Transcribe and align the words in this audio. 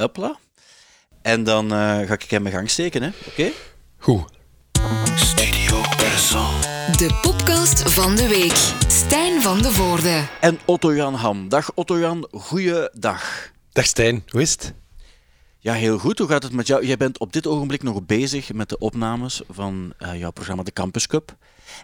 Hopla. 0.00 0.38
En 1.22 1.44
dan 1.44 1.72
eh, 1.72 1.78
ga 1.78 2.12
ik 2.12 2.22
hem 2.30 2.42
mijn 2.42 2.54
gang 2.54 2.70
steken, 2.70 3.02
hè? 3.02 3.10
Oké? 3.26 3.50
Goed. 3.98 4.22
Studio 5.14 5.80
Brussel. 5.96 6.48
De 6.96 7.18
podcast 7.22 7.92
van 7.92 8.16
de 8.16 8.28
week. 8.28 8.74
Stijn 8.88 9.42
van 9.42 9.62
de 9.62 9.70
Voorde. 9.72 10.26
En 10.40 10.58
Otto-Jan 10.64 11.14
Ham. 11.14 11.48
Dag 11.48 11.74
Otto-Jan, 11.74 12.28
goeiedag. 12.30 13.50
Dag 13.72 13.86
Stijn, 13.86 14.22
hoe 14.28 14.40
is 14.40 14.50
het? 14.50 14.74
Ja, 15.58 15.72
heel 15.72 15.98
goed. 15.98 16.18
Hoe 16.18 16.28
gaat 16.28 16.42
het 16.42 16.52
met 16.52 16.66
jou? 16.66 16.86
Jij 16.86 16.96
bent 16.96 17.18
op 17.18 17.32
dit 17.32 17.46
ogenblik 17.46 17.82
nog 17.82 18.06
bezig 18.06 18.52
met 18.52 18.68
de 18.68 18.78
opnames 18.78 19.42
van 19.48 19.92
eh, 19.98 20.18
jouw 20.18 20.30
programma 20.30 20.62
De 20.62 20.72
Campus 20.72 21.06
Cup. 21.06 21.36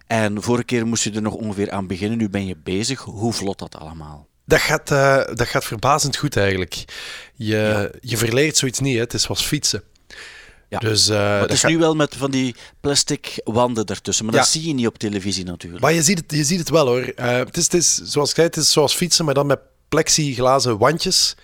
En 0.07 0.43
vorige 0.43 0.65
keer 0.65 0.87
moest 0.87 1.05
je 1.05 1.13
er 1.13 1.23
nog 1.23 1.35
ongeveer 1.35 1.71
aan 1.71 1.87
beginnen. 1.87 2.19
Nu 2.19 2.29
ben 2.29 2.47
je 2.47 2.57
bezig. 2.57 3.01
Hoe 3.01 3.33
vlot 3.33 3.59
dat 3.59 3.77
allemaal? 3.77 4.27
Dat 4.47 4.61
gaat, 4.61 4.91
eh, 4.91 5.17
dat 5.35 5.47
gaat 5.47 5.65
verbazend 5.65 6.17
goed 6.17 6.37
eigenlijk. 6.37 6.85
Je, 7.35 7.91
je 8.01 8.17
verleert 8.17 8.57
zoiets 8.57 8.79
niet, 8.81 8.95
hè. 8.95 9.01
het 9.01 9.15
is 9.15 9.23
zoals 9.23 9.43
fietsen. 9.43 9.83
Ja. 10.69 10.79
Dus, 10.79 11.09
eh, 11.09 11.17
Maar 11.17 11.41
het 11.41 11.53
is 11.53 11.61
gaat- 11.61 11.71
nu 11.71 11.79
wel 11.79 11.95
met 11.95 12.15
van 12.17 12.31
die 12.31 12.55
plastic 12.81 13.41
wanden 13.45 13.85
ertussen. 13.85 14.25
Maar 14.25 14.35
Ja. 14.35 14.41
dat 14.41 14.49
zie 14.49 14.67
je 14.67 14.75
niet 14.75 14.87
op 14.87 14.99
televisie 14.99 15.45
natuurlijk. 15.45 15.83
Maar 15.83 15.93
je 15.93 16.03
ziet 16.03 16.19
het, 16.19 16.33
je 16.33 16.45
ziet 16.45 16.59
het 16.59 16.69
wel 16.71 16.87
hoor. 16.87 17.03
Eh, 17.03 17.37
het, 17.37 17.57
is, 17.57 17.65
het 17.65 17.75
is, 17.75 17.95
zoals 17.95 18.29
ik 18.29 18.35
zei, 18.35 18.47
het 18.47 18.57
is 18.57 18.73
zoals 18.73 18.95
fietsen, 18.95 19.25
maar 19.25 19.35
dan 19.35 19.47
met 19.47 19.61
plexiglazen 19.89 20.79
wandjes. 20.79 21.35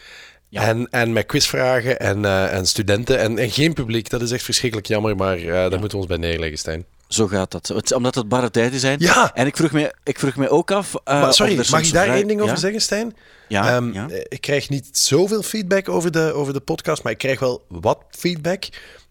Ja. 0.48 0.62
En, 0.62 0.88
en 0.90 1.12
met 1.12 1.26
quizvragen 1.26 1.98
en, 2.00 2.24
en 2.50 2.66
studenten 2.66 3.18
en, 3.18 3.38
en 3.38 3.50
geen 3.50 3.72
publiek. 3.72 4.10
Dat 4.10 4.22
is 4.22 4.30
echt 4.30 4.44
verschrikkelijk 4.44 4.88
jammer, 4.88 5.16
maar 5.16 5.40
daar 5.46 5.70
moeten 5.70 5.90
we 5.90 5.96
ons 5.96 6.06
bij 6.06 6.16
neerleggen, 6.16 6.58
Stijn. 6.58 6.84
Zo 7.12 7.26
gaat 7.26 7.50
dat. 7.50 7.68
Het 7.68 7.92
omdat 7.92 8.14
het 8.14 8.28
barre 8.28 8.50
tijden 8.50 8.80
zijn. 8.80 8.98
Ja. 9.00 9.34
En 9.34 9.46
ik 9.46 9.56
vroeg 9.56 9.72
me, 9.72 9.94
ik 10.04 10.18
vroeg 10.18 10.36
me 10.36 10.48
ook 10.48 10.70
af... 10.70 10.94
eh, 11.04 11.20
maar 11.20 11.34
sorry, 11.34 11.56
mag 11.56 11.82
ik 11.86 11.92
daar 11.92 12.04
vrij- 12.04 12.16
één 12.16 12.26
ding 12.26 12.40
over 12.40 12.54
Ja? 12.54 12.60
zeggen, 12.60 12.80
Stijn? 12.80 13.16
Ja, 13.48 13.76
Ehm, 13.76 13.92
ja. 13.92 14.06
Ik 14.28 14.40
krijg 14.40 14.68
niet 14.68 14.88
zoveel 14.98 15.42
feedback 15.42 15.88
over 15.88 16.10
de, 16.10 16.32
over 16.32 16.52
de 16.52 16.60
podcast, 16.60 17.02
maar 17.02 17.12
ik 17.12 17.18
krijg 17.18 17.40
wel 17.40 17.64
wat 17.68 17.98
feedback. 18.10 18.64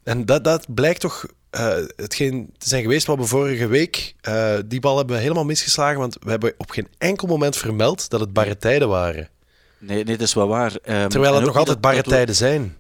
En 0.04 0.26
dat, 0.26 0.44
dat 0.44 0.74
blijkt 0.74 1.00
toch 1.00 1.26
eh, 1.50 1.76
hetgeen 1.96 2.54
te 2.57 2.68
zijn 2.68 2.82
geweest 2.82 3.07
wat 3.07 3.18
we 3.18 3.26
vorige 3.26 3.68
week... 3.68 4.16
eh, 4.22 4.54
die 4.66 4.79
bal 4.79 4.98
hebben 4.98 5.16
we 5.16 5.22
helemaal 5.22 5.46
misgeslagen, 5.46 5.99
want 5.99 6.18
we 6.22 6.29
hebben 6.29 6.54
op 6.57 6.70
geen 6.72 6.88
enkel 6.98 7.27
moment 7.27 7.57
vermeld 7.57 8.10
dat 8.10 8.20
het 8.20 8.34
barre 8.34 8.57
tijden 8.57 8.88
waren. 8.90 9.29
Nee, 9.79 10.04
nee, 10.04 10.18
dat 10.18 10.27
is 10.27 10.34
wel 10.34 10.48
waar. 10.48 10.76
Ehm, 10.84 11.10
Terwijl 11.10 11.35
het 11.35 11.46
nog 11.46 11.57
altijd 11.57 11.82
barre 11.82 12.02
we- 12.02 12.10
tijden 12.10 12.35
zijn. 12.35 12.77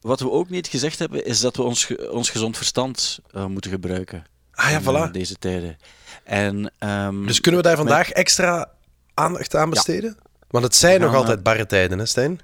Wat 0.00 0.20
we 0.20 0.30
ook 0.30 0.50
niet 0.50 0.66
gezegd 0.66 0.98
hebben, 0.98 1.24
is 1.24 1.40
dat 1.40 1.56
we 1.56 1.62
ons, 1.62 1.92
ons 2.10 2.30
gezond 2.30 2.56
verstand 2.56 3.18
eh, 3.32 3.46
moeten 3.46 3.70
gebruiken. 3.70 4.24
Ah 4.56 4.70
ja, 4.70 4.78
in, 4.78 4.84
eh, 4.86 5.06
voilà. 5.08 5.10
deze 5.10 5.34
tijden. 5.38 5.76
En, 6.24 6.72
ehm, 6.78 7.26
Dus 7.26 7.40
kunnen 7.40 7.60
we 7.62 7.66
daar 7.68 7.76
met- 7.76 7.86
vandaag 7.86 8.10
extra 8.10 8.70
aandacht 9.14 9.54
aan 9.54 9.70
besteden? 9.70 10.16
Want 10.50 10.64
het 10.64 10.76
zijn 10.76 11.00
nog 11.00 11.10
gaan, 11.10 11.18
altijd 11.18 11.36
eh, 11.38 11.44
barre 11.44 11.66
tijden, 11.66 11.98
hè 11.98 12.06
Stijn? 12.06 12.40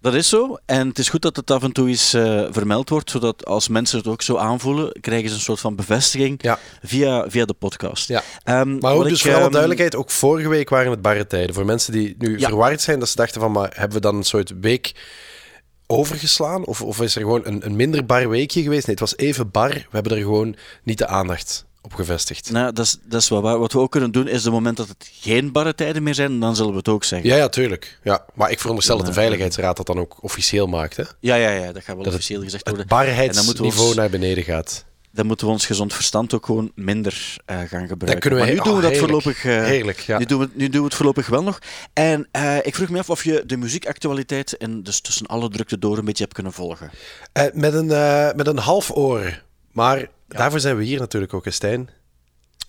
Dat 0.00 0.14
is 0.14 0.28
zo. 0.28 0.56
En 0.66 0.88
het 0.88 0.98
is 0.98 1.08
goed 1.08 1.22
dat 1.22 1.36
het 1.36 1.50
af 1.50 1.62
en 1.62 1.72
toe 1.72 1.88
eens 1.88 2.14
eh, 2.14 2.44
vermeld 2.50 2.88
wordt, 2.88 3.10
zodat 3.10 3.44
als 3.46 3.68
mensen 3.68 3.98
het 3.98 4.06
ook 4.06 4.22
zo 4.22 4.36
aanvoelen, 4.36 5.00
krijgen 5.00 5.28
ze 5.28 5.34
een 5.34 5.40
soort 5.40 5.60
van 5.60 5.76
bevestiging 5.76 6.42
Ja. 6.42 6.58
via, 6.82 7.30
via 7.30 7.44
de 7.44 7.52
podcast. 7.54 8.08
Ja. 8.08 8.22
Ehm, 8.44 8.78
Maar 8.78 8.92
ook 8.92 9.02
dus 9.04 9.12
ik, 9.12 9.18
voor 9.24 9.30
alle 9.34 9.40
ehm, 9.42 9.50
duidelijkheid, 9.50 9.96
ook 9.96 10.10
vorige 10.10 10.48
week 10.48 10.68
waren 10.68 10.90
het 10.90 11.02
barre 11.02 11.26
tijden. 11.26 11.54
Voor 11.54 11.64
mensen 11.64 11.92
die 11.92 12.14
nu 12.18 12.38
Ja. 12.38 12.48
verward 12.48 12.80
zijn, 12.80 12.98
dat 12.98 13.08
ze 13.08 13.16
dachten 13.16 13.40
van, 13.40 13.52
maar 13.52 13.70
hebben 13.74 13.96
we 13.96 14.00
dan 14.02 14.16
een 14.16 14.22
soort 14.24 14.52
week 14.60 14.92
overgeslaan? 15.96 16.64
Of, 16.64 16.82
of 16.82 17.00
is 17.00 17.14
er 17.14 17.20
gewoon 17.20 17.40
een, 17.44 17.66
een 17.66 17.76
minder 17.76 18.06
bar 18.06 18.28
weekje 18.28 18.62
geweest? 18.62 18.86
Nee, 18.86 18.96
het 18.96 19.00
was 19.10 19.16
even 19.16 19.50
bar. 19.50 19.70
We 19.70 19.84
hebben 19.90 20.12
er 20.12 20.18
gewoon 20.22 20.56
niet 20.82 20.98
de 20.98 21.06
aandacht 21.06 21.64
op 21.82 21.94
gevestigd. 21.94 22.50
Nou, 22.50 22.72
dat 22.72 22.84
is, 22.84 22.98
dat 23.04 23.20
is 23.20 23.28
wel 23.28 23.42
waar. 23.42 23.58
Wat 23.58 23.72
we 23.72 23.78
ook 23.78 23.90
kunnen 23.90 24.10
doen, 24.12 24.28
is 24.28 24.42
de 24.42 24.50
moment 24.50 24.76
dat 24.76 24.88
het 24.88 25.10
geen 25.12 25.52
barre 25.52 25.74
tijden 25.74 26.02
meer 26.02 26.14
zijn, 26.14 26.40
dan 26.40 26.56
zullen 26.56 26.70
we 26.72 26.78
het 26.78 26.88
ook 26.88 27.04
zeggen. 27.04 27.28
Ja, 27.28 27.36
ja, 27.36 27.48
tuurlijk. 27.48 27.98
Ja. 28.02 28.24
Maar 28.34 28.50
ik 28.50 28.58
veronderstel 28.60 28.96
dat 28.96 29.06
de. 29.06 29.12
Veiligheidsraad 29.12 29.76
dat 29.76 29.86
dan 29.86 29.98
ook 29.98 30.16
officieel 30.22 30.66
maakt. 30.66 30.96
Hè? 30.96 31.02
Ja, 31.20 31.34
ja, 31.34 31.50
ja, 31.50 31.72
dat 31.72 31.82
gaat 31.84 31.94
wel 31.94 32.04
Dat 32.04 32.12
officieel 32.12 32.42
gezegd 32.42 32.66
Het 32.66 32.76
worden. 32.76 32.92
En 32.92 32.96
dan 32.96 33.08
moeten 33.08 33.14
we 33.14 33.70
barheidsniveau 33.70 33.86
ons- 33.86 33.96
naar 33.96 34.10
beneden 34.10 34.44
gaat. 34.44 34.84
Dan 35.14 35.26
moeten 35.26 35.46
we 35.46 35.52
ons 35.52 35.66
gezond 35.66 35.94
verstand 35.94 36.34
ook 36.34 36.46
gewoon 36.46 36.72
minder 36.74 37.36
eh, 37.44 37.58
gaan 37.58 37.86
gebruiken. 37.88 38.30
We 38.30 38.36
maar 38.38 38.48
nu 38.48 38.54
doen 38.54 38.64
we 38.64 38.70
oh, 38.70 38.82
dat 38.82 38.90
heerlijk. 38.90 38.98
voorlopig. 38.98 39.44
eh, 39.44 39.64
Heerlijk, 39.64 39.98
ja. 39.98 40.18
nu, 40.18 40.24
doen 40.24 40.40
we, 40.40 40.48
nu 40.52 40.68
doen 40.68 40.80
we 40.80 40.86
het 40.86 40.94
voorlopig 40.94 41.26
wel 41.26 41.42
nog. 41.42 41.58
En 41.92 42.28
eh, 42.30 42.56
ik 42.62 42.74
vroeg 42.74 42.88
me 42.88 42.98
af 42.98 43.10
of 43.10 43.24
je 43.24 43.42
de 43.46 43.56
muziekactualiteit 43.56 44.56
en 44.56 44.82
dus 44.82 45.00
tussen 45.00 45.26
alle 45.26 45.48
drukte 45.48 45.78
door 45.78 45.98
een 45.98 46.04
beetje 46.04 46.22
hebt 46.22 46.34
kunnen 46.34 46.52
volgen. 46.52 46.90
Met, 47.52 47.74
een, 47.74 47.86
met 48.36 48.46
een 48.46 48.58
half 48.58 48.96
oor. 48.96 49.42
Maar 49.72 50.06
daarvoor 50.28 50.60
zijn 50.60 50.76
we 50.76 50.84
hier 50.84 50.98
natuurlijk 50.98 51.34
ook, 51.34 51.46
Stijn. 51.48 51.90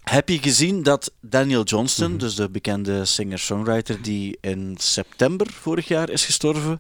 Heb 0.06 0.30
je 0.30 0.40
gezien 0.40 0.84
dat 0.84 1.12
Daniel 1.22 1.64
Johnston, 1.64 2.10
Mhm. 2.10 2.18
dus 2.20 2.36
de 2.36 2.50
bekende 2.50 3.06
singer-songwriter 3.06 4.02
die 4.02 4.38
in 4.42 4.76
september 4.80 5.48
vorig 5.52 5.88
jaar 5.88 6.10
is 6.10 6.26
gestorven, 6.26 6.80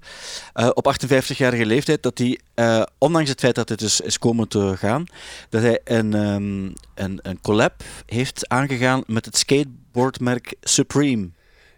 eh, 0.54 0.70
op 0.74 0.88
58-jarige 0.88 1.66
leeftijd, 1.66 2.04
dat 2.04 2.18
hij, 2.18 2.40
eh, 2.54 2.82
ondanks 2.98 3.30
het 3.30 3.40
feit 3.40 3.56
dat 3.56 3.70
het 3.70 3.80
dus 3.80 4.02
is 4.02 4.18
komen 4.20 4.48
te 4.48 4.74
gaan, 4.78 5.06
dat 5.50 5.62
hij 5.62 5.80
een, 5.84 6.14
ehm, 6.14 6.66
een, 7.06 7.20
een 7.22 7.42
collab 7.42 7.84
heeft 8.06 8.50
aangegaan 8.50 9.04
met 9.08 9.26
het 9.26 9.38
skateboardmerk 9.38 10.56
Supreme. 10.62 11.30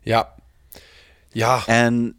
Ja. 0.02 0.34
Ja. 1.32 1.64
En 1.66 2.16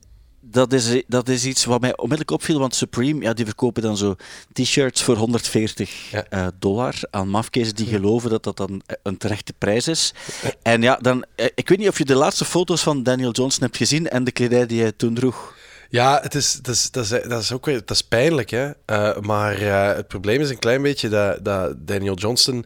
dat 0.50 0.72
is, 0.72 1.02
dat 1.06 1.28
is 1.28 1.44
iets 1.44 1.64
wat 1.64 1.80
mij 1.80 1.92
onmiddellijk 1.96 2.30
opviel, 2.30 2.58
want 2.58 2.74
Supreme, 2.74 3.22
ja, 3.22 3.32
die 3.32 3.44
verkopen 3.44 3.82
dan 3.82 3.96
zo 3.96 4.16
t-shirts 4.52 5.02
voor 5.02 5.16
140 5.16 6.10
Ja. 6.10 6.24
eh, 6.28 6.46
dollar 6.58 6.94
aan 7.10 7.28
mafkezen 7.28 7.74
die 7.74 7.86
geloven 7.86 8.30
dat 8.30 8.42
dat 8.44 8.56
dan 8.56 8.82
een 9.02 9.16
terechte 9.16 9.52
prijs 9.58 9.88
is. 9.88 10.14
En 10.62 10.82
ja, 10.82 10.96
dan, 10.96 11.24
eh, 11.34 11.46
ik 11.54 11.68
weet 11.68 11.78
niet 11.78 11.88
of 11.88 11.98
je 11.98 12.04
de 12.04 12.14
laatste 12.14 12.44
foto's 12.44 12.82
van 12.82 13.02
Daniel 13.02 13.30
Johnson 13.32 13.62
hebt 13.62 13.76
gezien 13.76 14.08
en 14.08 14.24
de 14.24 14.32
kledij 14.32 14.66
die 14.66 14.80
hij 14.80 14.92
toen 14.92 15.14
droeg. 15.14 15.56
Ja, 15.90 16.18
het 16.22 16.34
is, 16.34 16.52
dat, 16.62 16.74
is, 16.74 16.90
dat, 16.90 17.04
is, 17.04 17.10
dat 17.10 17.42
is 17.42 17.52
ook 17.52 17.66
weer 17.66 17.78
dat 17.78 17.90
is 17.90 18.02
pijnlijk. 18.02 18.50
Hè? 18.50 18.70
Eh, 18.84 19.18
maar 19.20 19.60
eh, 19.60 19.96
het 19.96 20.08
probleem 20.08 20.40
is 20.40 20.50
een 20.50 20.58
klein 20.58 20.82
beetje 20.82 21.08
dat, 21.08 21.44
dat 21.44 21.74
Daniel 21.86 22.14
Johnston 22.14 22.64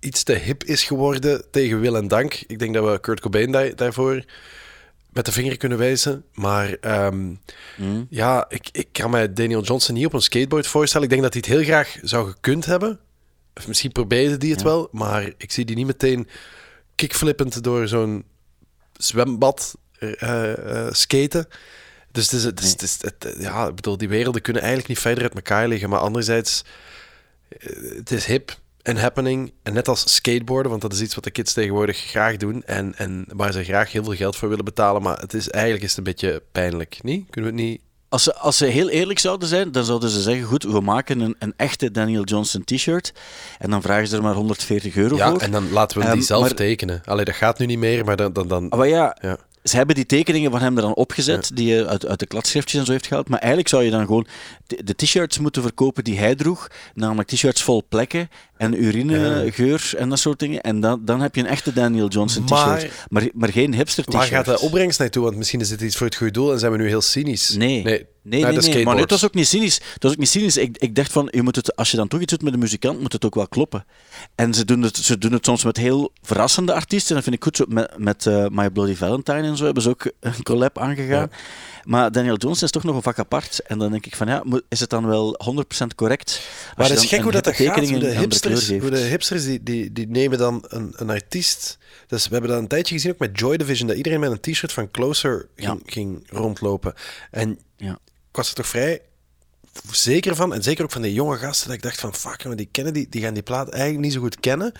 iets 0.00 0.22
te 0.22 0.32
hip 0.32 0.64
is 0.64 0.82
geworden 0.82 1.44
tegen 1.50 1.80
wil 1.80 1.96
en 1.96 2.08
dank. 2.08 2.34
Ik 2.46 2.58
denk 2.58 2.74
dat 2.74 2.90
we 2.90 3.00
Kurt 3.00 3.20
Cobain 3.20 3.50
daar- 3.52 3.76
daarvoor 3.76 4.24
met 5.14 5.24
de 5.24 5.32
vinger 5.32 5.56
kunnen 5.56 5.78
wijzen. 5.78 6.24
Maar 6.32 6.76
ehm, 6.80 7.34
ja, 8.08 8.44
ik, 8.48 8.68
ik 8.72 8.88
kan 8.92 9.10
mij 9.10 9.32
Daniel 9.32 9.62
Johnston 9.62 9.94
niet 9.94 10.06
op 10.06 10.12
een 10.12 10.20
skateboard 10.22 10.66
voorstellen. 10.66 11.04
Ik 11.04 11.10
denk 11.12 11.22
dat 11.22 11.32
hij 11.32 11.42
het 11.46 11.54
heel 11.56 11.64
graag 11.66 11.96
zou 12.02 12.28
gekund 12.30 12.64
hebben. 12.64 13.00
Of 13.54 13.66
misschien 13.68 13.92
probeerde 13.92 14.36
hij 14.38 14.48
het 14.48 14.62
wel, 14.62 14.88
maar 14.92 15.32
ik 15.36 15.52
zie 15.52 15.64
die 15.64 15.76
niet 15.76 15.86
meteen 15.86 16.28
kickflippend 16.94 17.62
door 17.62 17.88
zo'n 17.88 18.24
zwembad 18.92 19.74
eh, 19.98 20.22
eh, 20.86 20.92
skaten. 20.92 21.46
Dus 22.12 22.30
het 22.30 22.32
is, 22.32 22.44
het 22.44 22.60
is, 22.60 22.70
het 22.70 22.82
is- 22.82 22.98
het- 23.00 23.36
ja, 23.38 23.66
ik 23.68 23.74
bedoel, 23.74 23.96
die 23.96 24.08
werelden 24.08 24.42
kunnen 24.42 24.62
eigenlijk 24.62 24.92
niet 24.92 25.00
verder 25.02 25.22
uit 25.22 25.34
elkaar 25.34 25.68
liggen. 25.68 25.88
Maar 25.88 25.98
anderzijds, 25.98 26.64
eh, 27.48 27.96
het 27.96 28.10
is 28.10 28.24
hip 28.24 28.58
en 28.84 28.96
happening. 28.96 29.52
En 29.62 29.72
net 29.72 29.88
als 29.88 30.14
skateboarden, 30.14 30.70
want 30.70 30.82
dat 30.82 30.92
is 30.92 31.00
iets 31.00 31.14
wat 31.14 31.24
de 31.24 31.30
kids 31.30 31.52
tegenwoordig 31.52 31.96
graag 31.98 32.36
doen. 32.36 32.62
En, 32.62 32.94
en 32.96 33.24
waar 33.28 33.52
ze 33.52 33.64
graag 33.64 33.92
heel 33.92 34.04
veel 34.04 34.14
geld 34.14 34.36
voor 34.36 34.48
willen 34.48 34.64
betalen. 34.64 35.02
Maar 35.02 35.18
het 35.20 35.34
is, 35.34 35.50
eigenlijk 35.50 35.84
is 35.84 35.88
het 35.88 35.98
een 35.98 36.04
beetje 36.04 36.42
pijnlijk, 36.52 36.98
niet? 37.02 37.30
Kunnen 37.30 37.54
we 37.54 37.56
het 37.60 37.66
niet... 37.68 37.80
Als 38.08 38.22
ze, 38.22 38.34
als 38.34 38.56
ze 38.56 38.64
heel 38.66 38.88
eerlijk 38.88 39.18
zouden 39.18 39.48
zijn, 39.48 39.72
dan 39.72 39.84
zouden 39.84 40.08
ze 40.10 40.22
zeggen: 40.22 40.44
Goed, 40.44 40.62
we 40.62 40.80
maken 40.80 41.20
een, 41.20 41.36
een 41.38 41.54
echte 41.56 41.90
Daniel 41.90 42.24
Johnson 42.24 42.64
t-shirt. 42.64 43.12
En 43.58 43.70
dan 43.70 43.82
vragen 43.82 44.06
ze 44.08 44.16
er 44.16 44.22
maar 44.22 44.34
140 44.34 44.96
euro 44.96 45.16
Ja, 45.16 45.30
voor. 45.30 45.40
en 45.40 45.50
dan 45.50 45.70
laten 45.70 45.98
we 45.98 46.04
die 46.04 46.12
Ehm, 46.14 46.22
zelf 46.22 46.40
maar- 46.40 46.54
tekenen. 46.54 47.00
Allee, 47.04 47.24
dat 47.24 47.34
gaat 47.34 47.58
nu 47.58 47.66
niet 47.66 47.78
meer, 47.78 48.04
maar 48.04 48.16
dan... 48.16 48.32
dan, 48.32 48.48
dan 48.48 48.68
Maar 48.68 48.88
ja, 48.88 49.16
ja. 49.20 49.36
Ze 49.62 49.76
hebben 49.76 49.94
die 49.94 50.06
tekeningen 50.06 50.50
van 50.50 50.60
hem 50.60 50.76
er 50.76 50.82
dan 50.82 50.94
opgezet, 50.94 51.50
die 51.54 51.66
je 51.74 51.86
uit, 51.86 52.06
uit 52.06 52.18
de 52.18 52.26
kladschriftjes 52.26 52.80
en 52.80 52.86
zo 52.86 52.92
heeft 52.92 53.06
gehaald. 53.06 53.28
Maar 53.28 53.38
eigenlijk 53.38 53.68
zou 53.68 53.82
je 53.84 53.90
dan 53.90 54.06
gewoon 54.06 54.26
de 54.66 54.94
t-shirts 54.96 55.38
moeten 55.38 55.62
verkopen 55.62 56.04
die 56.04 56.18
hij 56.18 56.34
droeg. 56.34 56.68
Namelijk 56.94 57.28
t-shirts 57.28 57.62
vol 57.62 57.82
plekken 57.88 58.28
en 58.56 58.82
urinegeur 58.84 59.92
en 59.96 60.08
dat 60.08 60.18
soort 60.18 60.38
dingen. 60.38 60.60
En 60.60 60.80
dan, 60.80 61.04
dan 61.04 61.20
heb 61.20 61.34
je 61.34 61.40
een 61.40 61.46
echte 61.46 61.72
Daniel 61.72 62.08
Johnson 62.08 62.44
t-shirt. 62.44 62.90
Maar, 63.08 63.28
maar, 63.34 63.52
geen 63.52 63.74
hipster 63.74 64.04
t-shirt. 64.04 64.30
Waar 64.30 64.44
gaat 64.44 64.58
de 64.58 64.60
opbrengst 64.60 64.98
naartoe? 64.98 65.22
Want 65.22 65.36
misschien 65.36 65.60
is 65.60 65.70
het 65.70 65.80
iets 65.80 65.96
voor 65.96 66.06
het 66.06 66.16
goede 66.16 66.32
doel 66.32 66.52
en 66.52 66.58
zijn 66.58 66.72
we 66.72 66.78
nu 66.78 66.86
heel 66.86 67.00
cynisch. 67.00 67.54
Nee, 67.54 67.82
nee, 67.82 68.06
nee, 68.22 68.44
nee, 68.44 68.84
Maar 68.84 68.96
het 68.96 69.10
was 69.10 69.24
ook 69.24 69.34
niet 69.34 69.46
cynisch. 69.46 69.80
Het 69.92 70.02
was 70.02 70.12
ook 70.12 70.18
niet 70.18 70.28
cynisch. 70.28 70.56
Ik, 70.56 70.78
ik 70.78 70.94
dacht 70.94 71.12
van, 71.12 71.28
je 71.30 71.42
moet 71.42 71.56
het, 71.56 71.76
als 71.76 71.90
je 71.90 71.96
dan 71.96 72.08
toch 72.08 72.20
iets 72.20 72.32
doet 72.32 72.42
met 72.42 72.52
een 72.52 72.58
muzikant, 72.58 73.00
moet 73.00 73.12
het 73.12 73.24
ook 73.24 73.34
wel 73.34 73.48
kloppen. 73.48 73.84
En 74.34 74.54
ze 74.54 74.64
doen 74.64 74.82
het, 74.82 74.96
ze 74.96 75.18
doen 75.18 75.32
het 75.32 75.44
soms 75.44 75.64
met 75.64 75.76
heel 75.76 76.12
verrassende 76.22 76.72
artiesten. 76.72 77.08
En 77.08 77.14
dat 77.14 77.24
vind 77.24 77.36
ik 77.36 77.42
goed. 77.42 77.56
Zo 77.56 77.64
met 77.68 77.98
met 77.98 78.26
eh, 78.26 78.46
My 78.48 78.70
Bloody 78.70 78.94
Valentine 78.94 79.42
en 79.42 79.56
zo 79.56 79.64
hebben 79.64 79.82
ze 79.82 79.88
ook 79.88 80.10
een 80.20 80.42
collab 80.42 80.78
aangegaan. 80.78 81.30
Maar 81.84 82.12
Daniel 82.12 82.36
Johnson 82.36 82.64
is 82.64 82.70
toch 82.70 82.84
nog 82.84 82.96
een 82.96 83.02
vak 83.02 83.18
apart. 83.18 83.60
En 83.66 83.78
dan 83.78 83.90
denk 83.90 84.06
ik 84.06 84.16
van, 84.16 84.26
ja, 84.26 84.42
is 84.68 84.80
het 84.80 84.90
dan 84.90 85.06
wel 85.06 85.38
100% 85.82 85.86
correct? 85.94 86.40
Maar 86.76 86.88
het 86.88 87.02
is 87.02 87.08
gek 87.08 87.20
hoe 87.22 87.32
dat, 87.32 87.46
gaat. 87.46 87.88
Hoe 87.88 87.98
de 87.98 88.06
hipsters, 88.06 88.68
hoe 88.68 88.90
de 88.90 88.98
hipsters 88.98 89.44
die, 89.44 89.62
die, 89.62 89.92
die 89.92 90.08
nemen 90.08 90.38
dan 90.38 90.64
een, 90.68 90.92
een 90.96 91.10
artiest. 91.10 91.78
Dus 92.06 92.24
we 92.26 92.32
hebben 92.32 92.50
dat 92.50 92.58
een 92.60 92.68
tijdje 92.68 92.94
gezien 92.94 93.12
ook 93.12 93.18
met 93.18 93.38
Joy 93.38 93.56
Division, 93.56 93.88
dat 93.88 93.96
iedereen 93.96 94.20
met 94.20 94.30
een 94.30 94.40
t-shirt 94.52 94.72
van 94.72 94.90
Closer 94.90 95.48
ging, 95.56 95.82
ging 95.86 96.26
rondlopen. 96.30 96.94
En 97.30 97.58
Ja. 97.76 97.92
ik 98.30 98.36
was 98.36 98.48
er 98.48 98.54
toch 98.54 98.66
vrij 98.66 99.00
zeker 99.90 100.36
van. 100.36 100.54
En 100.54 100.62
zeker 100.62 100.84
ook 100.84 100.90
van 100.92 101.02
die 101.02 101.12
jonge 101.12 101.36
gasten. 101.36 101.66
Dat 101.66 101.76
ik 101.76 101.82
dacht 101.82 102.00
van, 102.00 102.14
fuck, 102.14 102.44
maar 102.44 102.56
die, 102.56 102.68
kennen 102.70 102.92
die, 102.92 103.06
die 103.10 103.22
gaan 103.22 103.34
die 103.34 103.42
plaat 103.42 103.68
eigenlijk 103.68 104.02
niet 104.04 104.12
zo 104.12 104.20
goed 104.20 104.40
kennen. 104.40 104.72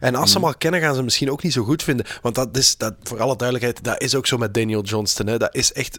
En 0.00 0.14
als 0.14 0.30
ze 0.30 0.36
Mm. 0.36 0.42
hem 0.44 0.52
al 0.52 0.58
kennen, 0.58 0.80
gaan 0.80 0.88
ze 0.90 0.94
hem 0.96 1.04
misschien 1.04 1.30
ook 1.30 1.42
niet 1.42 1.52
zo 1.52 1.64
goed 1.64 1.82
vinden. 1.82 2.06
Want 2.22 2.34
dat 2.34 2.56
is, 2.56 2.76
dat, 2.76 2.94
voor 3.02 3.20
alle 3.20 3.36
duidelijkheid, 3.36 3.84
dat 3.84 4.00
is 4.02 4.14
ook 4.14 4.26
zo 4.26 4.36
met 4.36 4.54
Daniel 4.54 4.82
Johnston. 4.82 5.26
Hè. 5.26 5.38
Dat 5.38 5.54
is 5.54 5.72
echt... 5.72 5.98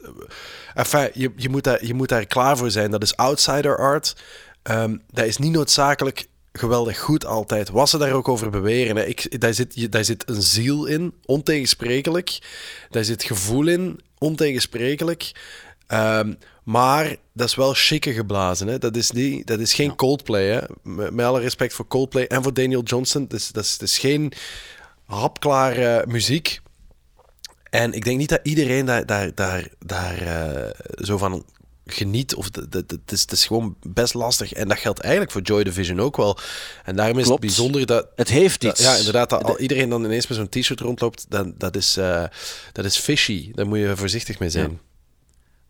Enfin, 0.73 1.09
je, 1.13 1.31
je, 1.35 1.49
moet 1.49 1.63
daar, 1.63 1.85
je 1.85 1.93
moet 1.93 2.09
daar 2.09 2.25
klaar 2.25 2.57
voor 2.57 2.71
zijn. 2.71 2.91
Dat 2.91 3.03
is 3.03 3.15
outsider 3.15 3.77
art. 3.77 4.15
Ehm, 4.63 4.97
dat 5.11 5.25
is 5.25 5.37
niet 5.37 5.51
noodzakelijk 5.51 6.27
geweldig 6.53 6.99
goed 6.99 7.25
altijd. 7.25 7.69
Wat 7.69 7.89
ze 7.89 7.97
daar 7.97 8.11
ook 8.13 8.27
over 8.27 8.49
beweren. 8.49 8.95
Hè. 8.95 9.03
Ik, 9.05 9.41
daar, 9.41 9.53
zit, 9.53 9.71
je- 9.75 9.89
daar 9.89 10.03
zit 10.05 10.23
een 10.29 10.41
ziel 10.41 10.85
in, 10.85 11.13
ontegensprekelijk. 11.25 12.39
Daar 12.89 13.03
zit 13.03 13.23
gevoel 13.23 13.67
in, 13.67 13.99
ontegensprekelijk. 14.17 15.31
Ehm, 15.87 16.33
maar 16.71 17.15
dat 17.33 17.47
is 17.47 17.56
wel 17.56 17.73
chique 17.73 18.13
geblazen. 18.13 18.68
Hè. 18.68 18.77
Dat, 18.77 18.95
is 18.95 19.12
niet, 19.12 19.47
dat 19.47 19.59
is 19.59 19.73
geen 19.73 19.95
Coldplay. 19.95 20.45
Hè. 20.47 20.59
Met, 20.83 21.13
met 21.13 21.25
alle 21.25 21.39
respect 21.39 21.73
voor 21.73 21.88
Coldplay 21.88 22.25
en 22.25 22.44
voor 22.44 22.53
Daniel 22.53 22.83
Johnston. 22.83 23.27
Dat 23.27 23.39
is, 23.39 23.51
dat 23.51 23.63
is, 23.63 23.77
dat 23.77 23.88
is 23.88 23.97
geen 24.00 24.31
hapklare 25.06 26.06
muziek. 26.07 26.59
En 27.69 27.94
ik 27.94 28.03
denk 28.03 28.18
niet 28.18 28.29
dat 28.29 28.39
iedereen 28.44 28.85
daar, 28.85 29.06
daar, 29.06 29.35
daar, 29.35 29.68
daar 29.79 30.18
eh, 30.21 30.69
zo 31.06 31.18
van 31.18 31.45
geniet. 31.85 32.35
Of 32.35 32.50
de- 32.50 32.69
de- 32.69 32.85
de- 32.85 33.00
het, 33.06 33.12
is, 33.12 33.21
het 33.21 33.31
is 33.31 33.45
gewoon 33.45 33.75
best 33.88 34.13
lastig. 34.13 34.53
En 34.53 34.68
dat 34.68 34.79
geldt 34.79 35.00
eigenlijk 35.00 35.31
voor 35.31 35.41
Joy 35.41 35.63
Division 35.63 36.00
ook 36.01 36.18
wel. 36.18 36.38
En 36.83 36.95
daarom 36.95 37.18
is 37.18 37.25
Klopt. 37.25 37.44
het 37.44 37.51
bijzonder 37.51 37.85
dat... 37.85 38.07
Het 38.15 38.29
heeft 38.29 38.62
dat- 38.62 38.71
iets. 38.71 38.81
ja, 38.81 38.95
inderdaad. 38.95 39.29
Dat 39.29 39.44
al 39.44 39.59
iedereen 39.59 39.89
dan 39.89 40.03
ineens 40.06 40.27
met 40.27 40.38
zo'n 40.38 40.50
t-shirt 40.50 40.79
rondloopt, 40.79 41.25
dan, 41.29 41.53
dat, 41.57 41.75
is, 41.75 41.97
eh, 41.97 42.23
dat 42.71 42.85
is 42.85 42.97
fishy. 42.97 43.51
Daar 43.53 43.68
moet 43.68 43.79
je 43.79 43.95
voorzichtig 43.97 44.39
mee 44.39 44.50
zijn. 44.50 44.79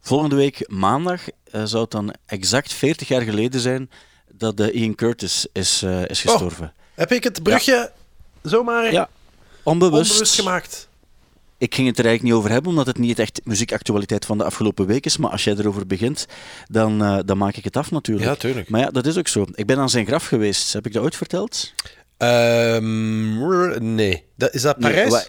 Volgende 0.02 0.36
week 0.36 0.64
maandag 0.70 1.22
eh, 1.52 1.64
zou 1.66 1.82
het 1.82 1.92
dan 1.92 2.14
exact 2.26 2.74
40 2.74 3.08
jaar 3.08 3.22
geleden 3.22 3.60
zijn 3.62 3.90
dat 4.32 4.60
eh, 4.60 4.82
Ian 4.82 4.96
Curtis 4.96 5.46
is, 5.54 5.82
eh, 5.84 6.06
is 6.06 6.26
Oh. 6.26 6.32
gestorven. 6.32 6.74
Heb 6.94 7.12
ik 7.12 7.24
het 7.24 7.44
brugje 7.44 7.92
zomaar 8.42 8.92
Ja, 8.92 9.10
onbewust. 9.64 10.10
onbewust 10.12 10.36
gemaakt? 10.36 10.90
Ik 11.58 11.76
ging 11.76 11.88
het 11.88 12.00
er 12.00 12.06
eigenlijk 12.06 12.34
niet 12.34 12.44
over 12.44 12.54
hebben, 12.54 12.72
omdat 12.72 12.86
het 12.88 12.98
niet 12.98 13.20
echt 13.20 13.42
muziekactualiteit 13.44 14.26
van 14.26 14.38
de 14.38 14.44
afgelopen 14.44 14.86
week 14.86 15.06
is. 15.06 15.18
Maar 15.18 15.30
als 15.32 15.44
jij 15.44 15.56
erover 15.56 15.88
begint, 15.88 16.26
dan, 16.68 17.04
eh, 17.04 17.20
dan 17.26 17.38
maak 17.38 17.56
ik 17.56 17.64
het 17.64 17.78
af 17.78 17.92
natuurlijk. 17.92 18.28
Ja, 18.28 18.36
tuurlijk. 18.36 18.70
Maar 18.70 18.80
ja, 18.82 18.90
dat 18.90 19.06
is 19.06 19.18
ook 19.18 19.28
zo. 19.28 19.46
Ik 19.54 19.66
ben 19.66 19.78
aan 19.78 19.90
zijn 19.90 20.06
graf 20.06 20.26
geweest. 20.26 20.74
Heb 20.74 20.86
ik 20.86 20.94
dat 20.94 21.04
ooit 21.04 21.16
verteld? 21.16 21.74
Ehm, 22.18 23.96
nee. 23.96 24.26
Dat, 24.36 24.54
is 24.54 24.62
dat 24.62 24.80
Nee, 24.80 24.92
Parijs? 24.92 25.10
wa- 25.12 25.26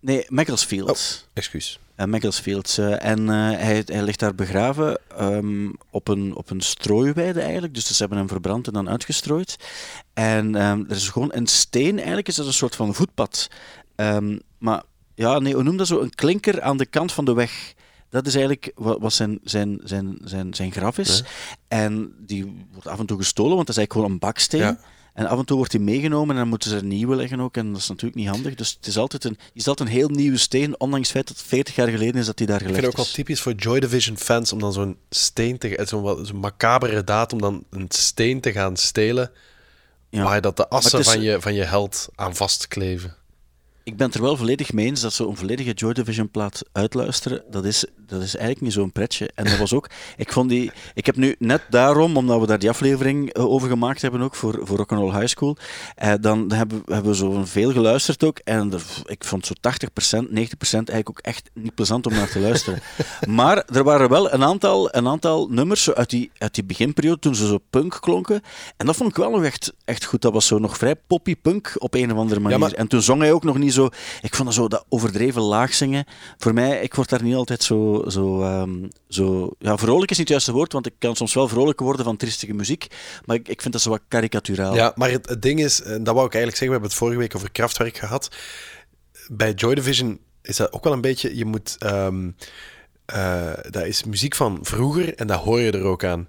Nee, 0.00 0.24
Macclesfield. 0.28 1.26
Excuus. 1.32 1.78
Eh, 1.96 2.06
Macclesfield. 2.06 2.78
en 2.78 3.28
eh, 3.28 3.34
hij, 3.58 3.82
hij 3.86 4.02
ligt 4.02 4.18
daar 4.18 4.34
begraven 4.34 4.98
ehm, 5.16 5.70
op, 5.90 6.08
een, 6.08 6.34
op 6.34 6.50
een 6.50 6.60
strooiweide 6.60 7.40
eigenlijk. 7.40 7.74
Dus 7.74 7.86
ze 7.86 7.94
hebben 7.96 8.18
hem 8.18 8.28
verbrand 8.28 8.66
en 8.66 8.72
dan 8.72 8.88
uitgestrooid. 8.88 9.56
En 10.14 10.54
ehm, 10.54 10.84
er 10.88 10.96
is 10.96 11.08
gewoon 11.08 11.30
een 11.32 11.46
steen, 11.46 11.96
eigenlijk 11.96 12.28
is 12.28 12.34
dat 12.34 12.46
een 12.46 12.52
soort 12.52 12.76
van 12.76 12.94
voetpad. 12.94 13.48
Ehm, 13.94 14.38
maar 14.58 14.82
ja, 15.14 15.38
nee, 15.38 15.54
hoe 15.54 15.62
noem 15.62 15.76
dat 15.76 15.86
zo? 15.86 16.00
Een 16.00 16.14
klinker 16.14 16.62
aan 16.62 16.76
de 16.76 16.86
kant 16.86 17.12
van 17.12 17.24
de 17.24 17.34
weg. 17.34 17.74
Dat 18.08 18.26
is 18.26 18.34
eigenlijk 18.34 18.72
wat, 18.74 19.12
zijn, 19.12 19.38
zijn, 19.42 19.80
zijn, 19.84 20.18
zijn, 20.24 20.54
zijn 20.54 20.72
graf 20.72 20.98
is. 20.98 21.24
En 21.68 22.14
die 22.18 22.66
wordt 22.72 22.88
af 22.88 22.98
en 22.98 23.06
toe 23.06 23.18
gestolen, 23.18 23.54
want 23.54 23.66
dat 23.66 23.76
is 23.76 23.82
eigenlijk 23.82 23.92
gewoon 23.92 24.10
een 24.10 24.28
baksteen. 24.28 24.60
Ja. 24.60 24.78
En 25.16 25.26
af 25.26 25.38
en 25.38 25.44
toe 25.44 25.56
wordt 25.56 25.72
die 25.72 25.80
meegenomen 25.80 26.30
en 26.34 26.40
dan 26.40 26.48
moeten 26.48 26.70
ze 26.70 26.76
er 26.76 26.84
nieuwe 26.84 27.16
leggen 27.16 27.40
ook. 27.40 27.56
En 27.56 27.72
dat 27.72 27.80
is 27.80 27.88
natuurlijk 27.88 28.14
niet 28.20 28.28
handig. 28.28 28.54
Dus 28.54 28.74
het 28.76 28.86
is 28.86 28.96
altijd 28.98 29.24
een, 29.24 29.38
is 29.52 29.68
altijd 29.68 29.88
een 29.88 29.94
heel 29.94 30.08
nieuwe 30.08 30.36
steen, 30.36 30.80
ondanks 30.80 31.06
het 31.08 31.16
feit 31.16 31.28
dat 31.28 31.36
het 31.36 31.46
40 31.46 31.74
jaar 31.74 31.88
geleden 31.88 32.14
is 32.20 32.26
dat 32.26 32.36
die 32.36 32.46
daar 32.46 32.60
Ik 32.60 32.66
gelegd 32.66 32.80
vind 32.82 32.92
het 32.92 33.00
ook 33.00 33.06
is. 33.06 33.14
wel 33.14 33.24
typisch 33.24 33.40
voor 33.42 33.52
Joy 33.52 33.80
Division 33.80 34.16
fans 34.18 34.52
om 34.52 34.58
dan 34.58 34.72
zo'n 34.72 34.96
steen 35.10 35.58
te... 35.58 35.80
Zo'n 35.88 36.26
zo'n 36.26 36.38
macabere 36.40 37.04
daad 37.04 37.32
om 37.32 37.40
dan 37.40 37.64
een 37.70 37.86
steen 37.88 38.40
te 38.40 38.52
gaan 38.52 38.76
stelen... 38.76 39.30
Ja. 40.10 40.22
waar 40.22 40.40
dat 40.40 40.56
de 40.56 40.68
assen 40.68 40.92
Maar 40.92 41.00
is- 41.00 41.12
van, 41.12 41.22
je, 41.22 41.40
van 41.40 41.54
je 41.54 41.62
held 41.64 42.08
aan 42.14 42.36
vastkleven. 42.36 43.14
Ik 43.86 43.96
ben 43.96 44.06
het 44.06 44.14
er 44.16 44.22
wel 44.22 44.36
volledig 44.36 44.72
mee 44.72 44.86
eens 44.86 45.00
dat 45.00 45.12
zo'n 45.12 45.36
volledige 45.36 45.72
Joy 45.72 45.92
Division 45.92 46.30
plaat 46.30 46.62
uitluisteren, 46.72 47.42
dat 47.50 47.64
is, 47.64 47.84
dat 48.06 48.22
is 48.22 48.34
eigenlijk 48.34 48.60
niet 48.60 48.72
zo'n 48.72 48.92
pretje. 48.92 49.30
En 49.34 49.44
dat 49.44 49.56
was 49.58 49.72
ook, 49.72 49.90
ik 50.16 50.32
vond 50.32 50.48
die, 50.48 50.70
ik 50.94 51.06
heb 51.06 51.16
nu 51.16 51.34
net 51.38 51.62
daarom, 51.70 52.16
omdat 52.16 52.40
we 52.40 52.46
daar 52.46 52.58
die 52.58 52.68
aflevering 52.68 53.32
eh, 53.32 53.44
over 53.50 53.68
gemaakt 53.68 54.02
hebben 54.02 54.20
ook, 54.20 54.34
voor, 54.34 54.60
voor 54.62 54.76
Rock'n'Roll 54.76 55.12
High 55.12 55.26
School, 55.26 55.56
eh, 55.94 56.12
dan 56.20 56.52
hebben, 56.52 56.82
hebben 56.86 57.10
we 57.10 57.16
zo 57.16 57.44
veel 57.44 57.72
geluisterd 57.72 58.24
ook, 58.24 58.38
en 58.38 58.72
er- 58.72 58.82
ik 59.04 59.24
vond 59.24 59.46
zo 59.46 59.52
80%, 59.60 60.28
90% 60.30 60.88
eigenlijk 60.88 61.08
ook 61.10 61.18
echt 61.20 61.50
niet 61.54 61.74
plezant 61.74 62.06
om 62.06 62.12
naar 62.12 62.30
te 62.30 62.40
luisteren. 62.40 62.80
maar 63.28 63.64
er 63.72 63.84
waren 63.84 64.08
wel 64.08 64.32
een 64.32 64.44
aantal, 64.44 64.94
een 64.94 65.08
aantal 65.08 65.48
nummers 65.50 65.82
zo 65.82 65.92
uit, 65.92 66.10
die, 66.10 66.30
uit 66.38 66.54
die 66.54 66.64
beginperiode, 66.64 67.18
toen 67.18 67.34
ze 67.34 67.46
zo 67.46 67.58
punk 67.70 67.98
klonken, 68.00 68.40
en 68.76 68.86
dat 68.86 68.96
vond 68.96 69.10
ik 69.10 69.16
wel 69.16 69.30
nog 69.30 69.44
echt, 69.44 69.72
echt 69.84 70.04
goed. 70.04 70.22
Dat 70.22 70.32
was 70.32 70.46
zo 70.46 70.58
nog 70.58 70.76
vrij 70.76 70.96
poppy 71.06 71.36
punk 71.36 71.72
op 71.78 71.94
een 71.94 72.12
of 72.12 72.18
andere 72.18 72.40
manier. 72.40 72.58
maar- 72.58 72.72
En 72.72 72.88
toen 72.88 73.02
zong 73.02 73.20
hij 73.20 73.32
ook 73.32 73.44
nog 73.44 73.58
niet 73.58 73.74
zo. 73.76 73.88
Ik 74.22 74.34
vond 74.34 74.48
dat 74.48 74.54
zo 74.54 74.68
dat 74.68 74.84
overdreven 74.88 75.42
laag 75.42 75.74
zingen. 75.74 76.04
Voor 76.38 76.54
mij, 76.54 76.80
ik 76.80 76.94
word 76.94 77.08
daar 77.08 77.22
niet 77.22 77.34
altijd 77.34 77.62
zo. 77.62 78.04
zo, 78.08 78.42
ehm, 78.42 78.88
zo 79.08 79.50
ja, 79.58 79.76
vrolijk 79.76 80.10
is 80.10 80.18
niet 80.18 80.28
het 80.28 80.36
juiste 80.36 80.52
woord, 80.52 80.72
want 80.72 80.86
ik 80.86 80.94
kan 80.98 81.16
soms 81.16 81.34
wel 81.34 81.48
vrolijk 81.48 81.80
worden 81.80 82.04
van 82.04 82.16
triestige 82.16 82.54
muziek. 82.54 82.86
Maar 83.24 83.36
ik, 83.36 83.48
ik 83.48 83.60
vind 83.60 83.72
dat 83.72 83.82
zo 83.82 83.90
wat 83.90 84.02
karikaturaal. 84.08 84.74
Ja, 84.74 84.92
maar 84.94 85.10
het, 85.10 85.28
het 85.28 85.42
ding 85.42 85.60
is, 85.60 85.82
en 85.82 86.04
dat 86.04 86.14
wou 86.14 86.26
ik 86.26 86.34
eigenlijk 86.34 86.56
zeggen, 86.56 86.66
we 86.66 86.72
hebben 86.72 86.88
het 86.88 86.98
vorige 86.98 87.18
week 87.18 87.36
over 87.36 87.52
krachtwerk 87.52 87.96
gehad. 87.96 88.36
Bij 89.28 89.52
Joy 89.52 89.74
Division 89.74 90.20
is 90.42 90.56
dat 90.56 90.72
ook 90.72 90.84
wel 90.84 90.92
een 90.92 91.00
beetje, 91.00 91.36
je 91.36 91.44
moet, 91.44 91.76
ehm, 91.78 92.30
eh, 93.04 93.52
dat 93.70 93.84
is 93.84 94.04
muziek 94.04 94.34
van 94.34 94.58
vroeger 94.62 95.14
en 95.14 95.26
dat 95.26 95.40
hoor 95.40 95.60
je 95.60 95.70
er 95.70 95.84
ook 95.84 96.04
aan. 96.04 96.28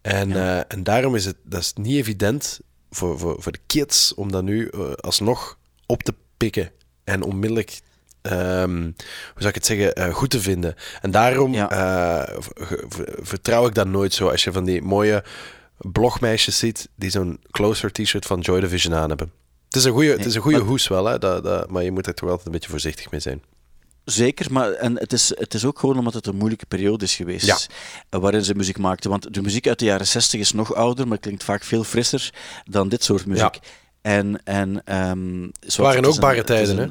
En, 0.00 0.32
eh, 0.32 0.58
en 0.68 0.82
daarom 0.82 1.14
is 1.14 1.24
het, 1.24 1.36
dat 1.42 1.60
is 1.60 1.72
niet 1.74 1.96
evident 1.96 2.60
voor, 2.90 3.18
voor, 3.18 3.42
voor 3.42 3.52
de 3.52 3.60
kids 3.66 4.14
om 4.14 4.32
dat 4.32 4.42
nu 4.42 4.68
eh, 4.68 4.92
alsnog 4.92 5.58
op 5.86 6.02
te 6.02 6.14
pikken 6.36 6.70
en 7.04 7.22
onmiddellijk, 7.22 7.80
ehm, 8.22 8.82
hoe 8.82 8.92
zou 9.36 9.48
ik 9.48 9.54
het 9.54 9.66
zeggen, 9.66 9.94
eh, 9.94 10.14
goed 10.14 10.30
te 10.30 10.40
vinden. 10.40 10.74
En 11.00 11.10
daarom 11.10 11.52
Ja. 11.54 11.70
eh, 11.70 12.38
vertrouw 13.20 13.66
ik 13.66 13.74
dat 13.74 13.86
nooit 13.86 14.14
zo 14.14 14.28
als 14.28 14.44
je 14.44 14.52
van 14.52 14.64
die 14.64 14.82
mooie 14.82 15.24
blogmeisjes 15.76 16.58
ziet 16.58 16.88
die 16.94 17.10
zo'n 17.10 17.40
closer 17.50 17.92
t-shirt 17.92 18.26
van 18.26 18.40
Joy 18.40 18.60
Division 18.60 18.94
aan 18.94 19.08
hebben. 19.08 19.32
Het 19.66 19.76
is 19.76 19.84
een 19.84 19.92
goede, 19.92 20.10
het 20.10 20.24
is 20.24 20.34
een 20.34 20.40
goede 20.42 20.58
maar- 20.58 20.66
hoes 20.66 20.88
wel, 20.88 21.04
hè? 21.04 21.18
Dat, 21.18 21.42
dat, 21.44 21.70
maar 21.70 21.82
je 21.82 21.90
moet 21.92 22.06
er 22.06 22.14
toch 22.14 22.28
altijd 22.28 22.46
een 22.46 22.52
beetje 22.52 22.70
voorzichtig 22.70 23.10
mee 23.10 23.20
zijn. 23.20 23.42
Zeker, 24.04 24.52
maar 24.52 24.72
en 24.72 24.98
het, 24.98 25.12
is, 25.12 25.32
het 25.38 25.54
is 25.54 25.64
ook 25.64 25.78
gewoon 25.78 25.98
omdat 25.98 26.14
het 26.14 26.26
een 26.26 26.36
moeilijke 26.36 26.66
periode 26.66 27.04
is 27.04 27.14
geweest. 27.14 27.46
Ja. 27.46 27.56
eh, 28.08 28.20
Waarin 28.20 28.44
ze 28.44 28.54
muziek 28.54 28.78
maakten. 28.78 29.10
Want 29.10 29.34
de 29.34 29.42
muziek 29.42 29.66
uit 29.68 29.78
de 29.78 29.84
jaren 29.84 30.06
60 30.06 30.40
is 30.40 30.52
nog 30.52 30.74
ouder, 30.74 31.08
maar 31.08 31.18
klinkt 31.18 31.44
vaak 31.44 31.62
veel 31.64 31.84
frisser 31.84 32.30
dan 32.64 32.88
dit 32.88 33.04
soort 33.04 33.26
muziek. 33.26 33.58
En, 34.02 34.40
en, 34.44 34.82
ehm, 34.84 35.42
het 35.60 35.76
waren 35.76 36.04
ook 36.04 36.20
barre 36.20 36.44
tijden, 36.44 36.78
hè? 36.78 36.86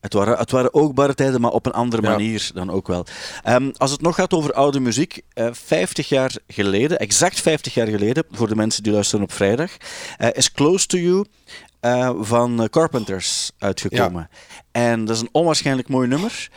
Het 0.00 0.12
waren, 0.12 0.38
het 0.38 0.50
waren 0.50 0.74
ook 0.74 0.94
barre 0.94 1.14
tijden, 1.14 1.40
maar 1.40 1.50
op 1.50 1.66
een 1.66 1.72
andere 1.72 2.02
Ja. 2.02 2.10
manier 2.10 2.50
dan 2.54 2.70
ook 2.70 2.86
wel. 2.86 3.06
Ehm, 3.42 3.70
als 3.76 3.90
het 3.90 4.00
nog 4.00 4.14
gaat 4.14 4.32
over 4.32 4.52
oude 4.52 4.80
muziek, 4.80 5.20
eh 5.32 5.48
50 5.52 6.08
jaar 6.08 6.32
geleden, 6.46 6.98
exact 6.98 7.40
50 7.40 7.74
jaar 7.74 7.86
geleden, 7.86 8.24
voor 8.30 8.48
de 8.48 8.56
mensen 8.56 8.82
die 8.82 8.92
luisteren 8.92 9.24
op 9.24 9.32
vrijdag, 9.32 9.70
eh, 10.18 10.28
is 10.32 10.52
Close 10.52 10.86
to 10.86 10.98
You 10.98 11.24
eh, 11.80 12.10
van 12.20 12.68
Carpenters 12.70 13.50
uitgekomen. 13.58 14.28
En 14.72 15.04
dat 15.04 15.16
is 15.16 15.22
een 15.22 15.28
onwaarschijnlijk 15.32 15.88
mooi 15.88 16.08
nummer. 16.08 16.48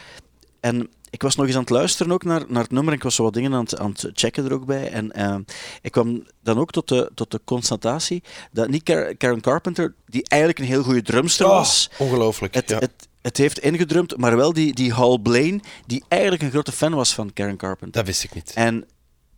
En 0.59 0.89
ik 1.13 1.21
was 1.21 1.35
nog 1.35 1.45
eens 1.45 1.55
aan 1.55 1.61
het 1.61 1.69
luisteren 1.69 2.11
ook 2.11 2.23
naar, 2.23 2.43
naar 2.47 2.61
het 2.63 2.71
nummer 2.71 2.91
en 2.91 2.97
ik 2.97 3.03
was 3.03 3.15
zo 3.15 3.23
wat 3.23 3.33
dingen 3.33 3.53
aan 3.53 3.63
het, 3.63 3.77
aan 3.77 3.89
het 3.91 4.09
checken 4.13 4.45
er 4.45 4.53
ook 4.53 4.65
bij. 4.65 4.91
En 4.91 5.11
eh, 5.11 5.35
ik 5.81 5.91
kwam 5.91 6.23
dan 6.43 6.57
ook 6.59 6.71
tot 6.71 6.87
de, 6.87 7.11
tot 7.15 7.31
de 7.31 7.41
constatatie 7.45 8.23
dat 8.51 8.67
niet 8.69 8.83
Kar- 8.83 9.15
Karen 9.15 9.41
Carpenter, 9.41 9.93
die 10.05 10.23
eigenlijk 10.27 10.61
een 10.61 10.67
heel 10.67 10.83
goede 10.83 11.01
drumster 11.01 11.47
was, 11.47 11.89
Oh, 11.93 11.99
ongelooflijk. 11.99 12.53
het, 12.53 12.69
ja. 12.69 12.77
het, 12.79 12.91
het 13.21 13.37
heeft 13.37 13.59
ingedrumd, 13.59 14.17
maar 14.17 14.35
wel 14.35 14.53
die, 14.53 14.73
die 14.73 14.93
Hal 14.93 15.17
Blaine, 15.17 15.59
die 15.85 16.03
eigenlijk 16.07 16.41
een 16.43 16.51
grote 16.51 16.71
fan 16.71 16.93
was 16.93 17.13
van 17.13 17.33
Karen 17.33 17.57
Carpenter. 17.57 17.91
dat 17.91 18.05
wist 18.05 18.23
ik 18.23 18.33
niet. 18.33 18.51
En 18.55 18.85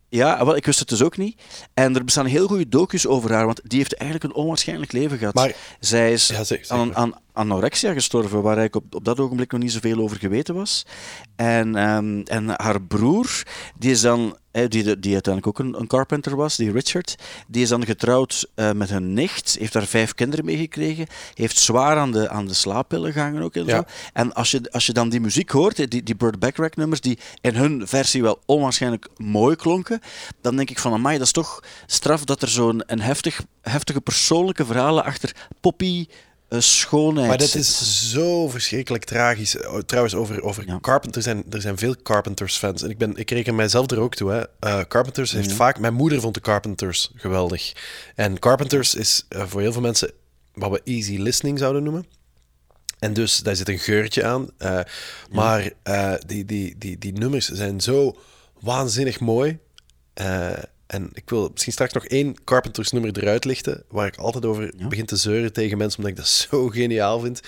ja, 0.09 0.45
wel, 0.45 0.55
ik 0.55 0.65
wist 0.65 0.79
het 0.79 0.89
dus 0.89 1.01
ook 1.01 1.17
niet. 1.17 1.41
En 1.73 1.95
er 1.95 2.03
bestaan 2.03 2.25
heel 2.25 2.47
goede 2.47 2.69
docu's 2.69 3.05
over 3.05 3.31
haar, 3.33 3.45
want 3.45 3.61
die 3.63 3.77
heeft 3.77 3.93
eigenlijk 3.95 4.33
een 4.33 4.41
onwaarschijnlijk 4.41 4.91
leven 4.91 5.17
gehad. 5.17 5.33
Maar- 5.33 5.55
Zij 5.79 6.11
is 6.13 6.27
Ja, 6.27 6.57
aan, 6.67 6.95
aan 6.95 7.13
anorexia 7.35 7.93
gestorven, 7.93 8.41
waar 8.41 8.57
eigenlijk 8.57 8.85
op, 8.85 8.95
op 8.95 9.05
dat 9.05 9.19
ogenblik 9.19 9.51
nog 9.51 9.61
niet 9.61 9.71
zoveel 9.71 9.99
over 9.99 10.17
geweten 10.17 10.55
was. 10.55 10.85
En, 11.35 11.75
ehm, 11.75 12.19
en 12.19 12.61
haar 12.61 12.81
broer, 12.81 13.43
die 13.77 13.91
is 13.91 14.01
dan, 14.01 14.37
die, 14.51 14.99
die 14.99 15.13
uiteindelijk 15.13 15.47
ook 15.47 15.59
een, 15.59 15.79
een 15.79 15.87
carpenter 15.87 16.35
was, 16.35 16.55
die 16.55 16.71
Richard, 16.71 17.15
die 17.47 17.61
is 17.61 17.69
dan 17.69 17.85
getrouwd 17.85 18.47
eh, 18.55 18.71
met 18.71 18.89
een 18.89 19.13
nicht, 19.13 19.55
heeft 19.59 19.73
daar 19.73 19.85
vijf 19.85 20.13
kinderen 20.13 20.45
mee 20.45 20.57
gekregen, 20.57 21.07
heeft 21.33 21.57
zwaar 21.57 21.97
aan 21.97 22.11
de, 22.11 22.29
aan 22.29 22.45
de 22.47 22.53
slaappillen 22.53 23.13
gehangen 23.13 23.41
ook 23.41 23.55
en 23.55 23.65
Ja. 23.65 23.75
zo. 23.75 23.83
En 24.13 24.33
als 24.33 24.51
je, 24.51 24.71
als 24.71 24.85
je 24.85 24.93
dan 24.93 25.09
die 25.09 25.19
muziek 25.19 25.49
hoort, 25.49 25.91
die, 25.91 26.03
die 26.03 26.15
Burt 26.15 26.39
Bacharach 26.39 26.75
nummers, 26.75 27.01
die 27.01 27.17
in 27.41 27.55
hun 27.55 27.87
versie 27.87 28.21
wel 28.21 28.39
onwaarschijnlijk 28.45 29.07
mooi 29.17 29.55
klonken, 29.55 29.99
dan 30.41 30.55
denk 30.55 30.69
ik 30.69 30.79
van, 30.79 30.93
amai, 30.93 31.17
dat 31.17 31.25
is 31.25 31.31
toch 31.33 31.63
straf 31.85 32.23
dat 32.23 32.41
er 32.41 32.47
zo'n 32.49 32.83
een 32.85 33.01
heftig, 33.01 33.41
heftige 33.61 34.01
persoonlijke 34.01 34.65
verhalen 34.65 35.03
achter 35.03 35.35
poppy 35.61 36.05
schoonheid 36.49 37.27
Maar 37.27 37.37
dat 37.37 37.55
is 37.55 38.09
zo 38.11 38.49
verschrikkelijk 38.49 39.03
tragisch. 39.03 39.55
Trouwens, 39.85 40.15
over, 40.15 40.43
over 40.43 40.63
Ja. 40.67 40.79
Carpenter 40.81 41.21
zijn 41.21 41.43
er 41.49 41.61
zijn 41.61 41.77
veel 41.77 41.95
Carpenters-fans. 42.03 42.81
En 42.83 42.89
ik, 42.89 42.97
ben, 42.97 43.15
ik 43.15 43.31
reken 43.31 43.55
mijzelf 43.55 43.91
er 43.91 43.99
ook 43.99 44.15
toe. 44.15 44.31
Hè. 44.31 44.43
Eh, 44.59 44.79
Carpenters 44.87 45.31
heeft 45.31 45.51
vaak... 45.53 45.79
Mijn 45.79 45.93
moeder 45.93 46.19
vond 46.21 46.33
de 46.33 46.39
Carpenters 46.39 47.11
geweldig. 47.15 47.73
En 48.15 48.39
Carpenters 48.39 48.95
is 48.95 49.25
eh, 49.29 49.43
voor 49.47 49.61
heel 49.61 49.71
veel 49.71 49.81
mensen 49.81 50.11
wat 50.53 50.71
we 50.71 50.81
easy 50.83 51.17
listening 51.17 51.59
zouden 51.59 51.83
noemen. 51.83 52.05
En 52.99 53.13
dus 53.13 53.37
daar 53.37 53.55
zit 53.55 53.69
een 53.69 53.79
geurtje 53.79 54.25
aan. 54.25 54.49
eh, 54.57 54.79
Maar 55.31 55.71
eh, 55.83 56.13
die, 56.25 56.45
die, 56.45 56.75
die, 56.77 56.97
die 56.97 57.13
nummers 57.13 57.47
zijn 57.49 57.81
zo 57.81 58.17
waanzinnig 58.59 59.19
mooi. 59.19 59.57
En 60.87 61.09
ik 61.13 61.29
wil 61.29 61.49
misschien 61.51 61.73
straks 61.73 61.93
nog 61.93 62.05
één 62.05 62.43
Carpenters 62.43 62.91
nummer 62.91 63.17
eruit 63.17 63.45
lichten, 63.45 63.83
waar 63.87 64.07
ik 64.07 64.17
altijd 64.17 64.45
over 64.45 64.73
begin 64.89 65.05
te 65.05 65.15
zeuren 65.15 65.53
tegen 65.53 65.77
mensen, 65.77 65.97
omdat 65.97 66.17
ik 66.17 66.23
dat 66.23 66.27
zo 66.49 66.67
geniaal 66.67 67.19
vind. 67.19 67.41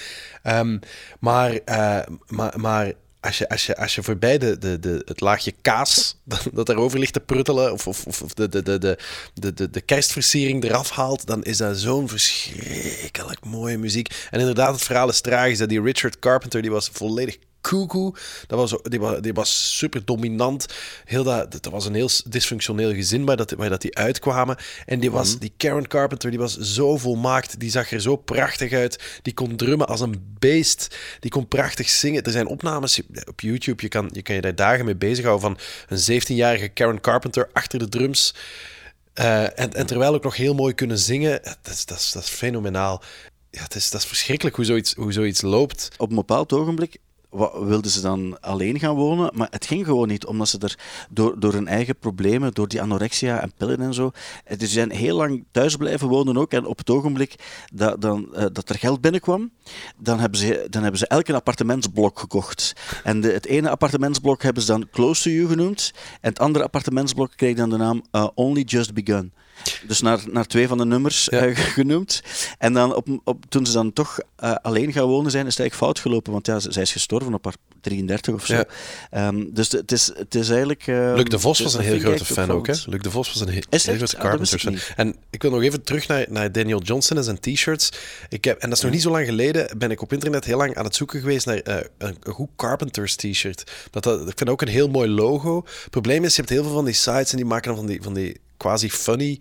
Ehm, 0.43 0.79
maar, 1.19 1.51
eh, 1.65 1.99
maar, 2.27 2.59
maar 2.59 2.93
als 3.19 3.37
je, 3.37 3.49
als 3.49 3.65
je, 3.65 3.77
als 3.77 3.95
je 3.95 4.03
voorbij 4.03 4.37
de, 4.37 4.57
de, 4.57 4.79
de, 4.79 5.01
het 5.05 5.21
laagje 5.21 5.53
kaas 5.61 6.15
dat, 6.23 6.47
dat 6.53 6.65
daarover 6.65 6.99
ligt 6.99 7.13
te 7.13 7.19
pruttelen, 7.19 7.73
of, 7.73 7.87
of, 7.87 8.05
of 8.05 8.33
de, 8.33 8.49
de, 8.49 8.63
de, 8.63 8.77
de, 8.77 8.97
de, 9.33 9.53
de, 9.53 9.69
de 9.69 9.81
kerstversiering 9.81 10.63
eraf 10.63 10.89
haalt, 10.89 11.25
dan 11.25 11.43
is 11.43 11.57
dat 11.57 11.77
zo'n 11.77 12.09
verschrikkelijk 12.09 13.45
mooie 13.45 13.77
muziek. 13.77 14.27
En 14.29 14.39
inderdaad, 14.39 14.73
het 14.73 14.83
verhaal 14.83 15.09
is 15.09 15.21
tragisch. 15.21 15.57
Dat 15.57 15.69
die 15.69 15.81
Richard 15.81 16.19
Carpenter, 16.19 16.61
die 16.61 16.71
was 16.71 16.89
volledig 16.93 17.37
koekoe. 17.69 18.13
Dat 18.47 18.59
was, 18.59 18.75
die, 18.81 18.99
was, 18.99 19.21
die 19.21 19.33
was 19.33 19.77
super 19.77 20.05
dominant. 20.05 20.65
Heel 21.05 21.23
dat, 21.23 21.51
dat 21.51 21.65
was 21.65 21.85
een 21.85 21.93
heel 21.93 22.09
dysfunctioneel 22.25 22.93
gezin 22.93 23.25
waar, 23.25 23.37
dat, 23.37 23.51
waar 23.51 23.69
dat 23.69 23.81
die 23.81 23.95
uitkwamen. 23.95 24.57
En 24.85 24.99
die, 24.99 25.11
was, 25.11 25.39
die 25.39 25.53
Karen 25.57 25.87
Carpenter 25.87 26.29
die 26.29 26.39
was 26.39 26.57
zo 26.57 26.97
volmaakt. 26.97 27.59
Die 27.59 27.71
zag 27.71 27.91
er 27.91 28.01
zo 28.01 28.15
prachtig 28.15 28.71
uit. 28.73 29.19
Die 29.21 29.33
kon 29.33 29.55
drummen 29.55 29.87
als 29.87 30.01
een 30.01 30.35
beest. 30.39 30.97
Die 31.19 31.31
kon 31.31 31.47
prachtig 31.47 31.89
zingen. 31.89 32.23
Er 32.23 32.31
zijn 32.31 32.47
opnames 32.47 33.01
op 33.27 33.39
YouTube. 33.39 33.81
Je 33.81 33.89
kan 33.89 34.09
je, 34.11 34.21
kan 34.21 34.35
je 34.35 34.41
daar 34.41 34.55
dagen 34.55 34.85
mee 34.85 34.95
bezighouden 34.95 35.41
van 35.41 35.57
een 35.87 36.21
17-jarige 36.21 36.67
Karen 36.67 37.01
Carpenter 37.01 37.49
achter 37.53 37.79
de 37.79 37.89
drums. 37.89 38.35
Eh, 39.13 39.59
en, 39.59 39.73
en 39.73 39.85
terwijl 39.85 40.13
ook 40.13 40.23
nog 40.23 40.35
heel 40.35 40.53
mooi 40.53 40.73
kunnen 40.73 40.97
zingen. 40.97 41.39
Dat 41.43 41.73
is, 41.73 41.85
dat 41.85 41.97
is, 41.97 42.11
dat 42.11 42.23
is 42.23 42.29
fenomenaal. 42.29 43.03
Ja, 43.51 43.63
het 43.63 43.75
is, 43.75 43.89
dat 43.89 44.01
is 44.01 44.07
verschrikkelijk 44.07 44.55
hoe 44.55 44.65
zoiets, 44.65 44.93
hoe 44.93 45.11
zoiets 45.11 45.41
loopt. 45.41 45.89
op 45.97 46.09
een 46.09 46.15
bepaald 46.15 46.53
ogenblik 46.53 46.97
wilden 47.29 47.91
ze 47.91 48.01
dan 48.01 48.39
alleen 48.41 48.79
gaan 48.79 48.95
wonen, 48.95 49.31
maar 49.33 49.47
het 49.51 49.65
ging 49.65 49.85
gewoon 49.85 50.07
niet, 50.07 50.25
omdat 50.25 50.47
ze 50.47 50.57
er 50.59 50.79
door, 51.09 51.39
door 51.39 51.53
hun 51.53 51.67
eigen 51.67 51.95
problemen, 51.95 52.53
door 52.53 52.67
die 52.67 52.81
anorexia 52.81 53.41
en 53.41 53.53
pillen 53.57 53.79
en 53.79 53.93
zo, 53.93 54.11
eh, 54.43 54.57
dus 54.57 54.67
ze 54.67 54.73
zijn 54.73 54.91
heel 54.91 55.15
lang 55.15 55.43
thuis 55.51 55.75
blijven 55.75 56.07
wonen 56.07 56.37
ook. 56.37 56.51
En 56.51 56.65
op 56.65 56.77
het 56.77 56.89
ogenblik 56.89 57.35
dat, 57.73 58.01
dan, 58.01 58.35
eh, 58.35 58.45
dat 58.51 58.69
er 58.69 58.77
geld 58.77 59.01
binnenkwam, 59.01 59.51
dan 59.97 60.19
hebben 60.19 60.39
ze, 60.39 60.67
dan 60.69 60.81
hebben 60.81 60.99
ze 60.99 61.07
elk 61.07 61.27
een 61.27 61.35
appartementsblok 61.35 62.19
gekocht. 62.19 62.73
En 63.03 63.21
de, 63.21 63.31
het 63.31 63.45
ene 63.45 63.69
appartementsblok 63.69 64.41
hebben 64.41 64.63
ze 64.63 64.71
dan 64.71 64.89
Close 64.91 65.21
to 65.21 65.29
You 65.29 65.47
genoemd, 65.47 65.91
en 66.21 66.29
het 66.29 66.39
andere 66.39 66.65
appartementsblok 66.65 67.31
kreeg 67.35 67.55
dan 67.55 67.69
de 67.69 67.77
naam 67.77 68.03
eh, 68.11 68.27
Only 68.33 68.61
Just 68.61 68.93
Begun. 68.93 69.31
Dus 69.87 70.01
naar, 70.01 70.19
naar 70.31 70.45
twee 70.45 70.67
van 70.67 70.77
de 70.77 70.85
nummers 70.85 71.25
Ja. 71.31 71.39
eh, 71.45 71.57
genoemd. 71.77 72.21
En 72.57 72.73
dan 72.73 72.95
op, 72.95 73.07
op, 73.23 73.45
toen 73.49 73.65
ze 73.65 73.73
dan 73.73 73.93
toch 73.93 74.19
eh, 74.35 74.55
alleen 74.61 74.91
gaan 74.91 75.05
wonen 75.05 75.31
zijn, 75.31 75.45
is 75.45 75.51
het 75.57 75.59
eigenlijk 75.59 75.91
fout 75.91 75.99
gelopen. 75.99 76.31
Want 76.31 76.45
ja, 76.47 76.59
zij 76.59 76.81
is 76.81 76.91
gestorven 76.91 77.33
op 77.33 77.43
haar 77.43 77.55
33 77.81 78.33
of 78.33 78.45
zo. 78.45 78.55
Ja. 78.55 78.65
Ehm, 79.11 79.45
dus 79.49 79.71
het 79.71 79.91
is, 79.91 80.11
het 80.15 80.35
is 80.35 80.49
eigenlijk... 80.49 80.87
eh, 80.87 81.13
Luc 81.15 81.25
de 81.25 81.39
Vos 81.39 81.59
was 81.59 81.73
een 81.73 81.81
heel 81.81 81.99
grote 81.99 82.25
fan 82.25 82.51
ook. 82.51 82.67
Hè? 82.67 82.73
Luc 82.85 83.01
de 83.01 83.11
Vos 83.11 83.33
was 83.33 83.41
een 83.41 83.49
heel 83.49 83.61
grote 83.69 84.17
Ah, 84.17 84.23
Carpenters 84.23 84.63
fan. 84.63 84.77
En 84.95 85.15
ik 85.29 85.41
wil 85.41 85.51
nog 85.51 85.61
even 85.61 85.83
terug 85.83 86.07
naar, 86.07 86.25
naar 86.29 86.51
Daniel 86.51 86.81
Johnson 86.81 87.17
en 87.17 87.23
zijn 87.23 87.39
t-shirts. 87.39 87.91
Ik 88.29 88.43
heb, 88.43 88.59
en 88.59 88.69
dat 88.69 88.77
is 88.77 88.83
nog 88.83 88.93
niet 88.93 89.01
zo 89.01 89.11
lang 89.11 89.25
geleden, 89.25 89.77
ben 89.77 89.91
ik 89.91 90.01
op 90.01 90.13
internet 90.13 90.45
heel 90.45 90.57
lang 90.57 90.75
aan 90.75 90.85
het 90.85 90.95
zoeken 90.95 91.19
geweest 91.19 91.45
naar 91.45 91.57
eh, 91.57 91.75
een, 91.97 92.17
een 92.23 92.33
goed 92.33 92.49
Carpenters 92.55 93.15
t-shirt. 93.15 93.71
Dat, 93.91 94.03
dat, 94.03 94.19
ik 94.19 94.25
vind 94.25 94.39
dat 94.39 94.49
ook 94.49 94.61
een 94.61 94.67
heel 94.67 94.89
mooi 94.89 95.09
logo. 95.09 95.63
Het 95.81 95.89
probleem 95.89 96.23
is, 96.23 96.35
je 96.35 96.41
hebt 96.41 96.53
heel 96.53 96.63
veel 96.63 96.73
van 96.73 96.85
die 96.85 96.93
sites 96.93 97.31
en 97.31 97.37
die 97.37 97.45
maken 97.45 97.67
dan 97.67 97.77
van 97.77 97.85
die, 97.87 98.01
van 98.01 98.13
die 98.13 98.39
quasi 98.57 98.89
funny 98.91 99.39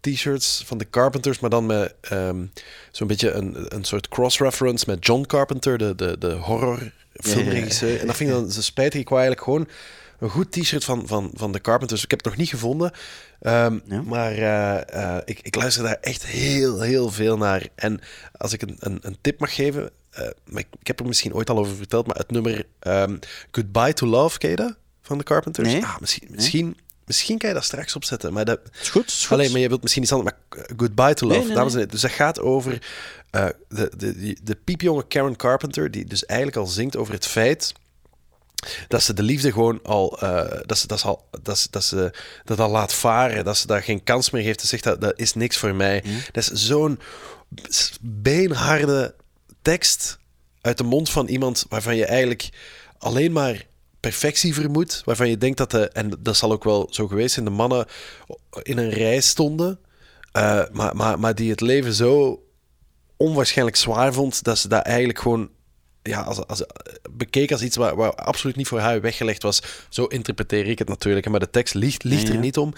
t-shirts 0.00 0.62
van 0.66 0.78
de 0.78 0.90
Carpenters, 0.90 1.38
maar 1.38 1.50
dan 1.50 1.66
met 1.66 1.94
ehm, 2.00 2.44
zo'n 2.90 3.06
beetje 3.06 3.30
een, 3.30 3.74
een 3.74 3.84
soort 3.84 4.08
cross-reference 4.08 4.84
met 4.88 5.06
John 5.06 5.24
Carpenter, 5.26 5.78
de, 5.78 5.94
de, 5.94 6.18
de 6.18 6.32
horror 6.32 6.92
filmregisseur. 7.20 8.00
En 8.00 8.06
dat 8.06 8.16
vind 8.16 8.30
ik 8.30 8.36
dan 8.36 8.50
zo 8.50 8.60
spijtig. 8.60 9.00
Ik 9.00 9.08
wou 9.08 9.20
eigenlijk 9.20 9.48
gewoon 9.50 9.68
een 10.18 10.30
goed 10.30 10.52
t-shirt 10.52 10.84
van, 10.84 11.06
van, 11.06 11.30
van 11.34 11.52
de 11.52 11.60
Carpenters. 11.60 12.04
Ik 12.04 12.10
heb 12.10 12.18
het 12.18 12.28
nog 12.28 12.38
niet 12.38 12.48
gevonden, 12.48 12.92
Ehm, 13.40 13.78
Ja. 13.86 14.02
maar 14.02 14.32
eh, 14.32 15.14
eh, 15.16 15.22
ik, 15.24 15.38
ik 15.42 15.54
luister 15.54 15.82
daar 15.82 15.98
echt 16.00 16.26
heel, 16.26 16.80
heel 16.80 17.10
veel 17.10 17.36
naar. 17.36 17.68
En 17.74 18.00
als 18.32 18.52
ik 18.52 18.62
een, 18.62 18.76
een, 18.78 18.98
een 19.02 19.16
tip 19.20 19.40
mag 19.40 19.54
geven, 19.54 19.90
eh, 20.10 20.28
maar 20.44 20.60
ik, 20.60 20.66
ik 20.80 20.86
heb 20.86 21.00
er 21.00 21.06
misschien 21.06 21.34
ooit 21.34 21.50
al 21.50 21.58
over 21.58 21.76
verteld, 21.76 22.06
maar 22.06 22.16
het 22.16 22.30
nummer 22.30 22.66
ehm, 22.78 23.16
Goodbye 23.50 23.92
to 23.92 24.06
Love, 24.06 24.38
ken 24.38 24.50
je 24.50 24.56
dat? 24.56 24.76
Van 25.02 25.18
de 25.18 25.24
Carpenters? 25.24 25.72
Nee. 25.72 25.82
Ah, 25.84 25.98
misschien, 26.00 26.28
misschien, 26.30 26.76
misschien 27.06 27.38
kan 27.38 27.48
je 27.48 27.54
dat 27.54 27.64
straks 27.64 27.96
opzetten, 27.96 28.32
maar 28.32 28.44
dat... 28.44 28.60
Is 28.80 28.88
goed, 28.88 29.06
is 29.06 29.26
goed. 29.26 29.38
Alleen, 29.38 29.50
maar 29.52 29.60
je 29.60 29.68
wilt 29.68 29.82
misschien 29.82 30.02
iets 30.02 30.12
anders. 30.12 30.36
Maar 30.48 30.58
uh, 30.58 30.64
Goodbye 30.76 31.14
to 31.14 31.26
Love, 31.26 31.38
Nee, 31.38 31.46
nee, 31.48 31.56
dames 31.56 31.72
en 31.72 31.78
heren. 31.78 31.92
Dus 31.92 32.00
dat 32.00 32.10
gaat 32.10 32.40
over 32.40 32.82
eh, 33.30 33.46
de, 33.68 33.92
de, 33.96 34.16
die- 34.18 34.38
de 34.42 34.54
piepjonge 34.64 35.06
Karen 35.06 35.36
Carpenter, 35.36 35.90
die 35.90 36.04
dus 36.04 36.24
eigenlijk 36.26 36.58
al 36.58 36.66
zingt 36.66 36.96
over 36.96 37.12
het 37.14 37.26
feit 37.26 37.72
dat 38.88 39.02
ze 39.02 39.14
de 39.14 39.22
liefde 39.22 39.52
gewoon 39.52 39.80
al, 39.82 40.18
eh, 40.20 40.60
dat, 40.66 40.78
ze, 40.78 40.86
dat, 40.86 41.00
ze 41.00 41.06
al 41.06 41.28
dat, 41.42 41.58
ze, 41.58 41.68
dat 41.70 41.84
ze 41.84 42.12
dat 42.44 42.60
al 42.60 42.70
laat 42.70 42.92
varen, 42.94 43.44
dat 43.44 43.56
ze 43.56 43.66
daar 43.66 43.82
geen 43.82 44.02
kans 44.02 44.30
meer 44.30 44.42
heeft. 44.42 44.60
Ze 44.60 44.66
zegt 44.66 44.84
dat, 44.84 45.00
dat 45.00 45.18
is 45.18 45.34
niks 45.34 45.56
voor 45.56 45.74
mij. 45.74 46.04
Dat 46.32 46.42
is 46.52 46.66
zo'n 46.66 46.98
beenharde 48.00 49.14
tekst 49.62 50.18
uit 50.60 50.78
de 50.78 50.84
mond 50.84 51.10
van 51.10 51.26
iemand 51.26 51.64
waarvan 51.68 51.96
je 51.96 52.04
eigenlijk 52.06 52.48
alleen 52.98 53.32
maar 53.32 53.66
perfectie 54.08 54.54
vermoedt, 54.54 55.02
waarvan 55.04 55.28
je 55.28 55.38
denkt 55.38 55.58
dat 55.58 55.70
de, 55.70 55.88
en 55.88 56.12
dat 56.18 56.36
zal 56.36 56.52
ook 56.52 56.64
wel 56.64 56.86
zo 56.90 57.06
geweest 57.06 57.34
zijn, 57.34 57.44
de 57.44 57.50
mannen 57.50 57.86
in 58.62 58.78
een 58.78 58.90
rij 58.90 59.20
stonden, 59.20 59.78
eh, 60.32 60.62
maar, 60.72 60.96
maar, 60.96 61.18
maar 61.18 61.34
die 61.34 61.50
het 61.50 61.60
leven 61.60 61.92
zo 61.92 62.42
onwaarschijnlijk 63.16 63.76
zwaar 63.76 64.12
vond, 64.12 64.44
dat 64.44 64.58
ze 64.58 64.68
dat 64.68 64.82
eigenlijk 64.82 65.18
gewoon 65.18 65.50
ja, 66.02 66.20
als, 66.20 66.46
als, 66.46 66.64
bekeken 67.10 67.54
als 67.54 67.64
iets 67.64 67.76
waar, 67.76 67.96
waar 67.96 68.14
absoluut 68.14 68.56
niet 68.56 68.68
voor 68.68 68.78
haar 68.78 69.00
weggelegd 69.00 69.42
was. 69.42 69.62
Zo 69.88 70.04
interpreteer 70.04 70.66
ik 70.66 70.78
het 70.78 70.88
natuurlijk, 70.88 71.28
maar 71.28 71.40
de 71.40 71.50
tekst 71.50 71.74
liegt 71.74 72.02
Ja, 72.02 72.28
er 72.28 72.38
niet 72.38 72.58
om. 72.58 72.72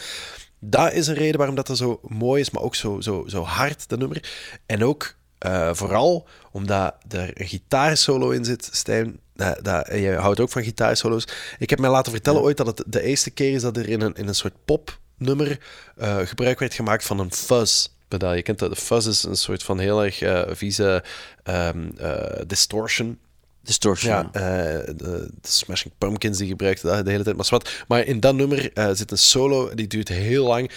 Dat 0.60 0.92
is 0.92 1.06
een 1.06 1.14
reden 1.14 1.36
waarom 1.36 1.56
dat 1.56 1.76
zo 1.76 2.00
mooi 2.02 2.40
is, 2.40 2.50
maar 2.50 2.62
ook 2.62 2.74
zo, 2.74 3.00
zo, 3.00 3.24
zo 3.26 3.42
hard, 3.42 3.88
dat 3.88 3.98
nummer. 3.98 4.30
En 4.66 4.84
ook 4.84 5.14
eh, 5.38 5.70
vooral 5.72 6.28
omdat 6.52 6.94
er 7.08 7.30
een 7.40 7.48
gitaarsolo 7.48 8.30
in 8.30 8.44
zit, 8.44 8.68
Stijn. 8.72 9.20
Dat, 9.38 9.86
jij 9.88 10.14
houdt 10.14 10.40
ook 10.40 10.50
van 10.50 10.62
gitaarsolo's. 10.62 11.24
Ik 11.58 11.70
heb 11.70 11.78
mij 11.78 11.90
laten 11.90 12.12
vertellen 12.12 12.42
ooit 12.42 12.56
dat 12.56 12.66
het 12.66 12.82
de 12.86 13.02
eerste 13.02 13.30
keer 13.30 13.52
is 13.52 13.62
dat 13.62 13.76
er 13.76 13.88
in 13.88 14.00
een, 14.00 14.14
in 14.14 14.28
een 14.28 14.34
soort 14.34 14.54
popnummer 14.64 15.58
eh, 15.96 16.18
gebruik 16.18 16.58
werd 16.58 16.74
gemaakt 16.74 17.04
van 17.04 17.18
een 17.18 17.32
fuzz. 17.32 17.88
pedaal. 18.08 18.34
Je 18.34 18.42
kent 18.42 18.58
dat, 18.58 18.70
de 18.70 18.76
fuzz 18.76 19.06
is 19.06 19.22
een 19.22 19.36
soort 19.36 19.62
van 19.62 19.78
heel 19.78 20.04
erg 20.04 20.20
eh, 20.20 20.42
vieze 20.48 21.04
ehm, 21.42 21.88
eh, 21.96 22.40
distortion. 22.46 23.18
Distortion. 23.62 24.12
Ja, 24.12 24.30
de, 24.32 24.94
de 24.96 25.28
Smashing 25.42 25.94
Pumpkins 25.98 26.38
die 26.38 26.48
gebruikten 26.48 26.88
dat 26.88 27.04
de 27.04 27.10
hele 27.10 27.24
tijd. 27.24 27.36
Maar, 27.36 27.44
zwart. 27.44 27.84
maar 27.88 28.04
in 28.04 28.20
dat 28.20 28.34
nummer 28.34 28.70
zit 28.92 29.10
een 29.10 29.18
solo, 29.18 29.74
die 29.74 29.86
duurt 29.86 30.08
heel 30.08 30.46
lang. 30.46 30.70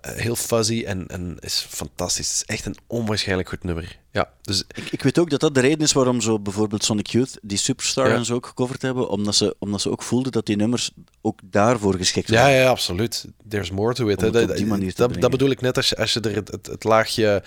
heel 0.00 0.36
fuzzy 0.36 0.84
en, 0.86 1.06
en 1.06 1.36
is 1.38 1.66
fantastisch. 1.68 2.26
Het 2.26 2.34
is 2.36 2.44
echt 2.44 2.66
een 2.66 2.76
onwaarschijnlijk 2.86 3.48
goed 3.48 3.64
nummer. 3.64 3.98
Ja, 4.18 4.30
dus 4.42 4.64
Ik, 4.74 4.90
ik 4.90 5.02
weet 5.02 5.18
ook 5.18 5.30
dat 5.30 5.40
dat 5.40 5.54
de 5.54 5.60
reden 5.60 5.78
is 5.80 5.92
waarom 5.92 6.20
zo 6.20 6.38
bijvoorbeeld 6.38 6.84
Sonic 6.84 7.06
Youth 7.06 7.38
die 7.42 7.58
Superstar 7.58 8.08
Ja. 8.08 8.14
en 8.14 8.24
zo 8.24 8.34
ook 8.34 8.46
gecoverd 8.46 8.82
hebben, 8.82 9.08
omdat 9.08 9.34
ze, 9.34 9.56
omdat 9.58 9.80
ze 9.80 9.90
ook 9.90 10.02
voelden 10.02 10.32
dat 10.32 10.46
die 10.46 10.56
nummers 10.56 10.90
ook 11.20 11.40
daarvoor 11.44 11.94
geschikt 11.94 12.28
Ja, 12.28 12.42
waren. 12.42 12.56
ja, 12.56 12.68
absoluut. 12.68 13.26
There's 13.48 13.70
more 13.70 13.94
to 13.94 14.08
it. 14.08 14.16
Om 14.16 14.22
hè. 14.22 14.26
het 14.26 14.42
op 14.42 14.48
Dat, 14.48 14.56
die 14.56 14.66
manier 14.66 14.94
te 14.94 15.06
dat, 15.08 15.20
dat 15.20 15.30
bedoel 15.30 15.50
ik 15.50 15.60
net 15.60 15.76
als 15.76 15.88
je, 15.88 15.96
als 15.96 16.12
je 16.12 16.20
er 16.20 16.34
het, 16.34 16.48
het, 16.50 16.66
het 16.66 16.84
laagje 16.84 17.42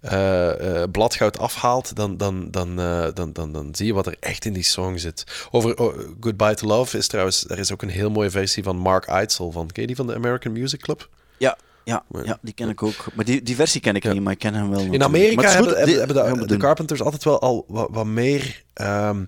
eh, 0.00 0.82
eh, 0.82 0.90
bladgoud 0.90 1.38
afhaalt, 1.38 1.96
dan, 1.96 2.16
dan, 2.16 2.50
dan, 2.50 2.80
eh, 2.80 3.06
dan, 3.14 3.32
dan, 3.32 3.52
dan 3.52 3.74
zie 3.74 3.86
je 3.86 3.94
wat 3.94 4.06
er 4.06 4.16
echt 4.20 4.44
in 4.44 4.52
die 4.52 4.62
song 4.62 4.96
zit. 4.98 5.24
Over 5.50 5.78
oh, 5.78 5.98
Goodbye 6.20 6.54
to 6.54 6.66
Love 6.66 6.98
is 6.98 7.06
trouwens, 7.06 7.44
er 7.48 7.58
is 7.58 7.72
ook 7.72 7.82
een 7.82 7.88
heel 7.88 8.10
mooie 8.10 8.30
versie 8.30 8.62
van 8.62 8.76
Mark 8.76 9.06
Eitzel 9.06 9.50
van. 9.50 9.66
Ken 9.70 9.80
je 9.82 9.86
die 9.86 9.96
van 9.96 10.06
de 10.06 10.14
American 10.14 10.52
Music 10.52 10.80
Club? 10.80 11.08
Ja, 11.36 11.56
ja, 11.84 12.04
ja, 12.24 12.38
die 12.42 12.54
ken 12.54 12.68
ik 12.68 12.82
ook. 12.82 13.06
Maar 13.14 13.24
die, 13.24 13.42
die 13.42 13.54
versie 13.56 13.80
ken 13.80 13.94
ik 13.94 14.02
Ja. 14.02 14.12
niet, 14.12 14.22
maar 14.22 14.32
ik 14.32 14.38
ken 14.38 14.54
hem 14.54 14.70
wel. 14.70 14.80
In 14.80 14.90
natuurlijk. 14.90 15.02
Amerika 15.04 15.34
Maar 15.34 15.44
het 15.44 15.52
is 15.52 15.56
hebben, 15.66 15.72
goed, 15.72 15.88
hebben, 15.96 16.14
die- 16.16 16.24
hebben 16.24 16.48
de. 16.48 16.56
Carpenters 16.56 17.02
altijd 17.02 17.24
wel 17.24 17.40
al 17.40 17.64
wat, 17.68 17.88
wat 17.90 18.06
meer 18.06 18.62
ehm, 18.74 19.24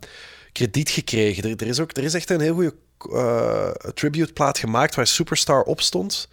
krediet 0.52 0.90
gekregen. 0.90 1.42
Er, 1.50 1.56
er, 1.56 1.66
is 1.66 1.80
ook, 1.80 1.96
er 1.96 2.04
is 2.04 2.14
echt 2.14 2.30
een 2.30 2.40
heel 2.40 2.54
goede 2.54 2.75
eh, 3.12 3.68
tributeplaat 3.94 4.58
gemaakt 4.58 4.94
waar 4.94 5.06
Superstar 5.06 5.62
op 5.62 5.80
stond. 5.80 6.28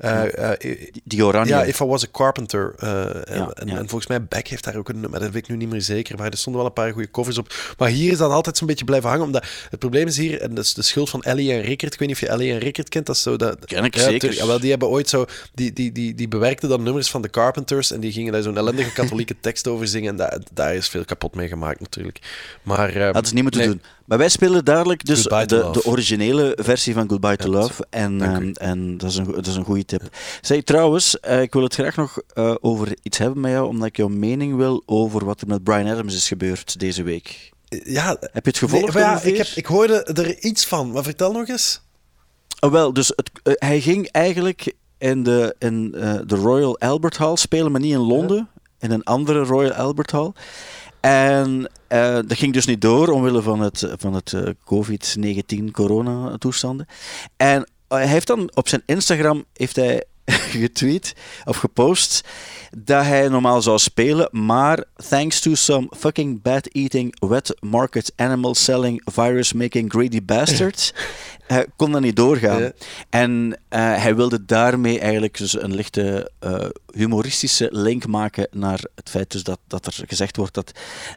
Eh, 0.00 0.52
eh, 0.52 0.78
Die, 1.04 1.24
oranje. 1.24 1.48
ja, 1.52 1.62
If 1.62 1.80
I 1.80 1.84
Was 1.84 2.04
a 2.04 2.06
Carpenter. 2.12 2.74
eh, 2.78 2.90
en, 3.04 3.36
Ja, 3.36 3.50
en, 3.54 3.66
ja. 3.66 3.76
en 3.76 3.88
volgens 3.88 4.06
mij 4.06 4.24
Beck 4.24 4.46
heeft 4.48 4.64
daar 4.64 4.76
ook 4.76 4.88
een 4.88 5.00
nummer, 5.00 5.20
dat 5.20 5.30
weet 5.30 5.42
ik 5.42 5.48
nu 5.48 5.56
niet 5.56 5.68
meer 5.70 5.82
zeker, 5.82 6.18
maar 6.18 6.30
er 6.30 6.36
stonden 6.38 6.62
wel 6.62 6.70
een 6.70 6.76
paar 6.82 6.92
goede 6.92 7.10
covers 7.10 7.38
op. 7.38 7.54
Maar 7.78 7.88
hier 7.88 8.12
is 8.12 8.18
dat 8.18 8.30
altijd 8.30 8.56
zo'n 8.56 8.66
beetje 8.66 8.84
blijven 8.84 9.08
hangen, 9.08 9.24
omdat 9.24 9.44
het 9.70 9.78
probleem 9.78 10.06
is 10.06 10.16
hier, 10.16 10.40
en 10.40 10.54
dat 10.54 10.64
is 10.64 10.74
de 10.74 10.82
schuld 10.82 11.10
van 11.10 11.22
Ellie 11.22 11.52
en 11.52 11.60
Rickert, 11.60 11.92
ik 11.92 11.98
weet 11.98 12.08
niet 12.08 12.16
of 12.16 12.22
je 12.22 12.28
Ellie 12.28 12.52
en 12.52 12.58
Rickert 12.58 12.88
kent, 12.88 13.06
dat 13.06 13.16
is 13.16 13.22
zo... 13.22 13.36
Dat, 13.36 13.64
Ken 13.64 13.84
ik 13.84 13.94
ja, 13.94 14.02
zeker. 14.02 14.34
Ja, 14.34 14.46
wel, 14.46 14.60
die 14.60 14.70
hebben 14.70 14.88
ooit 14.88 15.08
zo, 15.08 15.24
die, 15.54 15.72
die, 15.72 15.92
die, 15.92 16.14
die 16.14 16.28
bewerkten 16.28 16.68
dan 16.68 16.82
nummers 16.82 17.10
van 17.10 17.22
de 17.22 17.30
Carpenters 17.30 17.90
en 17.92 18.00
die 18.00 18.12
gingen 18.12 18.32
daar 18.32 18.42
zo'n 18.42 18.56
ellendige 18.56 18.92
katholieke 19.00 19.36
tekst 19.40 19.66
over 19.68 19.88
zingen 19.88 20.10
en 20.10 20.16
daar, 20.16 20.38
daar 20.52 20.74
is 20.74 20.88
veel 20.88 21.04
kapot 21.04 21.34
mee 21.34 21.48
gemaakt 21.48 21.80
natuurlijk. 21.80 22.18
Maar... 22.62 22.88
eh, 22.96 23.04
Hadden 23.04 23.26
ze 23.26 23.34
niet 23.34 23.42
moeten 23.42 23.60
nee. 23.60 23.68
doen. 23.70 23.82
Maar 24.10 24.18
wij 24.18 24.28
spelen 24.28 24.64
dadelijk 24.64 25.04
dus 25.04 25.22
de, 25.22 25.46
de 25.46 25.84
originele 25.84 26.58
versie 26.60 26.94
van 26.94 27.08
Goodbye 27.08 27.36
to 27.36 27.48
Love. 27.48 27.86
En, 27.90 28.22
ehm, 28.22 28.50
en 28.52 28.98
dat, 28.98 29.10
is 29.10 29.16
een, 29.16 29.32
dat 29.32 29.46
is 29.46 29.56
een 29.56 29.64
goede 29.64 29.84
tip. 29.84 30.02
Zeg, 30.40 30.62
trouwens, 30.62 31.20
eh, 31.20 31.42
ik 31.42 31.52
wil 31.52 31.62
het 31.62 31.74
graag 31.74 31.96
nog 31.96 32.22
eh, 32.34 32.54
over 32.60 32.96
iets 33.02 33.18
hebben 33.18 33.40
met 33.40 33.50
jou, 33.50 33.68
omdat 33.68 33.86
ik 33.86 33.96
jouw 33.96 34.08
mening 34.08 34.56
wil 34.56 34.82
over 34.86 35.24
wat 35.24 35.40
er 35.40 35.46
met 35.46 35.62
Brian 35.62 35.88
Adams 35.88 36.14
is 36.14 36.28
gebeurd 36.28 36.78
deze 36.78 37.02
week. 37.02 37.50
Ja, 37.68 38.16
Heb 38.20 38.44
je 38.44 38.50
het 38.50 38.58
gevolgd? 38.58 38.94
nee, 38.94 39.02
ja, 39.02 39.22
ik, 39.22 39.36
heb, 39.36 39.46
ik 39.46 39.66
hoorde 39.66 40.02
er 40.02 40.38
iets 40.38 40.66
van, 40.66 40.90
maar 40.90 41.02
vertel 41.02 41.32
nog 41.32 41.48
eens. 41.48 41.80
Oh, 42.60 42.70
wel, 42.70 42.92
dus 42.92 43.12
het, 43.16 43.30
eh, 43.42 43.52
hij 43.56 43.80
ging 43.80 44.08
eigenlijk 44.08 44.72
in, 44.98 45.22
de, 45.22 45.54
in 45.58 45.90
de 46.26 46.36
Royal 46.36 46.78
Albert 46.78 47.16
Hall 47.16 47.36
spelen, 47.36 47.72
maar 47.72 47.80
niet 47.80 47.92
in 47.92 47.98
Londen, 47.98 48.48
in 48.78 48.90
een 48.90 49.04
andere 49.04 49.42
Royal 49.42 49.72
Albert 49.72 50.10
Hall. 50.10 50.32
En 51.00 51.70
eh, 51.88 52.14
dat 52.14 52.38
ging 52.38 52.52
dus 52.52 52.66
niet 52.66 52.80
door 52.80 53.08
omwille 53.08 53.42
van 53.42 53.60
het, 53.60 53.88
van 53.96 54.14
het 54.14 54.32
eh, 54.32 54.42
COVID-19 54.42 55.70
corona-toestanden. 55.72 56.86
En 57.36 57.68
hij 57.88 58.06
heeft 58.06 58.26
dan 58.26 58.50
op 58.54 58.68
zijn 58.68 58.82
Instagram 58.86 59.44
heeft 59.52 59.76
hij 59.76 60.04
getweet 60.62 61.14
of 61.44 61.56
gepost 61.56 62.24
dat 62.78 63.04
hij 63.04 63.28
normaal 63.28 63.62
zou 63.62 63.78
spelen, 63.78 64.28
maar 64.30 64.84
thanks 65.08 65.40
to 65.40 65.54
some 65.54 65.88
fucking 65.96 66.42
bad 66.42 66.66
eating, 66.66 67.16
wet 67.28 67.56
market 67.60 68.12
animal 68.16 68.54
selling, 68.54 69.02
virus 69.04 69.52
making 69.52 69.92
greedy 69.92 70.24
bastards, 70.24 70.92
eh, 71.50 71.58
kon 71.76 71.92
dat 71.92 72.00
niet 72.00 72.16
doorgaan. 72.16 72.62
Ja. 72.62 72.72
En 73.08 73.58
eh, 73.68 73.80
hij 74.02 74.16
wilde 74.16 74.44
daarmee 74.44 75.00
eigenlijk 75.00 75.38
dus 75.38 75.62
een 75.62 75.74
lichte 75.74 76.30
eh, 76.38 76.66
humoristische 76.94 77.68
link 77.72 78.06
maken 78.06 78.48
naar 78.50 78.80
het 78.94 79.10
feit 79.10 79.30
dus 79.30 79.42
dat, 79.42 79.58
dat 79.66 79.86
er 79.86 80.04
gezegd 80.06 80.36
wordt 80.36 80.54
dat 80.54 80.72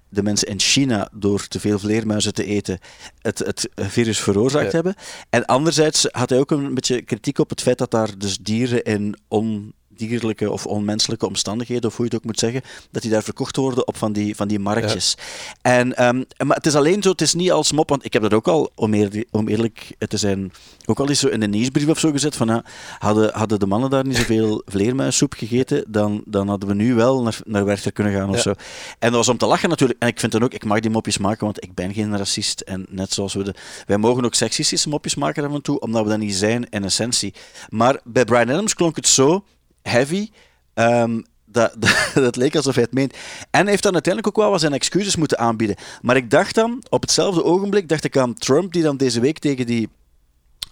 de 0.10 0.24
mensen 0.24 0.48
in 0.48 0.60
China 0.60 1.10
door 1.12 1.48
te 1.48 1.60
veel 1.60 1.80
vleermuizen 1.80 2.34
te 2.34 2.46
eten 2.46 2.80
het, 3.22 3.40
het 3.40 3.70
virus 3.76 4.20
veroorzaakt 4.20 4.66
Ja. 4.66 4.72
hebben. 4.72 4.96
En 5.30 5.46
anderzijds 5.46 6.08
had 6.12 6.30
hij 6.30 6.40
ook 6.40 6.52
een 6.52 6.74
beetje 6.74 7.02
kritiek 7.02 7.40
op 7.40 7.50
het 7.50 7.62
feit 7.62 7.78
dat 7.78 7.92
daar 7.92 8.18
dus 8.18 8.38
dieren 8.38 8.84
in 8.84 9.16
ondierlijke 10.00 10.52
of 10.52 10.66
onmenselijke 10.66 11.28
omstandigheden, 11.28 11.90
of 11.90 11.96
hoe 11.98 12.06
je 12.06 12.12
het 12.12 12.20
ook 12.20 12.26
moet 12.28 12.40
zeggen, 12.40 12.62
dat 12.92 13.02
die 13.02 13.12
daar 13.12 13.24
verkocht 13.24 13.56
worden 13.56 13.88
op 13.88 13.98
van 13.98 14.14
die, 14.14 14.36
van 14.36 14.48
die 14.48 14.60
marktjes. 14.60 15.18
En, 15.62 15.96
ehm, 15.96 16.24
maar 16.46 16.56
het 16.58 16.66
is 16.66 16.76
alleen 16.76 17.02
zo, 17.04 17.10
het 17.10 17.22
is 17.22 17.34
niet 17.34 17.52
als 17.52 17.72
mop, 17.72 17.90
want 17.90 18.06
ik 18.06 18.14
heb 18.14 18.22
dat 18.22 18.34
ook 18.34 18.48
al, 18.48 18.72
om, 18.76 18.94
eer- 18.94 19.26
om 19.32 19.48
eerlijk 19.48 19.96
te 20.08 20.18
zijn, 20.18 20.52
ook 20.86 21.00
al 21.00 21.10
eens 21.10 21.20
zo 21.20 21.28
in 21.28 21.42
een 21.42 21.50
nieuwsbrief 21.50 21.88
of 21.88 22.00
zo 22.00 22.12
gezet, 22.12 22.36
van 22.36 22.48
ja, 22.48 22.64
hadden, 23.00 23.34
hadden 23.34 23.60
de 23.60 23.66
mannen 23.66 23.90
daar 23.90 24.06
niet 24.06 24.18
zoveel 24.18 24.62
vleermuissoep 24.74 25.34
gegeten, 25.34 25.86
dan, 25.88 26.24
dan 26.26 26.48
hadden 26.48 26.70
we 26.70 26.76
nu 26.76 26.94
wel 26.94 27.22
naar, 27.22 27.40
naar 27.46 27.66
Werchter 27.66 27.92
kunnen 27.92 28.14
gaan 28.14 28.30
of 28.30 28.36
Ja. 28.36 28.42
zo. 28.42 28.50
En 28.50 28.56
dat 29.00 29.12
was 29.14 29.30
om 29.30 29.38
te 29.38 29.46
lachen 29.46 29.70
natuurlijk. 29.70 30.00
En 30.02 30.08
ik 30.08 30.20
vind 30.20 30.32
dan 30.32 30.44
ook, 30.44 30.54
ik 30.54 30.66
mag 30.66 30.80
die 30.80 30.92
mopjes 30.92 31.18
maken, 31.18 31.46
want 31.46 31.64
ik 31.64 31.74
ben 31.74 31.94
geen 31.94 32.18
racist. 32.18 32.62
En 32.62 32.86
net 32.90 33.14
zoals 33.14 33.34
we 33.34 33.44
de... 33.44 33.54
Wij 33.86 33.98
mogen 33.98 34.26
ook 34.26 34.34
seksistische 34.34 34.90
mopjes 34.90 35.16
maken 35.16 35.46
af 35.46 35.54
en 35.54 35.62
toe, 35.62 35.80
omdat 35.80 36.04
we 36.04 36.10
dat 36.10 36.20
niet 36.20 36.36
zijn 36.36 36.70
in 36.70 36.84
essentie. 36.84 37.34
Maar 37.70 38.00
bij 38.04 38.26
Brian 38.26 38.50
Adams 38.50 38.74
klonk 38.74 38.96
het 38.96 39.08
zo 39.08 39.44
heavy... 39.84 40.30
ehm, 40.74 41.22
dat, 41.46 41.74
dat, 42.14 42.36
leek 42.36 42.56
alsof 42.56 42.74
hij 42.76 42.84
het 42.84 42.94
meent. 42.94 43.14
En 43.52 43.62
hij 43.62 43.70
heeft 43.70 43.84
dan 43.84 43.94
uiteindelijk 43.94 44.38
ook 44.38 44.44
wel 44.44 44.52
wat 44.52 44.60
zijn 44.60 44.74
excuses 44.74 45.16
moeten 45.16 45.40
aanbieden. 45.40 45.76
Maar 46.02 46.16
ik 46.16 46.30
dacht 46.30 46.56
dan, 46.56 46.84
op 46.90 47.02
hetzelfde 47.02 47.44
ogenblik, 47.44 47.90
dacht 47.90 48.04
ik 48.04 48.18
aan 48.18 48.34
Trump, 48.34 48.74
die 48.74 48.84
dan 48.84 48.98
deze 48.98 49.20
week 49.20 49.40
tegen 49.40 49.66
die 49.66 49.90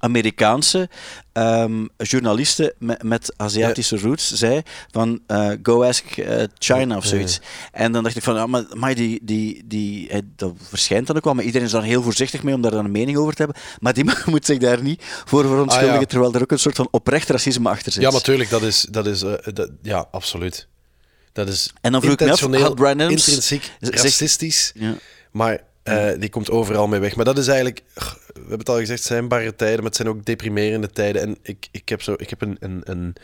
Amerikaanse 0.01 0.89
ehm, 1.33 1.85
journalisten 1.97 2.73
met, 2.79 3.03
met 3.03 3.33
Aziatische 3.37 3.97
roots 3.99 4.31
zei 4.33 4.61
van 4.91 5.19
eh, 5.27 5.49
go 5.63 5.83
ask 5.83 6.17
eh, 6.17 6.43
China 6.57 6.97
of 6.97 7.05
zoiets. 7.05 7.39
En 7.71 7.91
dan 7.91 8.03
dacht 8.03 8.15
ik 8.15 8.23
van, 8.23 8.35
ja, 8.35 8.45
maar, 8.45 8.63
maar 8.73 8.95
die, 8.95 9.19
die, 9.23 9.63
die, 9.65 10.09
dat 10.35 10.53
verschijnt 10.61 11.07
dan 11.07 11.15
ook 11.15 11.23
wel, 11.23 11.33
maar 11.33 11.43
iedereen 11.43 11.65
is 11.67 11.73
daar 11.73 11.83
heel 11.83 12.01
voorzichtig 12.03 12.43
mee 12.43 12.53
om 12.55 12.61
daar 12.61 12.71
dan 12.71 12.85
een 12.85 12.91
mening 12.91 13.17
over 13.17 13.33
te 13.33 13.43
hebben. 13.43 13.61
Maar 13.79 13.93
die 13.93 14.05
moet 14.25 14.45
zich 14.45 14.57
daar 14.57 14.81
niet 14.81 15.03
voor 15.25 15.43
verontschuldigen, 15.45 15.95
Ah, 15.95 16.01
ja. 16.01 16.07
terwijl 16.07 16.33
er 16.33 16.41
ook 16.41 16.51
een 16.51 16.59
soort 16.59 16.75
van 16.75 16.87
oprecht 16.91 17.29
racisme 17.29 17.69
achter 17.69 17.91
zit. 17.91 18.01
Ja, 18.01 18.11
natuurlijk, 18.11 18.49
dat 18.49 18.61
is, 18.61 18.85
dat 18.89 19.05
is 19.07 19.21
eh, 19.21 19.33
dat, 19.53 19.69
ja, 19.81 20.07
absoluut. 20.11 20.67
Dat 21.33 21.47
is 21.47 21.73
En 21.81 21.91
dan 21.91 22.01
vroeg 22.01 22.13
ik 22.13 22.19
me 22.19 22.31
af, 22.31 22.39
had 22.39 22.79
Adams- 22.79 23.11
intrinsiek 23.27 23.71
racistisch, 23.79 24.71
Ja. 24.75 24.93
maar 25.31 25.61
die 26.19 26.29
komt 26.29 26.49
overal 26.49 26.87
mee 26.87 26.99
weg. 26.99 27.15
Maar 27.15 27.25
dat 27.25 27.37
is 27.37 27.47
eigenlijk, 27.47 27.81
we 28.41 28.47
hebben 28.49 28.59
het 28.59 28.69
al 28.69 28.79
gezegd, 28.79 28.99
het 28.99 29.07
zijn 29.07 29.27
barre 29.27 29.55
tijden, 29.55 29.77
maar 29.77 29.85
het 29.85 29.95
zijn 29.95 30.07
ook 30.07 30.25
deprimerende 30.25 30.89
tijden. 30.89 31.21
En 31.21 31.37
ik, 31.41 31.67
ik 31.71 31.89
heb, 31.89 32.01
zo, 32.01 32.13
ik 32.17 32.29
heb 32.29 32.41
een, 32.41 32.57
een, 32.59 32.81
een, 32.83 33.15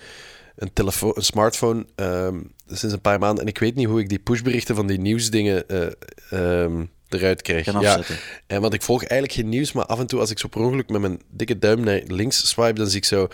een, 0.55 0.73
telefoon, 0.73 1.11
een 1.15 1.23
smartphone 1.23 1.85
ehm, 1.95 2.39
sinds 2.67 2.95
een 2.95 3.01
paar 3.01 3.19
maanden 3.19 3.43
en 3.43 3.49
ik 3.49 3.57
weet 3.57 3.75
niet 3.75 3.87
hoe 3.87 3.99
ik 3.99 4.09
die 4.09 4.19
pushberichten 4.19 4.75
van 4.75 4.87
die 4.87 4.99
nieuwsdingen 4.99 5.67
eh, 5.69 5.87
ehm, 6.29 6.85
eruit 7.09 7.41
krijg. 7.41 7.65
Ja, 7.81 8.01
en 8.47 8.61
want 8.61 8.73
ik 8.73 8.81
volg 8.81 8.99
eigenlijk 8.99 9.31
geen 9.31 9.49
nieuws, 9.49 9.71
maar 9.71 9.85
af 9.85 9.99
en 9.99 10.07
toe 10.07 10.19
als 10.19 10.31
ik 10.31 10.39
zo 10.39 10.47
per 10.47 10.61
ongeluk 10.61 10.89
met 10.89 11.01
mijn 11.01 11.21
dikke 11.29 11.59
duim 11.59 11.83
naar 11.83 12.01
links 12.07 12.49
swipe, 12.49 12.73
dan 12.73 12.87
zie 12.87 12.97
ik 12.97 13.05
zo, 13.05 13.27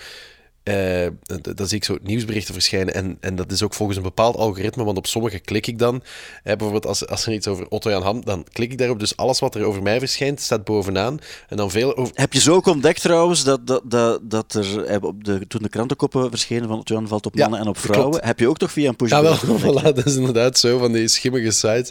d- 0.63 1.58
dan 1.58 1.67
zie 1.67 1.78
ik 1.78 1.84
zo 1.84 1.97
nieuwsberichten 2.02 2.54
verschijnen. 2.54 2.93
En, 2.93 3.17
en 3.19 3.36
dat 3.36 3.52
is 3.52 3.63
ook 3.63 3.73
volgens 3.73 3.97
een 3.97 4.04
bepaald 4.04 4.36
algoritme, 4.36 4.84
want 4.84 4.97
op 4.97 5.08
sommige 5.08 5.39
klik 5.39 5.67
ik 5.67 5.80
dan. 5.80 6.04
Bijvoorbeeld 6.43 6.86
als, 6.86 7.08
als 7.08 7.26
er 7.26 7.34
iets 7.34 7.47
over 7.47 7.67
Otto 7.69 7.89
Jan 7.89 8.04
Ham, 8.04 8.26
dan 8.26 8.45
klik 8.52 8.71
ik 8.71 8.78
daarop. 8.78 8.99
Dus 8.99 9.17
alles 9.17 9.39
wat 9.39 9.56
er 9.56 9.63
over 9.63 9.82
mij 9.82 9.99
verschijnt, 9.99 10.41
staat 10.41 10.63
bovenaan. 10.63 11.19
En 11.49 11.58
dan 11.58 11.71
veel 11.71 11.97
over... 11.97 12.13
Heb 12.15 12.34
je 12.34 12.39
zo 12.39 12.56
ook 12.56 12.65
ontdekt 12.65 13.02
trouwens 13.02 13.43
dat, 13.43 13.67
dat, 13.67 13.82
dat, 13.86 14.19
dat 14.23 14.54
er 14.54 14.84
eh, 14.86 15.04
op 15.04 15.23
de, 15.23 15.47
toen 15.47 15.62
de 15.62 15.69
krantenkoppen 15.69 16.30
verschenen 16.30 16.67
van 16.67 16.82
Johan 16.84 17.08
valt 17.08 17.26
op 17.26 17.36
Ja, 17.36 17.41
mannen 17.41 17.60
en 17.60 17.67
op 17.67 17.78
vrouwen, 17.78 18.10
klopt. 18.10 18.26
heb 18.26 18.39
je 18.39 18.47
ook 18.47 18.58
toch 18.58 18.71
via 18.71 18.89
een 18.89 18.95
push 18.95 19.10
Ja, 19.10 19.21
wel, 19.21 19.38
voilà, 19.63 19.82
dat 19.84 20.06
is 20.06 20.15
inderdaad 20.15 20.60
zo 20.60 20.78
van 20.78 20.91
die 20.91 21.08
schimmige 21.08 21.52
sites. 21.52 21.89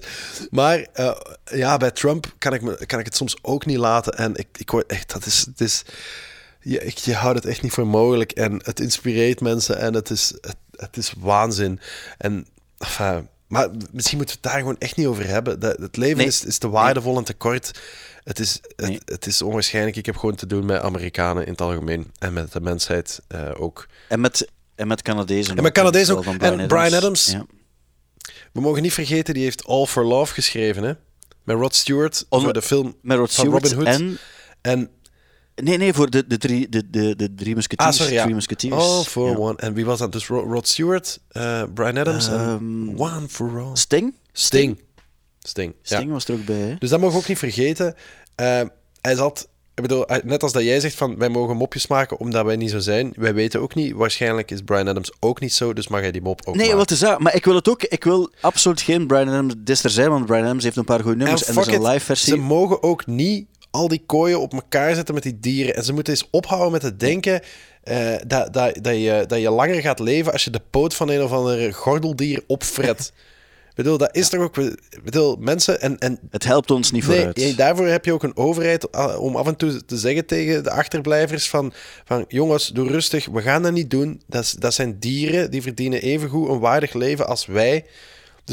Maar 0.50 0.86
eh, 0.92 1.10
ja, 1.44 1.76
bij 1.76 1.90
Trump 1.90 2.34
kan 2.38 2.54
ik, 2.54 2.62
me, 2.62 2.86
kan 2.86 2.98
ik 2.98 3.04
het 3.04 3.16
soms 3.16 3.36
ook 3.42 3.66
niet 3.66 3.78
laten. 3.78 4.12
En 4.12 4.34
ik, 4.34 4.46
ik 4.56 4.70
word 4.70 4.86
echt, 4.86 5.12
dat 5.12 5.26
is, 5.26 5.38
het 5.46 5.60
is 5.60 5.82
je, 6.62 6.84
ik, 6.84 6.98
je 6.98 7.14
houdt 7.14 7.38
het 7.38 7.46
echt 7.46 7.62
niet 7.62 7.72
voor 7.72 7.86
mogelijk. 7.86 8.32
En 8.32 8.60
het 8.64 8.80
inspireert 8.80 9.40
mensen 9.40 9.78
en 9.78 9.94
het 9.94 10.10
is, 10.10 10.32
het, 10.40 10.56
het 10.76 10.96
is 10.96 11.12
waanzin. 11.18 11.80
En, 12.18 12.46
enfin, 12.78 13.28
maar 13.46 13.68
misschien 13.92 14.16
moeten 14.16 14.36
we 14.36 14.40
het 14.42 14.52
daar 14.52 14.58
gewoon 14.58 14.78
echt 14.78 14.96
niet 14.96 15.06
over 15.06 15.26
hebben. 15.26 15.60
Dat, 15.60 15.76
het 15.78 15.96
leven 15.96 16.16
Nee. 16.16 16.26
is, 16.26 16.44
is 16.44 16.58
te 16.58 16.68
waardevol 16.68 17.16
en 17.18 17.24
te 17.24 17.34
kort. 17.34 17.80
Het 18.24 18.38
is, 18.38 18.60
Nee. 18.76 18.92
het, 18.92 19.02
het 19.10 19.26
is 19.26 19.42
onwaarschijnlijk. 19.42 19.96
Ik 19.96 20.06
heb 20.06 20.16
gewoon 20.16 20.34
te 20.34 20.46
doen 20.46 20.64
met 20.66 20.80
Amerikanen 20.80 21.44
in 21.44 21.50
het 21.52 21.60
algemeen. 21.60 22.10
En 22.18 22.32
met 22.32 22.52
de 22.52 22.60
mensheid 22.60 23.20
eh, 23.28 23.50
ook. 23.56 23.86
En 24.08 24.20
met, 24.20 24.48
en 24.74 24.86
met 24.86 25.02
Canadezen. 25.02 25.56
En 25.56 25.62
met 25.62 25.72
Canadezen 25.72 26.16
ook. 26.16 26.24
van 26.24 26.38
En 26.38 26.70
Adams. 26.70 27.26
Ja. 27.26 27.46
We 28.52 28.60
mogen 28.60 28.82
niet 28.82 28.92
vergeten, 28.92 29.34
die 29.34 29.42
heeft 29.42 29.64
All 29.66 29.86
for 29.86 30.04
Love 30.04 30.34
geschreven, 30.34 30.82
hè? 30.82 30.92
Met 31.44 31.56
Rod 31.56 31.74
Stewart 31.74 32.26
On- 32.28 32.42
voor 32.42 32.52
de 32.52 32.62
film 32.62 32.96
Met 33.02 33.18
Rod 33.18 33.34
van 33.34 33.44
Stewart 33.44 33.72
Robin 33.72 33.86
Hood. 33.86 34.00
en... 34.00 34.18
En, 34.60 34.90
Nee, 35.54 35.76
nee, 35.78 35.92
voor 35.92 36.10
de, 36.10 36.26
de, 36.26 36.38
drie, 36.38 36.68
de, 36.68 36.90
de, 36.90 37.16
de 37.16 37.34
drie 37.34 37.48
ah, 37.50 37.54
musketeers. 37.56 37.96
sorry, 37.96 38.12
ja. 38.12 38.20
Three 38.22 38.34
musketeers. 38.34 38.74
All 38.74 39.02
for 39.02 39.30
Ja. 39.30 39.36
One. 39.36 39.56
En 39.56 39.74
wie 39.74 39.84
was 39.84 39.98
dat? 39.98 40.12
Dus 40.12 40.26
Ro- 40.26 40.52
Rod 40.52 40.68
Stewart, 40.68 41.18
eh, 41.28 41.62
Brian 41.74 41.98
Adams 41.98 42.28
en 42.28 42.94
One 42.96 43.28
for 43.28 43.60
All. 43.60 43.76
Sting? 43.76 44.14
Sting. 44.32 44.80
Sting, 45.38 45.74
ja. 45.82 45.96
Sting 45.96 46.10
was 46.12 46.24
er 46.24 46.34
ook 46.34 46.44
bij, 46.44 46.56
hè? 46.56 46.74
Dus 46.78 46.90
dat 46.90 47.00
mogen 47.00 47.14
we 47.14 47.22
ook 47.22 47.28
niet 47.28 47.38
vergeten. 47.38 47.94
Eh, 48.34 48.60
hij 49.00 49.14
zat... 49.14 49.48
Ik 49.74 49.82
bedoel, 49.82 50.04
net 50.24 50.42
als 50.42 50.52
dat 50.52 50.62
jij 50.62 50.80
zegt 50.80 50.94
van 50.94 51.18
wij 51.18 51.28
mogen 51.28 51.56
mopjes 51.56 51.86
maken 51.86 52.18
omdat 52.18 52.44
wij 52.44 52.56
niet 52.56 52.70
zo 52.70 52.78
zijn. 52.78 53.12
Wij 53.16 53.34
weten 53.34 53.60
ook 53.60 53.74
niet. 53.74 53.92
Waarschijnlijk 53.92 54.50
is 54.50 54.60
Brian 54.62 54.88
Adams 54.88 55.12
ook 55.20 55.40
niet 55.40 55.52
zo, 55.54 55.72
dus 55.72 55.88
mag 55.88 56.00
hij 56.00 56.10
die 56.10 56.22
mop 56.22 56.40
ook 56.44 56.54
Nee, 56.54 56.62
maken. 56.64 56.78
wat 56.78 56.90
is 56.90 56.98
dat? 56.98 57.18
Maar 57.18 57.34
ik 57.34 57.44
wil 57.44 57.54
het 57.54 57.68
ook. 57.68 57.82
Ik 57.82 58.04
wil 58.04 58.30
absoluut 58.40 58.80
geen 58.80 59.06
Brian 59.06 59.28
Adams 59.28 59.54
disser 59.58 59.90
zijn, 59.90 60.10
want 60.10 60.26
Brian 60.26 60.44
Adams 60.44 60.64
heeft 60.64 60.76
een 60.76 60.84
paar 60.84 61.00
goede 61.00 61.16
nummers 61.16 61.44
en, 61.44 61.54
fuck 61.54 61.64
er 61.64 61.70
is 61.72 61.76
een 61.76 61.82
live 61.86 62.04
versie. 62.04 62.32
Ze 62.32 62.38
mogen 62.38 62.82
ook 62.82 63.06
niet 63.06 63.46
al 63.72 63.88
die 63.88 64.02
kooien 64.06 64.40
op 64.40 64.52
elkaar 64.52 64.94
zetten 64.94 65.14
met 65.14 65.22
die 65.22 65.40
dieren. 65.40 65.74
En 65.74 65.84
ze 65.84 65.92
moeten 65.92 66.12
eens 66.12 66.28
ophouden 66.30 66.72
met 66.72 66.82
het 66.82 67.00
denken 67.00 67.40
eh, 67.82 68.14
dat, 68.26 68.52
dat, 68.52 68.78
dat, 68.82 68.94
je, 68.94 69.24
dat 69.26 69.40
je 69.40 69.50
langer 69.50 69.80
gaat 69.80 69.98
leven 69.98 70.32
als 70.32 70.44
je 70.44 70.50
de 70.50 70.60
poot 70.70 70.94
van 70.94 71.08
een 71.08 71.22
of 71.22 71.32
ander 71.32 71.74
gordeldier 71.74 72.42
opfret. 72.46 73.12
Ik 73.72 73.78
bedoel, 73.78 73.98
dat 73.98 74.16
is 74.16 74.28
toch 74.28 74.40
ook... 74.40 74.54
Bedoel, 75.04 75.36
mensen... 75.40 75.80
En, 75.80 75.98
en 75.98 76.18
Het 76.30 76.44
helpt 76.44 76.70
ons 76.70 76.90
niet 76.90 77.06
Nee, 77.06 77.16
vooruit. 77.16 77.36
nee, 77.36 77.54
daarvoor 77.54 77.86
heb 77.86 78.04
je 78.04 78.12
ook 78.12 78.22
een 78.22 78.36
overheid 78.36 78.92
ah, 78.92 79.20
om 79.20 79.36
af 79.36 79.46
en 79.46 79.56
toe 79.56 79.84
te 79.84 79.96
zeggen 79.96 80.26
tegen 80.26 80.64
de 80.64 80.70
achterblijvers 80.70 81.48
van, 81.48 81.72
van 82.04 82.24
jongens, 82.28 82.68
doe 82.68 82.88
rustig, 82.88 83.26
we 83.26 83.42
gaan 83.42 83.62
dat 83.62 83.72
niet 83.72 83.90
doen. 83.90 84.22
Dat, 84.26 84.54
dat 84.58 84.74
zijn 84.74 84.98
dieren, 84.98 85.50
die 85.50 85.62
verdienen 85.62 86.02
evengoed 86.02 86.48
een 86.48 86.58
waardig 86.58 86.92
leven 86.92 87.26
als 87.26 87.46
wij. 87.46 87.84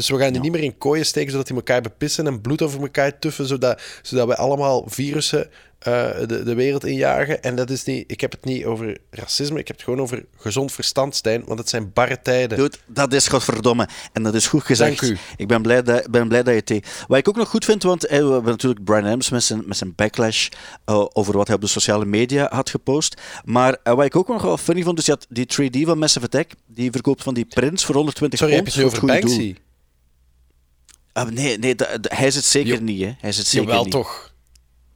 Dus 0.00 0.08
we 0.08 0.18
gaan 0.18 0.32
die 0.32 0.42
niet 0.42 0.52
meer 0.52 0.62
in 0.62 0.78
kooien 0.78 1.06
steken, 1.06 1.30
zodat 1.30 1.46
die 1.46 1.56
elkaar 1.56 1.80
bepissen 1.80 2.26
en 2.26 2.40
bloed 2.40 2.62
over 2.62 2.80
elkaar 2.80 3.18
tuffen, 3.18 3.46
zodat, 3.46 3.82
zodat 4.02 4.26
we 4.26 4.36
allemaal 4.36 4.84
virussen 4.86 5.48
eh, 5.78 6.10
de, 6.26 6.42
de 6.42 6.54
wereld 6.54 6.84
injagen. 6.84 7.42
En 7.42 7.56
dat 7.56 7.70
is 7.70 7.84
niet, 7.84 8.04
ik 8.06 8.20
heb 8.20 8.30
het 8.30 8.44
niet 8.44 8.64
over 8.64 8.98
racisme, 9.10 9.58
ik 9.58 9.66
heb 9.66 9.76
het 9.76 9.84
gewoon 9.84 10.00
over 10.00 10.24
gezond 10.36 10.72
verstand, 10.72 11.14
Stijn, 11.14 11.42
want 11.46 11.58
het 11.58 11.68
zijn 11.68 11.92
barre 11.92 12.22
tijden. 12.22 12.58
Dude, 12.58 12.76
dat 12.86 13.12
is 13.12 13.28
godverdomme. 13.28 13.88
En 14.12 14.22
dat 14.22 14.34
is 14.34 14.46
goed 14.46 14.62
gezegd. 14.62 15.00
Dank 15.00 15.12
u. 15.12 15.18
Ik 15.36 15.48
ben 15.48 15.62
blij 15.62 15.82
dat, 15.82 16.10
ben 16.10 16.28
blij 16.28 16.42
dat 16.42 16.68
je 16.68 16.74
het. 16.74 17.04
Wat 17.08 17.18
ik 17.18 17.28
ook 17.28 17.36
nog 17.36 17.48
goed 17.48 17.64
vind, 17.64 17.82
want 17.82 18.06
eh, 18.06 18.18
we 18.18 18.32
hebben 18.32 18.50
natuurlijk 18.50 18.84
Brian 18.84 19.04
Adams 19.04 19.30
met 19.30 19.42
zijn, 19.42 19.62
met 19.66 19.76
zijn 19.76 19.92
backlash 19.96 20.48
eh, 20.84 21.06
over 21.12 21.36
wat 21.36 21.46
hij 21.46 21.56
op 21.56 21.62
de 21.62 21.68
sociale 21.68 22.04
media 22.04 22.48
had 22.50 22.70
gepost. 22.70 23.20
Maar 23.44 23.76
wat 23.82 24.04
ik 24.04 24.16
ook 24.16 24.28
nog 24.28 24.42
wel 24.42 24.56
funny 24.56 24.82
vond, 24.82 24.96
dus 24.96 25.06
je 25.06 25.12
had 25.12 25.26
die 25.28 25.70
3D 25.70 25.86
van 25.86 25.98
Massive 25.98 26.24
Attack, 26.24 26.50
die 26.66 26.90
verkoopt 26.90 27.22
van 27.22 27.34
die 27.34 27.44
prints 27.44 27.84
voor 27.84 27.94
120 27.94 28.38
Sorry, 28.38 28.54
heb 28.54 28.64
pond. 28.64 28.76
je 28.76 28.82
het 28.82 28.92
nu 28.92 28.98
voor 28.98 29.08
over 29.08 29.16
het 29.16 29.24
goede 29.24 29.36
Banksy? 29.36 29.54
doel. 29.54 29.68
Ah, 31.20 31.28
nee, 31.30 31.58
nee 31.58 31.74
da- 31.74 31.98
da- 31.98 32.16
hij 32.16 32.26
is 32.26 32.34
het 32.34 32.44
zeker 32.44 32.74
Jo- 32.74 32.80
niet. 32.80 33.00
Hè. 33.00 33.12
Hij 33.18 33.30
is 33.30 33.36
het 33.36 33.46
zeker 33.46 33.66
Jawel, 33.68 33.82
niet. 33.82 33.92
toch. 33.92 34.32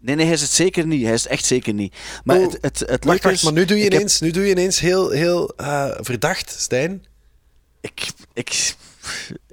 Nee, 0.01 0.15
nee, 0.17 0.25
hij 0.25 0.35
is 0.35 0.41
het 0.41 0.51
zeker 0.51 0.87
niet. 0.87 1.03
Hij 1.05 1.13
is 1.13 1.23
het 1.23 1.33
echt 1.33 1.45
zeker 1.45 1.73
niet. 1.75 1.95
Maar 2.25 2.37
Oh, 2.39 2.43
het, 2.53 2.59
het, 2.61 2.79
het 2.79 3.05
Wacht, 3.05 3.23
wacht, 3.23 3.43
maar 3.43 3.53
nu 3.53 3.65
doe 3.65 3.77
je 3.77 3.83
heb- 3.85 3.93
ineens, 3.93 4.21
nu 4.21 4.31
doe 4.31 4.45
je 4.45 4.51
ineens 4.51 4.81
heel, 4.81 5.11
heel 5.11 5.53
eh, 5.57 5.91
verdacht, 6.01 6.55
Stijn. 6.59 7.05
Ik, 7.81 8.07
ik, 8.33 8.75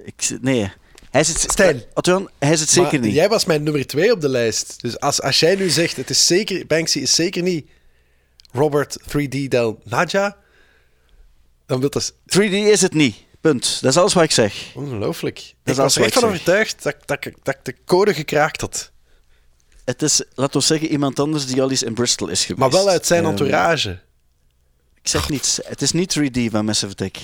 ik, 0.04 0.30
nee. 0.40 0.72
Hij 1.10 1.20
is 1.20 1.28
het, 1.28 1.38
Stijn. 1.40 1.82
Hij 2.38 2.52
is 2.52 2.60
het 2.60 2.68
zeker 2.70 2.98
niet. 2.98 3.14
Jij 3.14 3.28
was 3.28 3.44
mijn 3.44 3.62
nummer 3.62 3.86
twee 3.86 4.12
op 4.12 4.20
de 4.20 4.28
lijst. 4.28 4.80
Dus 4.80 5.00
als, 5.00 5.22
als 5.22 5.40
jij 5.40 5.54
nu 5.54 5.70
zegt, 5.70 5.96
het 5.96 6.10
is 6.10 6.26
zeker, 6.26 6.66
Banksy 6.66 6.98
is 6.98 7.14
zeker 7.14 7.42
niet 7.42 7.66
Robert 8.52 8.96
3D 9.08 9.48
Del 9.48 9.80
Nadja, 9.84 10.36
dan 11.66 11.80
wil 11.80 11.90
dat... 11.90 12.12
3D 12.12 12.50
is 12.52 12.82
het 12.82 12.94
niet. 12.94 13.16
Punt. 13.42 13.78
Dat 13.82 13.90
is 13.90 13.96
alles 13.98 14.12
wat 14.12 14.22
ik 14.24 14.30
zeg. 14.30 14.54
Ongelooflijk. 14.74 15.38
is 15.38 15.46
ik 15.46 15.54
was 15.64 15.78
alles 15.78 15.96
er 15.96 16.02
echt 16.02 16.12
van 16.12 16.22
zeg. 16.22 16.30
overtuigd 16.30 16.82
dat, 16.82 16.96
dat, 17.04 17.24
ik- 17.24 17.36
dat 17.42 17.54
ik 17.54 17.64
de 17.64 17.74
code 17.84 18.14
gekraakt 18.14 18.60
had. 18.60 18.90
Het 19.84 20.02
is, 20.02 20.22
laten 20.34 20.60
we 20.60 20.66
zeggen, 20.66 20.88
iemand 20.88 21.18
anders 21.20 21.46
die 21.46 21.62
al 21.62 21.70
eens 21.70 21.82
in 21.82 21.94
Bristol 21.94 22.28
is 22.28 22.40
geweest. 22.40 22.58
Maar 22.60 22.70
wel 22.70 22.88
uit 22.88 23.06
zijn 23.06 23.20
Ehm, 23.22 23.30
entourage. 23.30 23.98
Ik 25.02 25.08
zeg 25.08 25.28
niets. 25.28 25.60
Het 25.64 25.82
is 25.82 25.92
niet 25.92 26.10
3D 26.18 26.50
van 26.50 26.64
Massive 26.64 26.92
Attack. 26.92 27.16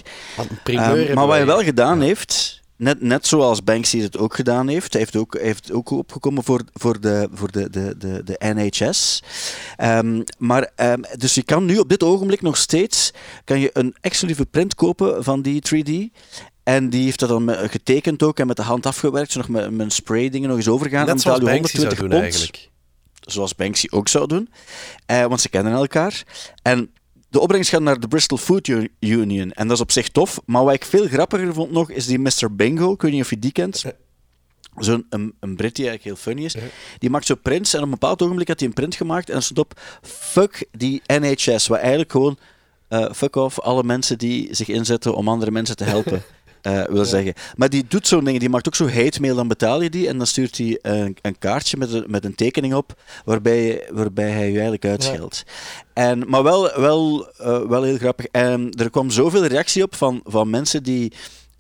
Ehm, 0.64 1.14
maar 1.14 1.26
wat 1.26 1.36
hij 1.36 1.46
wel 1.46 1.62
gedaan 1.62 2.00
heeft, 2.00 2.60
net, 2.78 3.00
net 3.00 3.26
zoals 3.26 3.64
Banksy 3.64 4.00
het 4.00 4.18
ook 4.18 4.34
gedaan 4.34 4.68
heeft, 4.68 4.92
hij 4.92 5.00
heeft 5.00 5.16
ook, 5.16 5.38
heeft 5.38 5.72
ook 5.72 5.90
opgekomen 5.90 6.44
voor, 6.44 6.62
voor, 6.72 7.00
de, 7.00 7.28
voor 7.32 7.50
de, 7.50 7.70
de, 7.70 7.96
de, 7.98 8.22
de 8.24 8.36
NHS. 8.54 9.22
Ehm, 9.76 10.22
maar, 10.38 10.70
ehm, 10.76 11.02
dus 11.16 11.34
je 11.34 11.42
kan 11.42 11.64
nu 11.64 11.78
op 11.78 11.88
dit 11.88 12.02
ogenblik 12.02 12.42
nog 12.42 12.56
steeds 12.56 13.12
kan 13.44 13.60
je 13.60 13.70
een 13.72 13.96
exclusieve 14.00 14.46
print 14.46 14.74
kopen 14.74 15.24
van 15.24 15.42
die 15.42 15.62
3D. 15.62 16.20
En 16.62 16.90
die 16.90 17.04
heeft 17.04 17.18
dat 17.18 17.28
dan 17.28 17.50
getekend 17.50 18.22
ook 18.22 18.38
en 18.38 18.46
met 18.46 18.56
de 18.56 18.62
hand 18.62 18.86
afgewerkt, 18.86 19.32
zo 19.32 19.38
nog 19.38 19.48
met, 19.48 19.70
met 19.70 19.92
spray 19.92 20.28
dingen 20.28 20.48
nog 20.48 20.56
eens 20.56 20.68
overgaan. 20.68 21.06
Net 21.06 21.20
zoals 21.20 21.40
Banksy 21.40 21.76
zou 21.76 21.86
120 21.86 21.98
doen 21.98 22.08
pond 22.08 22.22
eigenlijk. 22.22 22.70
zoals 23.20 23.54
Banksy 23.54 23.86
ook 23.90 24.08
zou 24.08 24.26
doen. 24.26 24.48
Eh, 25.06 25.24
want 25.26 25.40
ze 25.40 25.48
kennen 25.48 25.72
elkaar. 25.72 26.22
En 26.62 26.90
de 27.28 27.40
opbrengst 27.40 27.70
gaat 27.70 27.80
naar 27.80 28.00
de 28.00 28.08
Bristol 28.08 28.38
Food 28.38 28.68
Union. 28.98 29.52
En 29.52 29.68
dat 29.68 29.76
is 29.76 29.82
op 29.82 29.92
zich 29.92 30.08
tof. 30.08 30.40
Maar 30.44 30.64
wat 30.64 30.74
ik 30.74 30.84
veel 30.84 31.06
grappiger 31.06 31.54
vond 31.54 31.70
nog, 31.70 31.90
is 31.90 32.06
die 32.06 32.18
Mr. 32.18 32.54
Bingo. 32.56 32.92
Ik 32.92 33.02
weet 33.02 33.12
niet 33.12 33.22
of 33.22 33.30
je 33.30 33.38
die 33.38 33.52
kent. 33.52 33.84
Zo'n 34.76 35.06
een, 35.10 35.34
een 35.40 35.56
Brit 35.56 35.76
die 35.76 35.88
eigenlijk 35.88 36.04
heel 36.04 36.32
funny 36.32 36.44
is. 36.44 36.56
Die 36.98 37.10
maakt 37.10 37.26
zo 37.26 37.34
prints. 37.34 37.72
En 37.74 37.78
op 37.78 37.84
een 37.84 37.90
bepaald 37.90 38.22
ogenblik 38.22 38.48
had 38.48 38.58
hij 38.58 38.68
een 38.68 38.74
print 38.74 38.94
gemaakt. 38.94 39.30
En 39.30 39.36
er 39.36 39.42
stond 39.42 39.58
op, 39.58 39.80
fuck 40.02 40.66
die 40.70 41.02
NHS. 41.06 41.66
Wat 41.66 41.78
eigenlijk 41.78 42.10
gewoon, 42.10 42.38
eh, 42.88 43.12
fuck 43.12 43.36
off 43.36 43.60
alle 43.60 43.82
mensen 43.82 44.18
die 44.18 44.54
zich 44.54 44.68
inzetten 44.68 45.14
om 45.14 45.28
andere 45.28 45.50
mensen 45.50 45.76
te 45.76 45.84
helpen. 45.84 46.22
eh, 46.68 46.82
wil 46.88 47.04
zeggen. 47.04 47.32
Maar 47.56 47.68
die 47.68 47.84
doet 47.88 48.06
zo'n 48.06 48.24
ding, 48.24 48.38
die 48.38 48.48
maakt 48.48 48.66
ook 48.66 48.74
zo 48.74 48.88
hate 48.88 49.20
mail, 49.20 49.34
dan 49.36 49.48
betaal 49.48 49.82
je 49.82 49.90
die 49.90 50.08
en 50.08 50.18
dan 50.18 50.26
stuurt 50.26 50.58
hij 50.58 50.78
een, 50.82 51.16
een 51.22 51.38
kaartje 51.38 51.76
met 51.76 51.92
een, 51.92 52.04
met 52.06 52.24
een 52.24 52.34
tekening 52.34 52.74
op 52.74 53.00
waarbij, 53.24 53.88
waarbij 53.92 54.30
hij 54.30 54.46
je 54.46 54.52
eigenlijk 54.52 54.84
uitscheldt. 54.84 55.44
En, 55.92 56.24
maar 56.28 56.42
wel, 56.42 56.80
wel, 56.80 57.28
eh, 57.36 57.60
wel 57.60 57.82
heel 57.82 57.96
grappig. 57.98 58.26
En 58.26 58.70
er 58.74 58.90
kwam 58.90 59.10
zoveel 59.10 59.44
reactie 59.44 59.82
op 59.82 59.94
van, 59.94 60.20
van 60.24 60.50
mensen 60.50 60.82
die, 60.82 61.12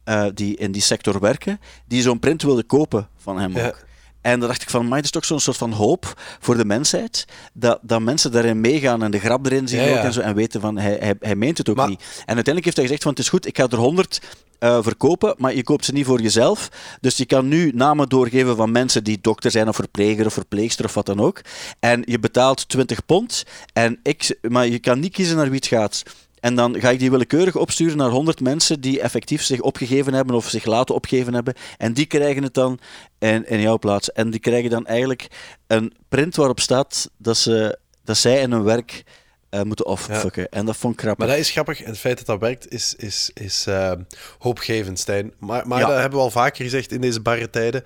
eh, 0.04 0.26
die 0.34 0.56
in 0.56 0.72
die 0.72 0.82
sector 0.82 1.20
werken, 1.20 1.60
die 1.86 2.02
zo'n 2.02 2.18
print 2.18 2.42
wilden 2.42 2.66
kopen 2.66 3.08
van 3.16 3.38
hem 3.38 3.56
Ja. 3.56 3.66
ook. 3.66 3.86
En 4.20 4.38
dan 4.40 4.48
dacht 4.48 4.62
ik 4.62 4.70
van, 4.70 4.88
maar 4.88 4.96
het 4.96 5.04
is 5.04 5.10
toch 5.10 5.24
zo'n 5.24 5.40
soort 5.40 5.56
van 5.56 5.72
hoop 5.72 6.20
voor 6.40 6.56
de 6.56 6.64
mensheid, 6.64 7.24
dat, 7.52 7.78
dat 7.82 8.00
mensen 8.00 8.32
daarin 8.32 8.60
meegaan 8.60 9.02
en 9.02 9.10
de 9.10 9.18
grap 9.18 9.46
erin 9.46 9.68
zien 9.68 9.80
Ja, 9.80 10.02
en 10.02 10.12
zo, 10.12 10.20
en 10.20 10.34
weten 10.34 10.60
van, 10.60 10.78
hij, 10.78 10.96
hij, 11.00 11.14
hij 11.20 11.34
meent 11.36 11.58
het 11.58 11.68
ook 11.68 11.76
Maar- 11.76 11.88
niet. 11.88 12.00
En 12.00 12.34
uiteindelijk 12.34 12.64
heeft 12.64 12.76
hij 12.76 12.84
gezegd 12.84 13.02
van, 13.02 13.12
het 13.12 13.20
is 13.20 13.28
goed, 13.28 13.46
ik 13.46 13.56
ga 13.56 13.66
er 13.70 13.76
100 13.76 14.20
eh, 14.58 14.78
verkopen, 14.82 15.34
maar 15.38 15.54
je 15.54 15.62
koopt 15.62 15.84
ze 15.84 15.92
niet 15.92 16.06
voor 16.06 16.20
jezelf. 16.20 16.68
Dus 17.00 17.16
je 17.16 17.26
kan 17.26 17.48
nu 17.48 17.72
namen 17.74 18.08
doorgeven 18.08 18.56
van 18.56 18.72
mensen 18.72 19.04
die 19.04 19.18
dokter 19.20 19.50
zijn 19.50 19.68
of 19.68 19.76
verpleger 19.76 20.26
of 20.26 20.32
verpleegster 20.32 20.84
of 20.84 20.94
wat 20.94 21.06
dan 21.06 21.20
ook. 21.20 21.40
En 21.80 22.02
je 22.04 22.18
betaalt 22.18 22.68
20 22.68 23.06
pond, 23.06 23.44
en 23.72 23.98
ik, 24.02 24.38
maar 24.48 24.66
je 24.66 24.78
kan 24.78 25.00
niet 25.00 25.12
kiezen 25.12 25.36
naar 25.36 25.46
wie 25.46 25.54
het 25.54 25.66
gaat. 25.66 26.02
En 26.40 26.54
dan 26.54 26.80
ga 26.80 26.90
ik 26.90 26.98
die 26.98 27.10
willekeurig 27.10 27.56
opsturen 27.56 27.96
naar 27.96 28.10
100 28.10 28.40
mensen 28.40 28.80
die 28.80 29.00
effectief 29.00 29.42
zich 29.42 29.60
opgegeven 29.60 30.14
hebben 30.14 30.36
of 30.36 30.48
zich 30.48 30.64
laten 30.64 30.94
opgeven 30.94 31.34
hebben. 31.34 31.54
En 31.76 31.92
die 31.92 32.06
krijgen 32.06 32.42
het 32.42 32.54
dan 32.54 32.78
in, 33.18 33.48
in 33.48 33.60
jouw 33.60 33.78
plaats. 33.78 34.12
En 34.12 34.30
die 34.30 34.40
krijgen 34.40 34.70
dan 34.70 34.86
eigenlijk 34.86 35.28
een 35.66 35.94
print 36.08 36.36
waarop 36.36 36.60
staat 36.60 37.10
dat, 37.16 37.36
ze, 37.36 37.78
dat 38.04 38.16
zij 38.16 38.40
in 38.40 38.52
hun 38.52 38.62
werk 38.62 39.04
eh, 39.50 39.62
moeten 39.62 39.84
affucken. 39.86 40.48
En 40.48 40.66
dat 40.66 40.76
vond 40.76 40.94
ik 40.94 41.00
grappig. 41.00 41.26
Maar 41.26 41.34
dat 41.36 41.44
is 41.44 41.50
grappig. 41.50 41.82
En 41.82 41.90
het 41.90 41.98
feit 41.98 42.16
dat 42.18 42.26
dat 42.26 42.40
werkt 42.40 42.72
is, 42.72 42.94
is, 42.94 43.30
is 43.34 43.66
eh, 43.66 43.92
hoopgevend, 44.38 44.98
Stijn. 44.98 45.32
Maar, 45.38 45.66
maar 45.68 45.80
Ja. 45.80 45.86
dat 45.86 45.98
hebben 46.00 46.18
we 46.18 46.24
al 46.24 46.30
vaker 46.30 46.64
gezegd 46.64 46.92
in 46.92 47.00
deze 47.00 47.20
barre 47.20 47.50
tijden. 47.50 47.82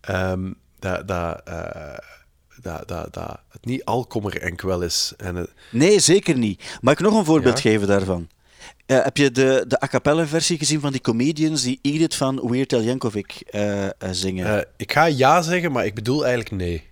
ehm, 0.00 0.52
dat, 0.78 1.08
dat, 1.08 1.40
eh, 1.44 1.94
dat, 2.62 2.88
dat, 2.88 3.14
dat 3.14 3.40
het 3.50 3.64
niet 3.64 3.84
alkommer 3.84 4.42
en 4.42 4.56
kwel 4.56 4.82
is. 4.82 5.12
En 5.16 5.34
het- 5.36 5.50
Nee, 5.70 5.98
zeker 6.00 6.36
niet. 6.38 6.78
Mag 6.80 6.92
ik 6.94 7.00
nog 7.00 7.14
een 7.18 7.24
voorbeeld 7.24 7.62
Ja. 7.62 7.70
geven 7.70 7.86
daarvan? 7.86 8.28
Eh, 8.86 9.02
heb 9.04 9.16
je 9.16 9.30
de, 9.30 9.64
de 9.68 9.82
a 9.82 9.86
cappella 9.86 10.26
versie 10.26 10.58
gezien 10.58 10.80
van 10.80 10.92
die 10.92 11.00
comedians 11.00 11.62
die 11.62 11.78
Edith 11.82 12.14
van 12.14 12.48
Weird 12.50 12.72
Al 12.72 12.80
Yankovic 12.82 13.42
zingen? 14.10 14.66
ik 14.76 14.92
ga 14.92 15.04
ja 15.04 15.42
zeggen, 15.42 15.72
maar 15.72 15.84
ik 15.86 15.94
bedoel 15.94 16.26
eigenlijk 16.26 16.62
nee. 16.62 16.86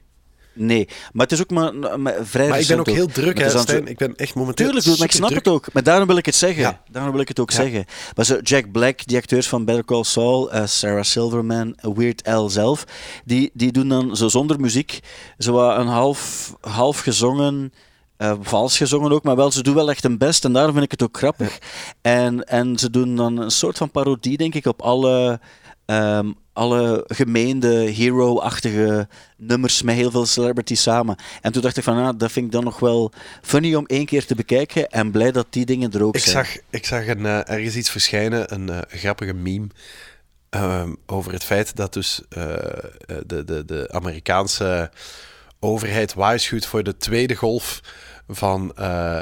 Nee, 0.54 0.88
maar 1.12 1.26
het 1.26 1.32
is 1.32 1.40
ook 1.40 1.50
maar, 1.50 2.00
maar 2.00 2.14
vrij 2.22 2.48
Maar 2.48 2.60
ik 2.60 2.66
ben 2.66 2.78
ook 2.78 2.86
heel 2.86 3.06
druk, 3.06 3.38
hè, 3.38 3.58
Stijn. 3.58 3.86
Ik 3.86 3.96
ben 3.98 4.16
echt 4.16 4.34
momenteel 4.34 4.66
Tuurlijk, 4.66 4.86
maar 4.98 5.06
ik 5.06 5.12
snap 5.12 5.30
het 5.34 5.48
ook. 5.48 5.72
Maar 5.72 5.82
daarom 5.82 6.06
wil 6.06 6.16
ik 6.16 6.26
het 6.26 6.34
zeggen. 6.34 6.62
Ja. 6.62 6.82
Daarom 6.90 7.12
wil 7.12 7.20
ik 7.20 7.28
het 7.28 7.40
ook 7.40 7.50
Ja. 7.50 7.56
zeggen. 7.56 7.84
Maar 8.14 8.24
zo 8.24 8.38
Jack 8.42 8.72
Black, 8.72 9.06
die 9.06 9.16
acteurs 9.16 9.48
van 9.48 9.64
Better 9.64 9.84
Call 9.84 10.02
Saul, 10.04 10.50
eh, 10.52 10.66
Sarah 10.66 11.02
Silverman, 11.04 11.76
Weird 11.80 12.28
Al 12.28 12.48
zelf, 12.48 12.84
die, 13.24 13.50
die 13.54 13.72
doen 13.72 13.88
dan 13.88 14.16
zo 14.16 14.28
zonder 14.28 14.60
muziek 14.60 15.00
zo 15.38 15.68
een 15.70 15.86
half, 15.86 16.52
half 16.60 16.98
gezongen, 17.00 17.72
eh, 18.16 18.32
vals 18.40 18.76
gezongen 18.76 19.12
ook, 19.12 19.22
maar 19.22 19.36
wel, 19.36 19.52
ze 19.52 19.62
doen 19.62 19.74
wel 19.74 19.90
echt 19.90 20.02
hun 20.02 20.18
best 20.18 20.44
en 20.44 20.52
daarom 20.52 20.72
vind 20.72 20.84
ik 20.84 20.90
het 20.90 21.02
ook 21.02 21.16
grappig. 21.16 21.58
En, 22.02 22.44
en 22.44 22.78
ze 22.78 22.90
doen 22.90 23.16
dan 23.16 23.38
een 23.38 23.50
soort 23.50 23.76
van 23.78 23.90
parodie, 23.90 24.36
denk 24.36 24.54
ik, 24.54 24.66
op 24.66 24.82
alle... 24.82 25.40
ehm, 25.86 26.30
alle 26.52 27.04
gemeende, 27.06 27.74
hero-achtige 27.74 29.08
nummers 29.36 29.82
met 29.82 29.94
heel 29.94 30.10
veel 30.10 30.26
celebrities 30.26 30.82
samen. 30.82 31.16
En 31.40 31.52
toen 31.52 31.62
dacht 31.62 31.76
ik 31.76 31.82
van, 31.84 31.98
ah, 31.98 32.18
dat 32.18 32.32
vind 32.32 32.46
ik 32.46 32.52
dan 32.52 32.64
nog 32.64 32.78
wel 32.78 33.12
funny 33.42 33.74
om 33.74 33.86
één 33.86 34.06
keer 34.06 34.26
te 34.26 34.34
bekijken 34.34 34.88
en 34.90 35.10
blij 35.10 35.32
dat 35.32 35.46
die 35.50 35.64
dingen 35.66 35.92
er 35.92 36.02
ook 36.04 36.14
Ik 36.14 36.22
zijn. 36.22 36.44
zag, 36.44 36.56
ik 36.70 36.86
zag 36.86 37.06
een, 37.06 37.26
eh, 37.26 37.48
ergens 37.48 37.76
iets 37.76 37.90
verschijnen, 37.90 38.54
een 38.54 38.68
eh, 38.70 38.98
grappige 38.98 39.32
meme, 39.32 39.66
ehm, 40.50 40.94
over 41.06 41.32
het 41.32 41.44
feit 41.44 41.76
dat 41.76 41.92
dus 41.92 42.20
eh, 42.28 42.38
de, 43.26 43.44
de, 43.44 43.64
de 43.64 43.88
Amerikaanse 43.90 44.90
overheid 45.60 46.14
waarschuwt 46.14 46.66
voor 46.66 46.82
de 46.82 46.96
tweede 46.96 47.34
golf 47.34 47.80
van 48.28 48.72
eh, 48.76 49.20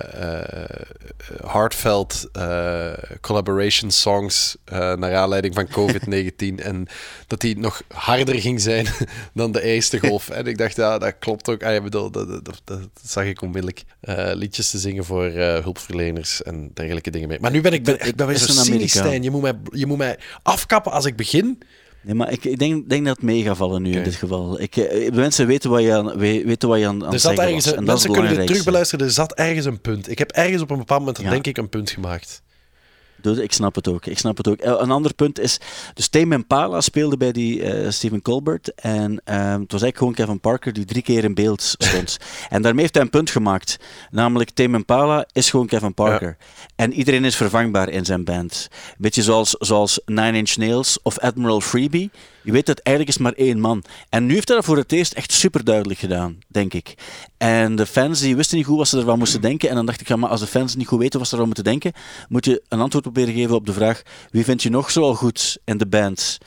heartfelt 1.47 2.29
eh, 2.33 2.93
collaboration 3.21 3.91
songs 3.91 4.57
naar 4.71 5.15
aanleiding 5.15 5.55
van 5.55 5.69
COVID-19 5.69 6.35
en 6.69 6.87
dat 7.27 7.41
die 7.41 7.59
nog 7.59 7.83
harder 7.88 8.41
ging 8.41 8.61
zijn 8.61 8.87
dan 9.35 9.53
de 9.53 9.62
eerste 9.62 9.99
golf. 9.99 10.29
En 10.29 10.47
ik 10.47 10.59
dacht, 10.59 10.77
ja, 10.77 10.99
dat 10.99 11.15
klopt 11.19 11.49
ook. 11.49 11.62
Ah, 11.62 11.73
ja, 11.73 11.81
bedoel, 11.81 12.11
dat, 12.11 12.43
dat, 12.65 12.88
zag 13.03 13.25
ik 13.25 13.43
onmiddellijk. 13.43 13.85
liedjes 14.35 14.71
te 14.71 14.79
zingen 14.79 15.05
voor 15.05 15.25
hulpverleners 15.31 16.43
en 16.43 16.71
dergelijke 16.75 17.11
dingen 17.11 17.29
mee. 17.29 17.41
Maar 17.41 17.51
nu 17.51 17.61
ben 17.61 17.73
ik, 17.73 17.85
ben, 17.85 18.07
ik 18.07 18.17
ben 18.17 18.27
weer 18.27 18.37
Is 18.37 18.43
zo 18.43 18.49
een 18.49 18.53
cynisch, 18.53 18.69
Amerikaan. 18.69 19.05
Stijn. 19.05 19.23
Je 19.23 19.31
moet, 19.31 19.43
mij, 19.43 19.55
je 19.71 19.87
moet 19.87 19.99
mij 19.99 20.19
afkappen 20.43 20.93
als 20.93 21.05
ik 21.05 21.17
begin. 21.17 21.62
Nee, 22.05 22.15
maar 22.15 22.33
ik, 22.33 22.45
ik 22.45 22.59
denk, 22.59 22.88
denk 22.88 23.05
dat 23.07 23.17
het 23.17 23.25
mee 23.25 23.43
gaat 23.43 23.57
vallen 23.57 23.83
nu 23.83 23.93
in 23.93 24.03
dit 24.05 24.15
geval. 24.15 24.61
Ik, 24.61 24.77
eh, 24.77 25.05
de 25.11 25.17
mensen 25.17 25.47
weten 25.47 25.71
wat 25.71 25.83
je 25.83 25.95
aan, 25.95 26.07
we- 26.19 26.43
weten 26.45 26.69
wat 26.69 26.79
je 26.79 26.87
aan, 26.87 26.95
aan 27.01 27.07
Er 27.07 27.12
het 27.12 27.21
zat 27.21 27.38
ergens, 27.38 27.55
was. 27.65 27.67
een- 27.73 27.79
En 27.79 27.85
dat 27.85 27.97
is 27.99 28.03
mensen 28.07 28.11
het 28.11 28.19
kunnen 28.19 28.37
dit 28.37 28.47
belangrijkste. 28.47 28.47
terugbeluisteren. 28.47 29.07
Er 29.07 29.12
zat 29.12 29.33
ergens 29.33 29.67
een 29.67 29.81
punt. 29.81 30.11
Ik 30.11 30.19
heb 30.19 30.31
ergens 30.31 30.62
op 30.62 30.71
een 30.71 30.79
bepaald 30.79 31.01
moment, 31.01 31.21
Ja. 31.21 31.31
denk 31.31 31.47
ik, 31.47 31.57
een 31.57 31.69
punt 31.69 31.91
gemaakt. 31.91 32.43
Dude, 33.23 33.43
ik 33.43 33.53
snap 33.53 33.75
het 33.75 33.89
ook. 33.89 34.07
Ik 34.07 34.19
snap 34.19 34.37
het 34.37 34.49
ook. 34.49 34.59
Eh, 34.59 34.75
Een 34.79 34.91
ander 34.91 35.15
punt 35.15 35.39
is, 35.39 35.61
dus 35.95 36.09
Tame 36.09 36.35
Impala 36.35 36.81
speelde 36.81 37.17
bij 37.17 37.33
die 37.33 37.63
eh, 37.63 37.91
Stephen 37.91 38.23
Colbert 38.23 38.75
en 38.75 39.21
ehm, 39.25 39.61
het 39.61 39.73
was 39.73 39.83
eigenlijk 39.83 39.97
gewoon 39.97 40.15
Kevin 40.15 40.41
Parker 40.41 40.73
die 40.73 40.85
drie 40.85 41.03
keer 41.03 41.25
in 41.25 41.35
beeld 41.35 41.63
stond. 41.63 42.17
en 42.49 42.63
daarmee 42.63 42.81
heeft 42.81 42.95
hij 42.95 43.03
een 43.03 43.11
punt 43.11 43.31
gemaakt, 43.31 43.79
namelijk 44.11 44.51
Tame 44.51 44.77
Impala 44.77 45.27
is 45.33 45.51
gewoon 45.51 45.67
Kevin 45.67 45.95
Parker. 45.95 46.37
En 46.77 46.93
iedereen 46.93 47.25
is 47.25 47.37
vervangbaar 47.37 47.89
in 47.89 48.05
zijn 48.05 48.25
band. 48.25 48.69
Beetje 48.99 49.23
zoals, 49.23 49.51
zoals 49.59 50.01
Nine 50.07 50.37
Inch 50.37 50.57
Nails 50.57 50.99
of 51.03 51.19
Admiral 51.19 51.61
Freebie. 51.61 52.11
Je 52.42 52.52
weet 52.52 52.66
dat 52.66 52.78
eigenlijk 52.78 53.16
is 53.16 53.22
maar 53.22 53.33
één 53.33 53.61
man. 53.61 53.85
En 54.09 54.26
nu 54.26 54.35
heeft 54.35 54.48
hij 54.48 54.57
dat 54.57 54.66
voor 54.66 54.76
het 54.76 54.92
eerst 54.92 55.12
echt 55.12 55.33
super 55.33 55.64
duidelijk 55.64 56.00
gedaan, 56.00 56.38
denk 56.48 56.74
ik. 56.74 56.94
En 57.37 57.76
de 57.76 57.87
fans 57.87 58.20
die 58.20 58.37
wisten 58.37 58.57
niet 58.57 58.66
goed 58.66 58.76
wat 58.76 58.88
ze 58.88 58.98
ervan 58.98 59.18
moesten 59.18 59.40
denken. 59.40 59.68
En 59.68 59.74
dan 59.74 59.87
dacht 59.87 60.00
ik, 60.00 60.09
ja, 60.09 60.16
maar 60.16 60.31
als 60.31 60.40
de 60.40 60.46
fans 60.46 60.76
niet 60.76 60.87
goed 60.87 60.98
weten 60.98 61.18
wat 61.18 61.28
ze 61.28 61.33
ervan 61.33 61.46
moeten 61.48 61.64
denken, 61.64 61.92
moet 62.28 62.44
je 62.44 62.62
een 62.68 62.81
antwoord 62.81 63.05
proberen 63.05 63.35
geven 63.35 63.55
op 63.55 63.66
de 63.66 63.72
vraag: 63.72 64.02
wie 64.31 64.44
vind 64.44 64.62
je 64.62 64.70
nog 64.70 64.90
zoal 64.90 65.14
goed 65.14 65.59
in 65.64 65.78
de 65.78 65.87
band? 65.87 66.38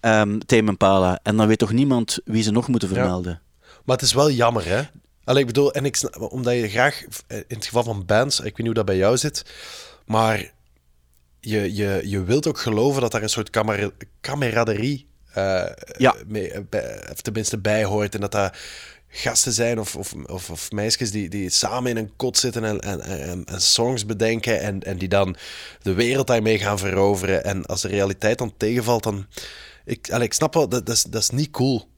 Ehm 0.00 0.38
Tame 0.38 0.68
Impala. 0.68 1.20
En 1.22 1.36
dan 1.36 1.46
weet 1.46 1.58
toch 1.58 1.72
niemand 1.72 2.18
wie 2.24 2.42
ze 2.42 2.50
nog 2.50 2.68
moeten 2.68 2.88
vermelden. 2.88 3.40
Maar 3.84 3.96
het 3.96 4.04
is 4.04 4.12
wel 4.12 4.30
jammer, 4.30 4.66
hè? 4.66 4.82
Allee, 5.24 5.40
ik 5.40 5.46
bedoel, 5.46 5.72
en 5.72 5.84
ik, 5.84 5.98
omdat 6.30 6.54
je 6.54 6.68
graag, 6.68 7.02
in 7.28 7.44
het 7.48 7.66
geval 7.66 7.82
van 7.82 8.04
bands, 8.06 8.38
ik 8.38 8.44
weet 8.44 8.56
niet 8.56 8.66
hoe 8.66 8.74
dat 8.74 8.84
bij 8.84 8.96
jou 8.96 9.16
zit, 9.16 9.44
maar 10.06 10.52
je, 11.40 11.74
je, 11.74 12.02
je 12.04 12.24
wilt 12.24 12.46
ook 12.46 12.58
geloven 12.58 13.00
dat 13.00 13.12
daar 13.12 13.22
een 13.22 13.28
soort 13.28 13.50
kamera- 13.50 13.90
eh, 15.32 15.64
Ja. 15.98 16.14
mee, 16.26 16.50
eh, 16.50 16.60
bij- 16.68 17.08
of 17.12 17.20
tenminste 17.20 17.58
bij 17.58 17.84
hoort. 17.84 18.14
En 18.14 18.20
dat 18.20 18.32
dat 18.32 18.56
gasten 19.12 19.52
zijn 19.52 19.78
of, 19.80 19.96
of, 19.96 20.14
of, 20.26 20.50
of 20.50 20.70
meisjes 20.70 21.10
die, 21.10 21.28
die 21.28 21.50
samen 21.50 21.90
in 21.90 21.96
een 21.96 22.12
kot 22.16 22.38
zitten 22.38 22.64
en, 22.64 22.80
en, 22.80 23.00
en, 23.00 23.44
en 23.44 23.60
songs 23.60 24.06
bedenken 24.06 24.60
en, 24.60 24.80
en 24.82 24.98
die 24.98 25.08
dan 25.08 25.36
de 25.82 25.92
wereld 25.92 26.26
daarmee 26.26 26.58
gaan 26.58 26.78
veroveren. 26.78 27.44
En 27.44 27.66
als 27.66 27.80
de 27.80 27.88
realiteit 27.88 28.38
dan 28.38 28.54
tegenvalt, 28.56 29.02
dan... 29.02 29.26
Ik, 29.84 30.10
allee, 30.10 30.26
ik 30.26 30.32
snap 30.32 30.54
wel, 30.54 30.68
dat, 30.68 30.86
dat, 30.86 30.94
is, 30.96 31.02
dat 31.02 31.22
is 31.22 31.30
niet 31.30 31.50
cool. 31.50 31.88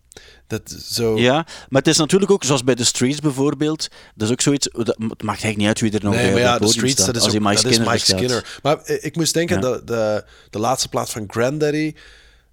Dat 0.47 0.77
zo... 0.91 1.19
Ja, 1.19 1.35
maar 1.69 1.81
het 1.83 1.87
is 1.87 1.97
natuurlijk 1.97 2.31
ook, 2.31 2.45
zoals 2.45 2.65
bij 2.65 2.75
de 2.75 2.85
Streets 2.85 3.21
bijvoorbeeld, 3.21 3.89
dat 4.15 4.27
is 4.27 4.33
ook 4.33 4.41
zoiets, 4.41 4.69
dat, 4.73 4.87
het 4.87 4.99
maakt 4.99 5.43
eigenlijk 5.43 5.57
niet 5.57 5.67
uit 5.67 5.81
wie 5.81 5.93
er 5.93 6.05
nog 6.05 6.15
Nee, 6.15 6.23
bij 6.25 6.33
maar 6.33 6.41
ja, 6.41 6.53
de 6.53 6.59
podium 6.59 6.73
Streets, 6.79 7.03
staat, 7.03 7.15
dat 7.15 7.27
is, 7.27 7.35
ook, 7.35 7.41
Mike 7.43 7.55
dat 7.63 7.65
is 7.65 7.75
Skinner 7.75 7.93
Mike. 7.93 8.05
Skinner. 8.05 8.59
Maar 8.63 8.79
eh, 8.83 9.05
ik 9.05 9.17
moest 9.17 9.35
denken, 9.35 9.57
Ja. 9.57 9.63
dat 9.63 9.87
de, 9.87 10.25
de 10.51 10.59
laatste 10.59 10.89
plaat 10.89 11.11
van 11.11 11.25
Granddaddy 11.27 11.95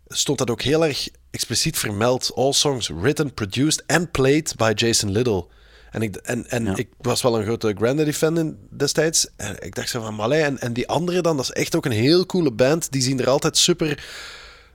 stond 0.10 0.38
dat 0.38 0.50
ook 0.50 0.62
heel 0.62 0.86
erg 0.86 1.08
expliciet 1.32 1.78
vermeld. 1.78 2.32
All 2.36 2.52
songs 2.54 2.88
written, 3.02 3.34
produced 3.34 3.84
and 3.88 4.12
played 4.12 4.54
by 4.58 4.72
Jason 4.76 5.12
Little. 5.12 5.46
En 5.92 6.02
ik, 6.02 6.16
en, 6.16 6.50
en 6.50 6.66
Ja. 6.66 6.76
ik 6.76 6.88
was 6.98 7.22
wel 7.22 7.38
een 7.38 7.44
grote 7.46 7.74
Granddaddy-fan 7.78 8.38
in- 8.38 8.58
destijds. 8.70 9.28
En 9.36 9.56
ik 9.60 9.76
dacht 9.76 9.90
zo 9.90 10.02
van, 10.02 10.16
Malay. 10.16 10.44
En, 10.44 10.60
en 10.60 10.74
die 10.74 10.88
andere 10.88 11.22
dan, 11.22 11.36
dat 11.38 11.46
is 11.46 11.52
echt 11.52 11.76
ook 11.76 11.86
een 11.86 11.92
heel 11.92 12.26
coole 12.26 12.52
band. 12.52 12.92
Die 12.92 13.02
zien 13.02 13.20
er 13.20 13.30
altijd 13.30 13.58
super... 13.58 14.04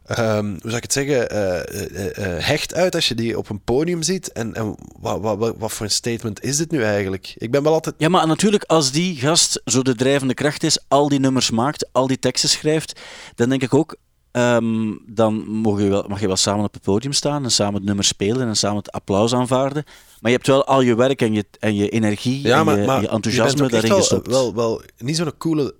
ehm, 0.07 0.47
hoe 0.49 0.59
zou 0.63 0.77
ik 0.77 0.83
het 0.83 0.93
zeggen, 0.93 1.31
eh, 1.31 1.61
eh, 1.61 2.37
eh, 2.37 2.45
hecht 2.45 2.75
uit 2.75 2.95
als 2.95 3.09
je 3.09 3.15
die 3.15 3.39
op 3.39 3.49
een 3.51 3.63
podium 3.65 4.03
ziet. 4.03 4.33
En, 4.33 4.55
en 4.55 4.77
wat, 5.01 5.21
wat, 5.21 5.55
wat 5.59 5.73
voor 5.73 5.87
een 5.87 5.93
statement 5.93 6.43
is 6.43 6.57
dit 6.57 6.71
nu 6.71 6.83
eigenlijk? 6.83 7.35
Ik 7.39 7.51
ben 7.51 7.63
wel 7.63 7.73
altijd 7.73 7.95
Ja, 7.99 8.09
maar 8.09 8.27
natuurlijk, 8.27 8.65
als 8.65 8.91
die 8.93 9.17
gast 9.17 9.61
zo 9.65 9.83
de 9.83 9.95
drijvende 9.95 10.35
kracht 10.35 10.63
is, 10.63 10.79
al 10.89 11.09
die 11.09 11.21
nummers 11.21 11.51
maakt, 11.51 11.87
al 11.93 12.07
die 12.07 12.19
teksten 12.19 12.49
schrijft, 12.49 13.01
dan 13.35 13.49
denk 13.49 13.63
ik 13.63 13.75
ook, 13.75 13.97
ehm, 14.35 14.93
dan 15.07 15.49
mag 15.49 15.81
je, 15.81 15.89
wel, 15.89 16.05
mag 16.09 16.21
je 16.21 16.27
wel 16.27 16.37
samen 16.37 16.65
op 16.65 16.75
het 16.75 16.83
podium 16.83 17.13
staan 17.13 17.45
en 17.45 17.51
samen 17.51 17.75
het 17.75 17.85
nummer 17.85 18.05
spelen 18.05 18.49
en 18.49 18.57
samen 18.57 18.77
het 18.77 18.93
applaus 18.93 19.35
aanvaarden. 19.35 19.85
Maar 20.21 20.31
je 20.31 20.37
hebt 20.37 20.47
wel 20.49 20.65
al 20.65 20.81
je 20.81 20.95
werk 20.95 21.23
en 21.23 21.33
je, 21.33 21.45
en 21.59 21.75
je 21.75 21.89
energie 21.89 22.53
en 22.53 22.65
je, 22.65 23.01
je 23.01 23.09
enthousiasme 23.09 23.61
bent 23.61 23.61
ook 23.61 23.71
echt 23.71 23.73
daarin 23.73 23.89
wel, 23.89 23.99
gestopt. 23.99 24.27
Wel, 24.27 24.55
wel 24.55 24.83
niet 24.99 25.17
zo'n 25.17 25.37
coole 25.39 25.75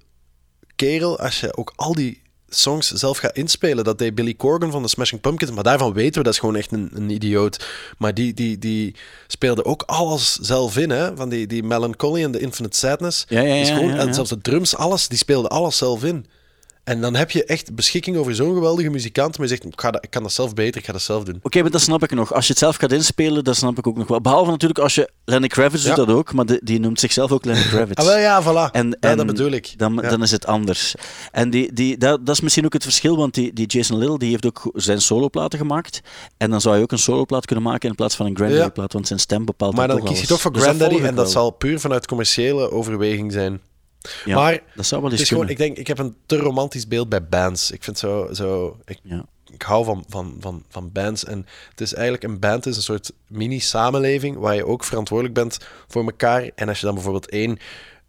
kerel 0.77 1.19
als 1.19 1.41
je 1.41 1.57
ook 1.57 1.73
al 1.77 1.95
die 1.95 2.23
songs 2.49 2.91
zelf 2.91 3.19
gaat 3.19 3.37
inspelen. 3.37 3.85
Dat 3.85 3.99
deed 3.99 4.15
Billy 4.15 4.35
Corgan 4.35 4.71
van 4.71 4.83
de 4.83 4.89
Smashing 4.89 5.21
Pumpkins, 5.21 5.51
maar 5.51 5.65
daarvan 5.65 5.93
weten 5.93 6.19
we 6.19 6.23
dat 6.23 6.33
is 6.33 6.39
gewoon 6.39 6.57
echt 6.57 6.73
een, 6.73 6.91
een 6.95 7.11
idioot. 7.11 7.67
Maar 7.99 8.15
die, 8.15 8.35
die, 8.35 8.59
die 8.59 8.95
speelde 9.27 9.65
ook 9.65 9.83
alles 9.87 10.35
zelf 10.35 10.77
in, 10.77 10.91
hè? 10.91 11.17
Van 11.17 11.29
die, 11.29 11.47
die 11.47 11.63
Melancholy 11.63 12.23
en 12.23 12.31
de 12.31 12.39
Infinite 12.39 12.79
Sadness. 12.79 13.25
Ja, 13.29 13.41
ja, 13.41 13.55
ja, 13.55 13.75
gewoon, 13.75 13.89
ja, 13.89 13.97
En 13.97 14.15
zelfs 14.15 14.31
de 14.31 14.41
drums, 14.41 14.77
alles, 14.77 15.09
die 15.09 15.19
speelde 15.19 15.49
alles 15.49 15.77
zelf 15.77 16.05
in. 16.05 16.27
En 16.85 17.01
dan 17.01 17.15
heb 17.15 17.31
je 17.31 17.45
echt 17.45 17.75
beschikking 17.75 18.17
over 18.17 18.35
zo'n 18.35 18.55
geweldige 18.55 18.89
muzikant, 18.91 19.39
maar 19.39 19.47
je 19.49 19.53
zegt, 19.53 19.65
ik, 19.65 19.81
ga 19.81 19.91
dat, 19.91 20.05
ik 20.05 20.11
kan 20.11 20.23
dat 20.23 20.33
zelf 20.33 20.55
beter, 20.55 20.81
ik 20.81 20.87
ga 20.87 20.93
dat 20.93 21.03
zelf 21.03 21.25
doen. 21.25 21.39
Oké, 21.43 21.61
maar 21.63 21.71
dat 21.71 21.81
snap 21.81 22.03
ik 22.03 22.11
nog. 22.11 22.35
Als 22.35 22.45
je 22.47 22.51
het 22.51 22.59
zelf 22.61 22.77
gaat 22.77 22.93
inspelen, 22.93 23.45
dat 23.45 23.57
snap 23.57 23.79
ik 23.79 23.87
ook 23.87 23.97
nog 23.97 24.09
wel. 24.09 24.21
Behalve 24.21 24.51
natuurlijk 24.51 24.81
als 24.81 24.95
je... 24.95 25.11
Lenny 25.25 25.47
Kravitz 25.49 25.85
Ja. 25.87 25.95
doet 25.95 26.07
dat 26.07 26.17
ook, 26.17 26.33
maar 26.33 26.47
de- 26.47 26.61
die 26.65 26.81
noemt 26.81 27.01
zichzelf 27.01 27.33
ook 27.33 27.45
Lenny 27.45 27.63
Kravitz. 27.63 28.01
Ah, 28.01 28.07
wel 28.07 28.19
ja, 28.19 28.43
voilà. 28.43 28.71
En, 28.73 28.89
ja, 29.01 29.11
en 29.11 29.17
dat 29.17 29.27
bedoel 29.27 29.51
ik. 29.51 29.75
Dan, 29.79 29.99
Ja. 30.03 30.09
dan 30.09 30.23
is 30.23 30.31
het 30.31 30.47
anders. 30.47 30.95
En 31.33 31.51
die, 31.51 31.73
die, 31.73 31.99
dat, 31.99 32.27
dat 32.27 32.35
is 32.35 32.41
misschien 32.41 32.65
ook 32.65 32.73
het 32.73 32.83
verschil, 32.83 33.17
want 33.17 33.35
die, 33.35 33.53
die 33.53 33.67
Jason 33.67 33.99
Little 33.99 34.19
die 34.19 34.31
heeft 34.31 34.47
ook 34.47 34.71
zijn 34.75 35.01
soloplaten 35.01 35.59
gemaakt. 35.59 36.01
En 36.37 36.51
dan 36.51 36.61
zou 36.61 36.77
je 36.77 36.83
ook 36.83 36.93
een 36.93 36.99
soloplaat 36.99 37.47
kunnen 37.47 37.65
maken 37.65 37.89
in 37.89 37.95
plaats 37.95 38.15
van 38.17 38.27
een 38.27 38.37
Granddaddy-plaat, 38.37 38.93
want 38.93 39.07
zijn 39.07 39.19
stem 39.19 39.45
bepaalt 39.45 39.75
Maar 39.77 39.89
dan 39.89 40.03
kies 40.05 40.21
je 40.21 40.27
toch 40.27 40.41
voor 40.41 40.53
Dus 40.53 40.63
Granddaddy 40.63 40.99
en 41.01 41.15
dat 41.15 41.31
zal 41.31 41.51
puur 41.51 41.81
vanuit 41.81 42.07
commerciële 42.07 42.71
overweging 42.71 43.33
zijn. 43.33 43.61
Ja, 44.25 44.37
maar 44.37 44.61
dat 44.75 44.87
zou 44.87 45.03
wel 45.03 45.11
Het 45.11 45.21
is 45.21 45.29
gewoon, 45.29 45.49
ik 45.49 45.57
denk, 45.57 45.77
ik 45.77 45.87
heb 45.87 45.99
een 45.99 46.17
te 46.27 46.37
romantisch 46.37 46.89
beeld 46.89 47.09
bij 47.09 47.25
bands. 47.25 47.71
Ik 47.71 47.85
vind 47.85 47.99
zo, 47.99 48.29
zo 48.33 48.79
ik, 48.85 48.99
Ja. 49.03 49.25
ik 49.53 49.63
hou 49.63 49.85
van, 49.85 50.05
van, 50.09 50.37
van, 50.41 50.65
van 50.69 50.93
bands. 50.93 51.25
En 51.25 51.47
het 51.71 51.81
is 51.81 51.95
eigenlijk, 51.95 52.25
een 52.25 52.39
band 52.39 52.67
is 52.67 52.77
een 52.77 52.83
soort 52.83 53.13
mini-samenleving 53.27 54.37
waar 54.37 54.55
je 54.55 54.67
ook 54.67 54.85
verantwoordelijk 54.85 55.35
bent 55.35 55.59
voor 55.89 56.05
elkaar. 56.05 56.51
En 56.55 56.69
als 56.69 56.81
je 56.81 56.87
dan 56.87 56.95
bijvoorbeeld 56.95 57.31
één 57.31 57.59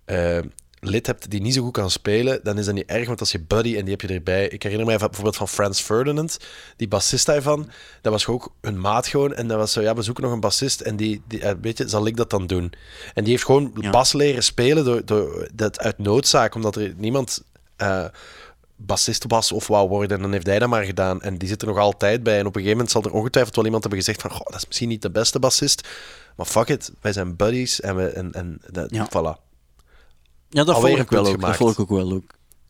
eh, 0.05 0.39
lid 0.89 1.05
hebt 1.07 1.29
die 1.29 1.41
niet 1.41 1.53
zo 1.53 1.61
goed 1.63 1.71
kan 1.73 1.91
spelen, 1.91 2.39
dan 2.43 2.57
is 2.57 2.65
dat 2.65 2.73
niet 2.73 2.85
erg, 2.85 3.07
want 3.07 3.19
als 3.19 3.31
je 3.31 3.39
buddy 3.39 3.75
en 3.77 3.81
die 3.81 3.91
heb 3.91 4.01
je 4.01 4.07
erbij. 4.07 4.47
Ik 4.47 4.63
herinner 4.63 4.87
mij 4.87 4.97
bijvoorbeeld 4.97 5.35
van 5.35 5.47
Franz 5.47 5.81
Ferdinand, 5.81 6.37
die 6.77 6.87
bassist 6.87 7.25
daarvan. 7.25 7.69
Dat 8.01 8.11
was 8.11 8.27
ook 8.27 8.53
een 8.61 8.79
maat 8.79 9.07
gewoon. 9.07 9.33
En 9.33 9.47
dat 9.47 9.57
was 9.57 9.71
zo, 9.71 9.81
ja, 9.81 9.95
we 9.95 10.01
zoeken 10.01 10.23
nog 10.23 10.33
een 10.33 10.39
bassist. 10.39 10.81
En 10.81 10.95
die, 10.95 11.21
die 11.27 11.41
eh, 11.41 11.55
weet 11.61 11.77
je, 11.77 11.87
zal 11.87 12.07
ik 12.07 12.17
dat 12.17 12.29
dan 12.29 12.47
doen? 12.47 12.73
En 13.13 13.23
die 13.23 13.31
heeft 13.31 13.45
gewoon 13.45 13.71
Ja. 13.81 13.89
bas 13.89 14.13
leren 14.13 14.43
spelen 14.43 14.85
door, 14.85 15.05
door 15.05 15.47
dat 15.53 15.79
uit 15.79 15.97
noodzaak, 15.97 16.55
omdat 16.55 16.75
er 16.75 16.93
niemand... 16.97 17.43
eh, 17.75 18.05
bassist 18.77 19.25
was 19.27 19.51
of 19.51 19.67
wou 19.67 19.89
worden. 19.89 20.15
En 20.17 20.21
dan 20.23 20.31
heeft 20.31 20.45
hij 20.45 20.59
dat 20.59 20.69
maar 20.69 20.83
gedaan. 20.83 21.21
En 21.21 21.37
die 21.37 21.47
zit 21.47 21.61
er 21.61 21.67
nog 21.67 21.77
altijd 21.77 22.23
bij. 22.23 22.33
En 22.39 22.45
op 22.45 22.55
een 22.55 22.61
gegeven 22.61 22.71
moment 22.71 22.91
zal 22.91 23.03
er 23.03 23.11
ongetwijfeld 23.11 23.55
wel 23.55 23.65
iemand 23.65 23.83
hebben 23.83 24.01
gezegd 24.03 24.21
van, 24.21 24.31
goh, 24.31 24.45
dat 24.45 24.55
is 24.55 24.65
misschien 24.67 24.89
niet 24.89 25.01
de 25.01 25.11
beste 25.11 25.39
bassist, 25.39 25.87
maar 26.35 26.45
fuck 26.45 26.67
it, 26.69 26.91
wij 27.01 27.13
zijn 27.13 27.35
buddies 27.35 27.81
en, 27.81 27.95
we, 27.95 28.07
en, 28.07 28.31
en 28.33 28.61
dat, 28.71 28.89
Ja. 28.91 29.07
voilà. 29.09 29.44
Ja, 30.55 30.63
dat 30.63 30.79
volg 30.79 30.97
ik 30.97 31.09
wel 31.09 31.27
ook. 31.27 31.41
Dat 31.41 31.69
ik 31.69 31.79
ook 31.79 31.89
wel 31.89 32.11
ook. 32.11 32.23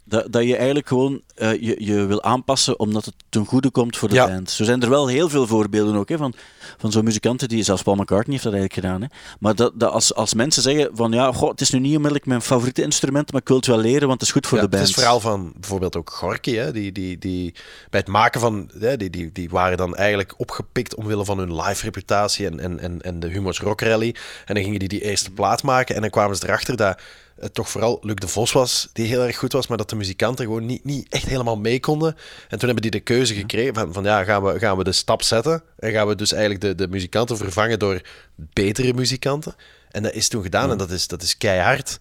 Dat, 0.08 0.32
dat 0.32 0.44
je 0.44 0.56
eigenlijk 0.56 0.88
gewoon 0.88 1.22
eh, 1.36 1.62
je, 1.62 1.76
je 1.86 2.06
wil 2.06 2.24
aanpassen 2.24 2.80
omdat 2.80 3.06
het 3.06 3.14
ten 3.30 3.46
goede 3.46 3.70
komt 3.70 3.98
voor 3.98 4.10
de 4.10 4.16
Ja. 4.16 4.28
band. 4.28 4.52
Zo 4.52 4.64
zijn 4.64 4.82
er 4.82 4.90
wel 4.90 5.08
heel 5.08 5.30
veel 5.30 5.48
voorbeelden 5.48 5.96
ook 5.96 6.10
hè, 6.10 6.18
van, 6.18 6.34
van 6.78 6.92
zo'n 6.92 7.04
muzikanten 7.04 7.48
die, 7.50 7.64
zelfs 7.64 7.82
Paul 7.82 7.96
McCartney 7.96 8.32
heeft 8.32 8.44
dat 8.44 8.54
eigenlijk 8.54 8.86
gedaan. 8.86 9.02
Hè. 9.02 9.08
Maar 9.40 9.56
dat, 9.56 9.72
dat 9.76 9.92
als, 9.92 10.14
als 10.14 10.34
mensen 10.34 10.62
zeggen 10.62 10.90
van 10.94 11.12
ja, 11.12 11.32
goh, 11.32 11.50
het 11.50 11.62
is 11.62 11.70
nu 11.70 11.80
niet 11.80 11.92
onmiddellijk 11.92 12.26
mijn 12.26 12.42
favoriete 12.42 12.82
instrument, 12.82 13.32
maar 13.32 13.42
ik 13.42 13.48
wil 13.48 13.58
het 13.58 13.66
wel 13.66 13.78
leren, 13.78 14.08
want 14.08 14.20
het 14.20 14.22
is 14.30 14.32
goed 14.36 14.48
voor 14.48 14.58
Ja, 14.58 14.64
de 14.64 14.70
band. 14.70 14.82
Het 14.82 14.90
is 14.92 14.96
het 14.96 15.06
verhaal 15.06 15.22
van 15.22 15.54
bijvoorbeeld 15.56 15.96
ook 15.96 16.10
Gorky, 16.10 16.56
hè, 16.56 16.72
die, 16.72 16.92
die, 16.92 17.18
die 17.18 17.52
bij 17.90 18.00
het 18.00 18.10
maken 18.10 18.40
van, 18.40 18.70
hè, 18.80 18.98
die, 18.98 19.10
die, 19.10 19.32
die 19.32 19.50
waren 19.50 19.78
dan 19.78 19.96
eigenlijk 19.96 20.34
opgepikt 20.38 20.96
omwille 20.96 21.26
van 21.26 21.38
hun 21.38 21.56
live 21.56 21.84
reputatie 21.84 22.46
en, 22.46 22.60
en, 22.60 22.80
en, 22.80 23.02
en 23.02 23.20
de 23.20 23.28
Humors 23.28 23.60
Rock 23.60 23.82
Rally. 23.82 24.16
En 24.46 24.54
dan 24.54 24.64
gingen 24.64 24.80
die 24.80 24.88
die 24.88 25.02
eerste 25.02 25.32
plaat 25.32 25.64
maken 25.64 25.96
en 25.96 26.02
dan 26.02 26.10
kwamen 26.10 26.36
ze 26.36 26.44
erachter 26.48 26.76
dat 26.76 27.00
het 27.40 27.54
toch 27.54 27.70
vooral 27.70 28.00
Luc 28.02 28.16
de 28.16 28.28
Vos 28.28 28.52
was, 28.52 28.90
die 28.94 29.08
heel 29.08 29.24
erg 29.24 29.38
goed 29.38 29.54
was, 29.54 29.68
maar 29.68 29.78
dat 29.78 29.90
de 29.90 29.96
muzikanten 29.96 30.46
gewoon 30.46 30.66
niet, 30.66 30.84
niet 30.84 31.10
echt 31.10 31.26
helemaal 31.26 31.58
mee 31.58 31.80
konden. 31.80 32.16
En 32.50 32.58
toen 32.60 32.70
hebben 32.70 32.82
die 32.82 32.92
de 32.92 33.00
keuze 33.00 33.34
gekregen 33.34 33.74
van, 33.74 33.94
van 33.94 34.04
ja, 34.04 34.24
gaan 34.24 34.44
we, 34.44 34.60
gaan 34.60 34.78
we 34.78 34.84
de 34.84 34.92
stap 34.92 35.24
zetten 35.24 35.64
en 35.80 35.92
gaan 35.92 36.08
we 36.08 36.16
dus 36.16 36.32
eigenlijk 36.32 36.62
de, 36.62 36.76
de 36.76 36.88
muzikanten 36.88 37.38
vervangen 37.38 37.80
door 37.80 38.02
betere 38.36 38.94
muzikanten. 38.94 39.56
En 39.92 40.04
dat 40.04 40.14
is 40.14 40.28
toen 40.28 40.44
gedaan 40.44 40.72
en 40.72 40.78
dat 40.78 40.92
is, 40.92 41.08
dat 41.08 41.22
is 41.22 41.38
keihard. 41.38 42.00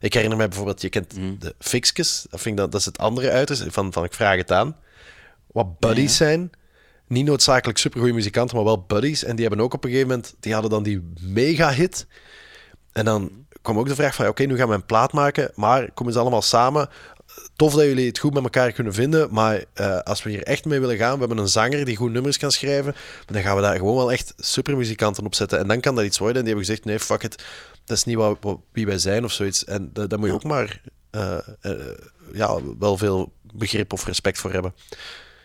Ik 0.00 0.12
herinner 0.14 0.38
mij 0.38 0.48
bijvoorbeeld, 0.48 0.80
je 0.80 0.88
kent 0.88 1.14
de 1.38 1.54
Fixkes, 1.58 2.26
dat, 2.30 2.40
vind 2.40 2.54
ik 2.54 2.60
dat, 2.60 2.72
dat 2.72 2.80
is 2.80 2.86
het 2.86 2.98
andere 2.98 3.30
uiterste 3.30 3.72
van, 3.72 3.92
van 3.92 4.04
Ik 4.04 4.14
Vraag 4.14 4.36
Het 4.36 4.52
Aan. 4.52 4.76
Wat 5.46 5.78
buddies 5.78 6.16
zijn. 6.16 6.50
Niet 7.06 7.24
noodzakelijk 7.24 7.78
supergoeie 7.78 8.14
muzikanten, 8.14 8.56
maar 8.56 8.64
wel 8.64 8.84
buddies. 8.86 9.24
En 9.24 9.36
die 9.36 9.46
hebben 9.46 9.64
ook 9.64 9.74
op 9.74 9.84
een 9.84 9.90
gegeven 9.90 10.10
moment, 10.10 10.34
die 10.40 10.52
hadden 10.52 10.70
dan 10.70 10.82
die 10.82 11.12
mega-hit. 11.20 12.06
En 12.92 13.04
dan 13.04 13.43
kwam 13.64 13.78
ook 13.78 13.88
de 13.88 13.94
vraag 13.94 14.14
van, 14.14 14.28
oké, 14.28 14.42
nu 14.44 14.56
gaan 14.56 14.68
we 14.68 14.74
een 14.74 14.84
plaat 14.86 15.12
maken, 15.12 15.50
maar 15.54 15.90
komen 15.92 16.12
ze 16.12 16.18
allemaal 16.18 16.42
samen. 16.42 16.88
Tof 17.56 17.74
dat 17.74 17.84
jullie 17.84 18.06
het 18.06 18.18
goed 18.18 18.34
met 18.34 18.42
elkaar 18.42 18.72
kunnen 18.72 18.92
vinden, 18.94 19.28
maar 19.30 19.64
eh, 19.72 19.98
als 19.98 20.22
we 20.22 20.30
hier 20.30 20.42
echt 20.42 20.64
mee 20.64 20.80
willen 20.80 20.96
gaan, 20.96 21.12
we 21.12 21.18
hebben 21.18 21.38
een 21.38 21.48
zanger 21.48 21.84
die 21.84 21.96
goed 21.96 22.12
nummers 22.12 22.38
kan 22.38 22.50
schrijven, 22.52 22.92
maar 22.94 23.24
dan 23.26 23.42
gaan 23.42 23.56
we 23.56 23.62
daar 23.62 23.76
gewoon 23.76 23.96
wel 23.96 24.12
echt 24.12 24.34
supermuzikanten 24.36 25.24
op 25.26 25.34
zetten. 25.34 25.58
En 25.58 25.68
dan 25.68 25.80
kan 25.80 25.94
dat 25.94 26.04
iets 26.04 26.18
worden. 26.18 26.36
En 26.36 26.44
die 26.44 26.54
hebben 26.54 26.66
gezegd, 26.70 26.84
nee, 26.88 27.00
fuck 27.00 27.22
it, 27.22 27.44
dat 27.84 27.96
is 27.96 28.04
niet 28.04 28.16
wat, 28.16 28.36
wat- 28.40 28.58
wie 28.72 28.86
wij 28.86 28.98
zijn 28.98 29.24
of 29.24 29.32
zoiets. 29.32 29.64
En 29.64 29.90
da- 29.92 30.06
daar 30.06 30.18
moet 30.18 30.28
je 30.28 30.34
ook 30.34 30.44
maar 30.44 30.80
eh, 31.10 31.38
eh, 31.60 31.72
ja, 32.32 32.58
wel 32.78 32.96
veel 32.96 33.32
begrip 33.54 33.92
of 33.92 34.04
respect 34.06 34.38
voor 34.38 34.52
hebben. 34.52 34.74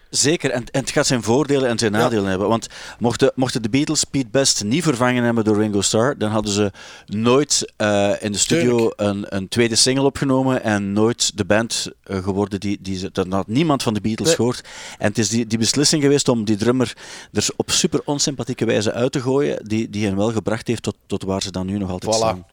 Zeker, 0.10 0.52
en, 0.52 0.64
en 0.72 0.80
het 0.80 0.90
gaat 0.90 1.08
zijn 1.08 1.24
voordelen 1.24 1.70
en 1.70 1.80
zijn 1.80 1.92
nadelen 1.92 2.26
hebben. 2.30 2.48
Want 2.48 2.68
mochten, 3.00 3.32
mochten 3.36 3.62
de 3.62 3.70
Beatles 3.70 4.04
Pete 4.04 4.28
Best 4.32 4.64
niet 4.64 4.84
vervangen 4.84 5.24
hebben 5.24 5.44
door 5.44 5.58
Ringo 5.58 5.82
Starr, 5.82 6.18
dan 6.18 6.32
hadden 6.32 6.52
ze 6.54 6.72
nooit 7.06 7.74
eh, 7.76 8.12
in 8.20 8.32
de 8.32 8.38
studio 8.38 8.92
een, 8.96 9.36
een 9.36 9.48
tweede 9.48 9.76
single 9.76 10.04
opgenomen 10.04 10.64
en 10.64 10.94
nooit 10.94 11.38
de 11.38 11.46
band 11.46 11.88
eh, 12.04 12.24
geworden 12.24 12.60
die, 12.60 12.78
die 12.82 12.98
ze... 12.98 13.10
Dan 13.12 13.32
had 13.32 13.48
niemand 13.48 13.84
van 13.84 13.94
de 13.94 14.02
Beatles 14.02 14.28
Nee. 14.28 14.36
gehoord. 14.36 14.62
En 14.98 15.08
het 15.08 15.18
is 15.18 15.30
die, 15.30 15.48
die 15.48 15.58
beslissing 15.58 16.04
geweest 16.04 16.28
om 16.28 16.46
die 16.46 16.56
drummer 16.56 16.94
er 17.34 17.48
op 17.56 17.72
super 17.72 18.02
onsympathieke 18.06 18.66
wijze 18.66 18.94
uit 18.94 19.12
te 19.12 19.22
gooien, 19.22 19.68
die, 19.68 19.90
die 19.90 20.06
hen 20.06 20.16
wel 20.16 20.32
gebracht 20.32 20.68
heeft 20.68 20.84
tot, 20.84 20.96
tot 21.08 21.24
waar 21.24 21.42
ze 21.42 21.52
dan 21.52 21.66
nu 21.66 21.78
nog 21.78 21.90
altijd 21.90 22.16
Voilà. 22.16 22.18
staan. 22.18 22.46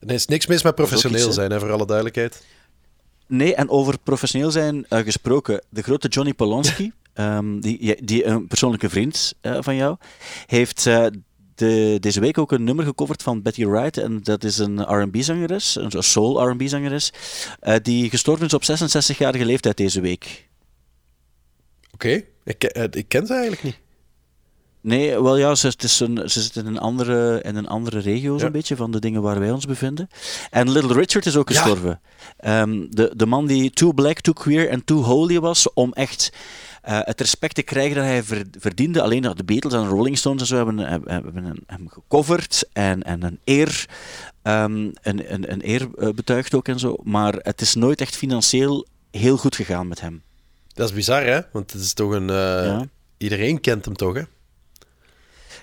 Er 0.00 0.14
is 0.14 0.26
niks 0.26 0.46
mis 0.46 0.62
met 0.62 0.74
professioneel 0.74 1.26
iets, 1.26 1.34
zijn, 1.34 1.50
hè, 1.50 1.58
voor 1.58 1.72
alle 1.72 1.86
duidelijkheid. 1.86 2.42
Nee, 3.26 3.54
en 3.54 3.68
over 3.70 3.98
professioneel 4.02 4.50
zijn 4.50 4.86
eh, 4.88 4.98
gesproken, 4.98 5.62
de 5.68 5.82
grote 5.82 6.08
Johnny 6.08 6.34
Polanski 6.34 6.92
ehm, 7.14 7.60
die, 7.60 8.04
die 8.04 8.24
een 8.24 8.46
persoonlijke 8.46 8.88
vriend 8.88 9.34
eh, 9.40 9.56
van 9.60 9.74
jou, 9.76 9.96
heeft 10.46 10.86
eh, 10.86 11.06
de, 11.54 11.96
deze 12.00 12.20
week 12.20 12.38
ook 12.38 12.52
een 12.52 12.64
nummer 12.64 12.84
gecoverd 12.84 13.22
van 13.22 13.42
Betty 13.42 13.66
Wright. 13.66 13.96
En 13.98 14.20
dat 14.22 14.44
is 14.44 14.58
een 14.58 14.80
R&B-zangeres, 14.82 15.76
een 15.76 16.02
soul 16.02 16.48
R&B-zangeres, 16.50 17.12
eh, 17.60 17.74
die 17.82 18.10
gestorven 18.10 18.46
is 18.46 18.54
op 18.54 18.62
66-jarige 18.62 19.44
leeftijd 19.44 19.76
deze 19.76 20.00
week. 20.00 20.48
Oké, 21.94 22.22
ik, 22.44 22.58
ken- 22.58 22.70
eh, 22.70 22.84
ik 22.90 23.08
ken 23.08 23.26
ze 23.26 23.32
eigenlijk 23.32 23.62
niet. 23.62 23.78
Nee, 24.80 25.22
wel 25.22 25.36
ja, 25.36 25.54
ze, 25.54 25.66
het 25.66 25.82
is 25.82 26.00
een, 26.00 26.30
ze 26.30 26.42
zit 26.42 26.56
in 26.56 26.66
een 26.66 26.78
andere, 26.78 27.40
in 27.42 27.56
een 27.56 27.66
andere 27.68 27.98
regio, 27.98 28.38
zo'n 28.38 28.46
Ja. 28.46 28.52
beetje, 28.52 28.76
van 28.76 28.90
de 28.90 28.98
dingen 29.00 29.22
waar 29.22 29.38
wij 29.38 29.50
ons 29.50 29.66
bevinden. 29.66 30.08
En 30.50 30.70
Little 30.70 30.94
Richard 30.94 31.26
is 31.26 31.36
ook 31.36 31.48
Ja. 31.48 31.54
gestorven. 31.60 32.00
Ehm, 32.36 32.86
de, 32.90 33.12
de 33.16 33.26
man 33.26 33.46
die 33.46 33.70
too 33.70 33.92
black, 33.92 34.20
too 34.20 34.32
queer 34.34 34.68
en 34.68 34.84
too 34.84 35.02
holy 35.02 35.40
was 35.40 35.72
om 35.72 35.92
echt 35.92 36.32
eh, 36.84 36.98
het 37.02 37.20
respect 37.20 37.54
te 37.54 37.62
krijgen 37.62 37.94
dat 37.96 38.04
hij 38.04 38.22
ver- 38.22 38.46
verdiende. 38.58 39.02
Alleen 39.02 39.22
dat 39.22 39.36
de 39.36 39.44
Beatles 39.44 39.72
en 39.72 39.82
de 39.82 39.88
Rolling 39.88 40.18
Stones 40.18 40.40
en 40.40 40.46
zo 40.46 40.56
hebben, 40.56 40.78
hebben, 40.78 41.12
hebben 41.14 41.44
hem- 41.66 41.88
gecoverd 41.88 42.64
en, 42.72 43.02
en 43.02 43.22
een 43.22 43.38
eer, 43.44 43.86
ehm, 44.42 44.74
een, 45.02 45.32
een, 45.32 45.52
een 45.52 45.68
eer 45.68 45.88
eh, 45.98 46.08
betuigd 46.08 46.54
ook 46.54 46.68
en 46.68 46.78
zo. 46.78 46.96
Maar 47.02 47.34
het 47.34 47.60
is 47.60 47.74
nooit 47.74 48.00
echt 48.00 48.16
financieel 48.16 48.86
heel 49.10 49.36
goed 49.36 49.56
gegaan 49.56 49.88
met 49.88 50.00
hem. 50.00 50.22
Dat 50.74 50.88
is 50.88 50.94
bizar, 50.94 51.22
hè? 51.24 51.40
Want 51.52 51.72
het 51.72 51.80
is 51.82 51.92
toch 51.92 52.12
een... 52.12 52.30
eh, 52.30 52.36
Ja. 52.64 52.84
Iedereen 53.16 53.60
kent 53.60 53.84
hem 53.84 53.96
toch, 53.96 54.14
hè? 54.14 54.22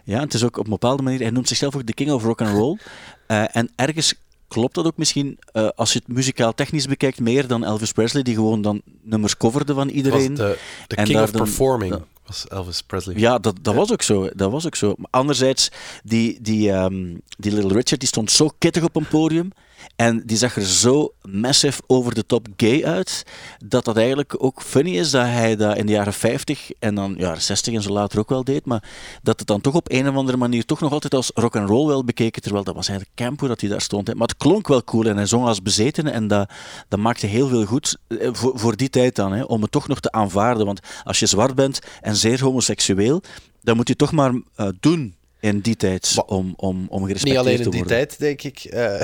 Ja, 0.04 0.20
het 0.20 0.34
is 0.34 0.44
ook 0.44 0.58
op 0.58 0.64
een 0.64 0.70
bepaalde 0.72 1.04
manier, 1.04 1.20
hij 1.20 1.30
noemt 1.30 1.48
zichzelf 1.48 1.76
ook 1.76 1.86
de 1.86 1.94
king 1.94 2.12
of 2.12 2.24
rock 2.24 2.42
and 2.42 2.50
roll. 2.56 2.78
Eh, 3.28 3.56
en 3.56 3.70
ergens 3.76 4.14
klopt 4.52 4.76
dat 4.76 4.86
ook 4.86 4.98
misschien, 4.98 5.38
eh, 5.52 5.68
als 5.76 5.94
je 5.94 6.00
het 6.06 6.16
muzikaal 6.16 6.54
technisch 6.54 6.86
bekijkt, 6.88 7.20
meer 7.20 7.48
dan 7.48 7.64
Elvis 7.66 7.92
Presley, 7.92 8.24
die 8.24 8.36
gewoon 8.36 8.62
dan 8.62 8.82
nummers 9.02 9.38
coverde 9.38 9.74
van 9.74 9.90
iedereen. 9.90 10.34
de, 10.34 10.58
de 10.88 10.96
En 10.96 11.04
king 11.04 11.16
daar 11.18 11.26
of 11.28 11.32
dan- 11.32 11.42
performing 11.44 11.96
was 12.26 12.48
Elvis 12.48 12.82
Presley. 12.82 13.16
Ja, 13.18 13.38
dat, 13.40 13.56
dat 13.62 13.76
was 13.76 13.92
ook 13.92 14.02
zo. 14.02 14.30
Dat 14.36 14.52
was 14.52 14.66
ook 14.66 14.76
zo. 14.76 14.94
Maar 14.98 15.08
anderzijds, 15.10 15.72
die, 16.04 16.42
die, 16.42 16.72
ehm, 16.72 17.16
die 17.38 17.52
Little 17.52 17.74
Richard 17.74 18.00
die 18.00 18.08
stond 18.08 18.32
zo 18.32 18.50
kittig 18.58 18.84
op 18.84 18.96
een 18.96 19.08
podium. 19.08 19.52
En 19.96 20.24
die 20.26 20.38
zag 20.38 20.56
er 20.56 20.66
zo 20.66 21.14
massive 21.22 21.82
over 21.88 22.14
de 22.14 22.26
top 22.26 22.48
gay 22.58 22.86
uit. 22.86 23.24
Dat 23.66 23.86
dat 23.86 23.98
eigenlijk 23.98 24.36
ook 24.38 24.62
funny 24.62 24.98
is 24.98 25.12
dat 25.12 25.26
hij 25.26 25.56
dat 25.56 25.78
in 25.78 25.86
de 25.86 25.92
jaren 25.92 26.14
50 26.14 26.72
en 26.80 26.96
dan 26.96 27.16
jaren 27.18 27.42
60 27.42 27.74
en 27.74 27.82
zo 27.82 27.90
later 27.90 28.20
ook 28.20 28.30
wel 28.30 28.44
deed. 28.44 28.66
Maar 28.66 28.84
dat 29.22 29.40
het 29.40 29.48
dan 29.48 29.62
toch 29.62 29.74
op 29.74 29.92
een 29.92 30.10
of 30.10 30.16
andere 30.16 30.38
manier 30.38 30.66
toch 30.66 30.80
nog 30.80 30.92
altijd 30.92 31.14
als 31.14 31.32
rock 31.34 31.56
and 31.56 31.70
roll 31.70 31.88
wel 31.88 32.04
bekeken. 32.04 32.42
Terwijl 32.42 32.64
dat 32.64 32.76
was 32.76 32.88
eigenlijk 32.88 33.18
camp 33.20 33.40
hoe 33.40 33.50
dat 33.50 33.62
hij 33.62 33.70
daar 33.70 33.82
stond. 33.82 34.14
Maar 34.14 34.28
het 34.28 34.38
klonk 34.38 34.68
wel 34.68 34.84
cool 34.84 35.06
en 35.06 35.16
hij 35.16 35.26
zong 35.26 35.46
als 35.46 35.62
bezetene. 35.62 36.10
En 36.10 36.28
dat, 36.28 36.52
dat 36.88 37.00
maakte 37.00 37.28
heel 37.28 37.48
veel 37.48 37.66
goed 37.66 37.98
eh, 38.08 38.30
voor, 38.32 38.60
voor 38.60 38.76
die 38.76 38.90
tijd 38.90 39.16
dan. 39.16 39.32
Hè, 39.32 39.44
om 39.44 39.62
het 39.62 39.72
toch 39.72 39.88
nog 39.88 40.00
te 40.00 40.12
aanvaarden. 40.12 40.66
Want 40.66 40.80
als 41.04 41.20
je 41.20 41.26
zwart 41.26 41.56
bent 41.56 41.80
en 42.02 42.16
zeer 42.16 42.44
homoseksueel, 42.44 43.22
dan 43.62 43.76
moet 43.76 43.88
je 43.88 43.96
toch 43.96 44.12
maar 44.12 44.42
eh, 44.56 44.68
doen 44.80 45.16
in 45.42 45.60
die 45.60 45.76
tijd 45.76 46.12
Maar- 46.16 46.26
om, 46.26 46.54
om, 46.58 46.86
om 46.90 47.04
gerespecteerd 47.06 47.24
Niet 47.24 47.38
alleen 47.38 47.58
te 47.58 47.64
in 47.64 47.70
die 47.70 47.80
worden. 47.80 47.98
tijd, 48.08 48.20
denk 48.20 48.42
ik. 48.44 48.64
eh, 48.64 49.00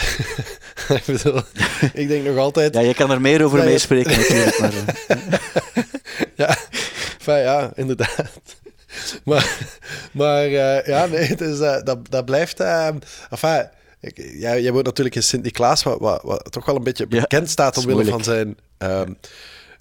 ik, 0.97 1.03
bedoel, 1.05 1.41
ik 2.01 2.07
denk 2.07 2.25
nog 2.25 2.37
altijd... 2.37 2.73
Ja, 2.73 2.79
je 2.79 2.93
kan 2.93 3.11
er 3.11 3.21
meer 3.21 3.43
over 3.45 3.57
Ja, 3.57 3.63
je- 3.63 3.69
meespreken 3.69 4.17
natuurlijk. 4.17 4.59
Maar, 4.59 4.73
eh, 5.07 5.17
Ja, 6.35 6.57
enfin, 7.17 7.37
ja, 7.37 7.71
inderdaad. 7.75 8.23
Maar, 9.23 9.57
maar 10.11 10.43
eh, 10.45 10.85
ja, 10.85 11.05
nee, 11.05 11.35
dus, 11.35 11.59
eh, 11.59 11.83
dat, 11.83 12.09
dat 12.11 12.25
blijft... 12.25 12.59
eh 12.59 12.87
enfin, 13.29 13.69
ik, 13.99 14.17
ja, 14.33 14.57
jij 14.57 14.71
woont 14.71 14.85
natuurlijk 14.85 15.15
in 15.15 15.23
Sint-Niklaas, 15.23 15.83
wat, 15.83 15.99
wat, 15.99 16.21
wat 16.23 16.51
toch 16.51 16.65
wel 16.65 16.75
een 16.75 16.83
beetje 16.83 17.05
Ja, 17.09 17.19
bekend 17.21 17.49
staat 17.49 17.77
omwille 17.77 18.05
van 18.05 18.23
zijn... 18.23 18.57
ehm, 18.77 19.11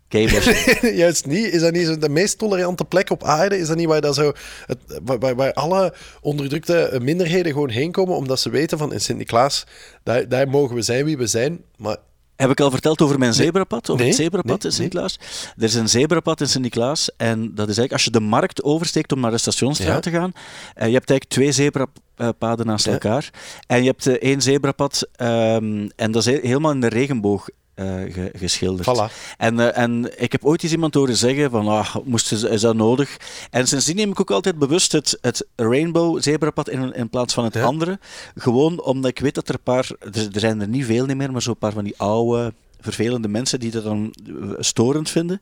Juist 1.02 1.26
niet. 1.26 1.44
Is 1.52 1.60
dat 1.60 1.72
niet 1.72 1.86
zo 1.86 1.98
de 1.98 2.08
meest 2.08 2.38
tolerante 2.38 2.84
plek 2.84 3.10
op 3.10 3.24
aarde? 3.24 3.58
Is 3.58 3.66
dat 3.68 3.76
niet 3.76 3.86
waar, 3.86 4.00
dat 4.00 4.14
zo 4.14 4.32
het, 4.66 4.78
waar, 5.18 5.34
waar, 5.36 5.52
alle 5.52 5.94
onderdrukte 6.20 6.98
minderheden 7.02 7.52
gewoon 7.52 7.68
heen 7.70 7.92
komen 7.92 8.16
omdat 8.16 8.40
ze 8.40 8.50
weten 8.50 8.78
van 8.78 8.92
in 8.92 9.00
Sint-Niklaas, 9.00 9.64
daar, 10.02 10.28
daar 10.28 10.48
mogen 10.48 10.74
we 10.74 10.82
zijn 10.82 11.04
wie 11.04 11.16
we 11.16 11.26
zijn. 11.26 11.60
Maar 11.76 11.96
Heb 12.36 12.50
ik 12.50 12.60
al 12.60 12.70
verteld 12.70 13.00
over 13.02 13.18
mijn 13.18 13.34
zebrapad? 13.34 13.90
Over 13.90 14.02
Nee, 14.02 14.12
het 14.12 14.20
zebrapad 14.22 14.62
nee, 14.62 14.70
in 14.72 14.72
Sint-Niklaas? 14.72 15.18
Er 15.56 15.62
is 15.64 15.74
een 15.74 15.88
zebrapad 15.88 16.40
in 16.40 16.48
Sint-Niklaas. 16.48 17.10
En 17.16 17.40
dat 17.40 17.68
is 17.68 17.78
eigenlijk 17.78 17.92
als 17.92 18.04
je 18.04 18.10
de 18.10 18.20
markt 18.20 18.62
oversteekt 18.62 19.12
om 19.12 19.20
naar 19.20 19.30
de 19.30 19.38
Stationsstraat 19.38 20.04
Ja. 20.04 20.10
te 20.10 20.10
gaan. 20.10 20.32
eh, 20.74 20.86
je 20.86 20.92
hebt 20.94 21.10
eigenlijk 21.10 21.24
twee 21.24 21.52
zebrapaden 21.52 22.66
naast 22.66 22.84
Ja. 22.84 22.92
elkaar. 22.92 23.30
En 23.66 23.80
je 23.82 23.88
hebt 23.88 24.06
eh, 24.06 24.14
één 24.14 24.42
zebrapad. 24.42 25.08
ehm, 25.16 25.88
en 25.96 26.10
dat 26.12 26.26
is 26.26 26.32
he- 26.34 26.46
helemaal 26.48 26.72
in 26.72 26.80
de 26.80 26.88
regenboog 26.88 27.48
ge- 27.84 28.30
geschilderd. 28.38 28.88
Voilà. 28.88 29.34
En, 29.36 29.60
eh, 29.60 29.82
en 29.82 30.12
ik 30.22 30.32
heb 30.32 30.44
ooit 30.44 30.62
eens 30.62 30.72
iemand 30.72 30.94
horen 30.94 31.16
zeggen 31.16 31.50
van, 31.50 31.68
ah, 31.68 31.96
moest, 32.04 32.32
is 32.32 32.60
dat 32.60 32.76
nodig? 32.76 33.16
En 33.50 33.66
sindsdien 33.68 33.96
neem 33.96 34.10
ik 34.10 34.20
ook 34.20 34.30
altijd 34.30 34.58
bewust 34.58 34.92
het, 34.92 35.18
het 35.20 35.46
rainbow 35.56 36.22
zebrapad 36.22 36.68
in, 36.68 36.92
in 36.94 37.08
plaats 37.10 37.34
van 37.34 37.44
het 37.44 37.54
Ja. 37.54 37.62
andere. 37.62 37.98
Gewoon 38.34 38.82
omdat 38.82 39.10
ik 39.10 39.18
weet 39.18 39.34
dat 39.34 39.48
er 39.48 39.54
een 39.54 39.62
paar, 39.62 39.90
er, 40.00 40.28
er 40.32 40.40
zijn 40.40 40.60
er 40.60 40.68
niet 40.68 40.84
veel 40.84 41.06
meer, 41.06 41.32
maar 41.32 41.42
zo'n 41.42 41.56
paar 41.58 41.72
van 41.72 41.84
die 41.84 41.94
oude, 41.96 42.54
vervelende 42.80 43.28
mensen 43.28 43.60
die 43.60 43.70
dat 43.70 43.84
dan 43.84 44.14
eh, 44.26 44.32
storend 44.58 45.10
vinden. 45.10 45.40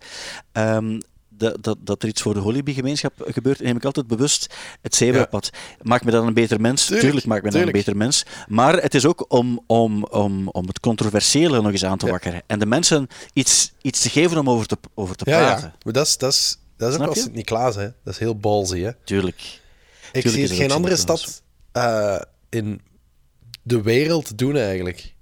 Ehm, 0.53 1.01
dat, 1.37 1.63
dat, 1.63 1.79
dat 1.81 2.03
er 2.03 2.09
iets 2.09 2.23
voor 2.23 2.35
de 2.35 2.41
Holibi-gemeenschap 2.41 3.13
gebeurt, 3.27 3.61
neem 3.61 3.77
ik 3.77 3.85
altijd 3.85 4.07
bewust 4.07 4.55
het 4.83 4.95
zebrapad. 4.95 5.51
Maakt 5.83 6.05
me 6.05 6.11
dan 6.11 6.27
een 6.27 6.35
beter 6.35 6.61
mens? 6.61 6.83
Tuurlijk, 6.85 7.05
Tuurlijk, 7.07 7.27
maakt 7.27 7.45
me 7.45 7.51
dan 7.51 7.61
een 7.61 7.73
beter 7.73 7.97
mens. 7.97 8.25
Maar 8.49 8.83
het 8.83 8.95
is 8.95 9.07
ook 9.07 9.25
om, 9.33 9.63
om, 9.67 10.05
om, 10.05 10.49
om 10.49 10.67
het 10.67 10.81
controversiële 10.81 11.63
nog 11.63 11.73
eens 11.73 11.85
aan 11.85 11.99
te 11.99 12.07
Ja. 12.07 12.13
wakkeren. 12.13 12.43
En 12.47 12.59
de 12.59 12.67
mensen 12.67 13.09
iets, 13.33 13.73
iets 13.83 14.01
te 14.01 14.09
geven 14.11 14.39
om 14.39 14.51
over 14.51 14.67
te, 14.67 14.77
over 14.95 15.17
te 15.17 15.31
ja, 15.31 15.39
praten. 15.39 15.67
ja. 15.69 15.75
Maar 15.85 15.93
dat 15.93 16.07
is, 16.07 16.19
dat 16.19 16.33
is, 16.33 16.59
dat 16.77 16.89
is 16.89 16.95
ook 16.95 17.03
Snap 17.03 17.15
je? 17.15 17.21
Sint-Niklaas, 17.21 17.75
hè. 17.75 17.89
Dat 18.05 18.13
is 18.15 18.19
heel 18.19 18.37
ballsy, 18.39 18.81
hè. 18.81 18.91
Tuurlijk. 19.05 19.41
Ik 20.13 20.23
Tuurlijk 20.23 20.35
zie 20.35 20.43
het 20.43 20.53
geen 20.53 20.71
andere 20.77 20.97
stad 20.97 21.43
eh, 21.73 22.21
in 22.49 22.81
de 23.63 23.83
wereld 23.83 24.39
doen, 24.39 24.57
eigenlijk. 24.57 25.14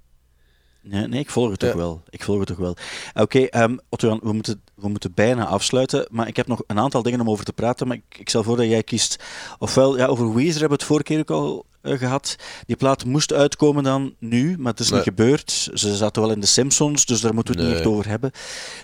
Nee, 0.85 1.07
nee, 1.07 1.19
ik 1.19 1.29
volg 1.29 1.49
het 1.51 1.59
toch 1.59 1.73
wel. 1.73 2.01
Ik 2.09 2.23
volg 2.23 2.39
het 2.39 2.47
toch 2.47 2.57
wel. 2.57 2.75
Oké, 3.13 3.39
ehm, 3.39 3.77
Otto-Jan, 3.89 4.19
we 4.23 4.33
moeten, 4.33 4.61
we 4.75 4.87
moeten 4.89 5.13
bijna 5.13 5.45
afsluiten. 5.45 6.07
Maar 6.11 6.27
ik 6.27 6.35
heb 6.35 6.47
nog 6.47 6.61
een 6.67 6.79
aantal 6.79 7.01
dingen 7.03 7.19
om 7.21 7.29
over 7.29 7.45
te 7.45 7.53
praten. 7.53 7.87
Maar 7.87 7.95
ik, 7.97 8.19
ik 8.19 8.29
stel 8.29 8.43
voor 8.43 8.57
dat 8.57 8.65
jij 8.65 8.83
kiest. 8.83 9.23
Ofwel, 9.59 9.97
ja, 9.97 10.05
over 10.05 10.33
Weezer 10.33 10.59
hebben 10.59 10.67
we 10.69 10.73
het 10.73 10.83
vorige 10.83 11.05
keer 11.05 11.19
ook 11.19 11.31
al 11.31 11.65
eh, 11.81 11.97
gehad. 11.97 12.35
Die 12.65 12.75
plaat 12.75 13.05
moest 13.05 13.33
uitkomen 13.33 13.83
dan 13.83 14.13
nu, 14.19 14.55
maar 14.57 14.71
het 14.71 14.79
is 14.79 14.89
Nee. 14.89 14.95
niet 14.99 15.07
gebeurd. 15.07 15.69
Ze 15.73 15.95
zaten 15.95 16.21
wel 16.21 16.31
in 16.31 16.39
de 16.39 16.45
Simpsons, 16.45 17.05
dus 17.05 17.21
daar 17.21 17.33
moeten 17.33 17.53
we 17.55 17.59
het 17.59 17.69
niet 17.69 17.79
echt 17.79 17.87
over 17.89 18.07
hebben. 18.07 18.31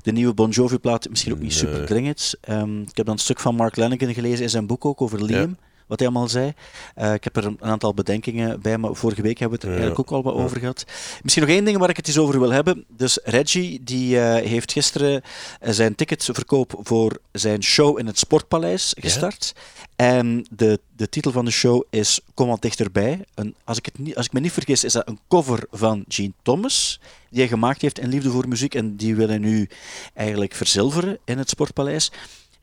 De 0.01 0.11
nieuwe 0.11 0.33
Bon 0.33 0.49
Jovi-plaat, 0.49 1.09
misschien 1.09 1.33
ook 1.33 1.39
niet 1.39 1.53
super 1.53 1.85
dringend. 1.85 2.33
Ehm, 2.41 2.81
ik 2.81 2.97
heb 2.97 3.05
dan 3.05 3.15
een 3.15 3.21
stuk 3.21 3.39
van 3.39 3.55
Mark 3.55 3.75
Lanigan 3.75 4.13
gelezen 4.13 4.43
in 4.43 4.49
zijn 4.49 4.67
boek 4.67 4.85
ook 4.85 5.01
over 5.01 5.23
Liam. 5.23 5.57
Wat 5.89 5.99
hij 5.99 6.07
allemaal 6.07 6.27
zei. 6.27 6.53
Eh, 6.95 7.13
ik 7.13 7.23
heb 7.23 7.35
er 7.35 7.45
een 7.45 7.57
aantal 7.61 7.93
bedenkingen 7.93 8.61
bij, 8.61 8.77
maar 8.77 8.95
vorige 8.95 9.21
week 9.21 9.37
hebben 9.39 9.59
we 9.59 9.65
het 9.65 9.73
er 9.75 9.79
Ja. 9.81 9.85
eigenlijk 9.85 10.11
ook 10.13 10.25
al 10.25 10.31
wat 10.33 10.43
over 10.43 10.59
gehad. 10.59 10.83
Misschien 11.21 11.43
nog 11.45 11.51
één 11.55 11.65
ding 11.65 11.77
waar 11.77 11.89
ik 11.89 11.97
het 11.97 12.07
eens 12.07 12.17
over 12.17 12.39
wil 12.39 12.51
hebben. 12.51 12.85
Dus 12.87 13.19
Reggie 13.23 13.83
die, 13.83 14.19
eh, 14.19 14.47
heeft 14.49 14.71
gisteren 14.71 15.21
eh, 15.59 15.71
zijn 15.71 15.95
ticketverkoop 15.95 16.79
voor 16.83 17.17
zijn 17.31 17.63
show 17.63 17.99
in 17.99 18.07
het 18.07 18.19
Sportpaleis 18.19 18.93
gestart. 18.99 19.53
En 19.95 20.45
de, 20.51 20.79
de 20.95 21.09
titel 21.09 21.31
van 21.31 21.45
de 21.45 21.51
show 21.51 21.83
is 21.89 22.19
Kom 22.33 22.47
wat 22.47 22.61
dichterbij. 22.61 23.25
Een, 23.35 23.55
als, 23.63 23.77
ik 23.77 23.85
het 23.85 23.97
niet, 23.99 24.15
als 24.15 24.25
ik 24.25 24.33
me 24.33 24.39
niet 24.39 24.51
vergis, 24.51 24.83
is 24.83 24.93
dat 24.93 25.07
een 25.07 25.19
cover 25.27 25.63
van 25.71 26.03
Gene 26.07 26.31
Thomas, 26.41 26.99
die 27.29 27.39
hij 27.39 27.47
gemaakt 27.47 27.81
heeft 27.81 27.99
in 27.99 28.09
Liefde 28.09 28.29
voor 28.31 28.47
Muziek. 28.47 28.75
En 28.75 28.95
die 28.95 29.15
wil 29.15 29.27
hij 29.27 29.37
nu 29.37 29.69
eigenlijk 30.13 30.53
verzilveren 30.53 31.17
in 31.25 31.37
het 31.37 31.49
Sportpaleis. 31.49 32.11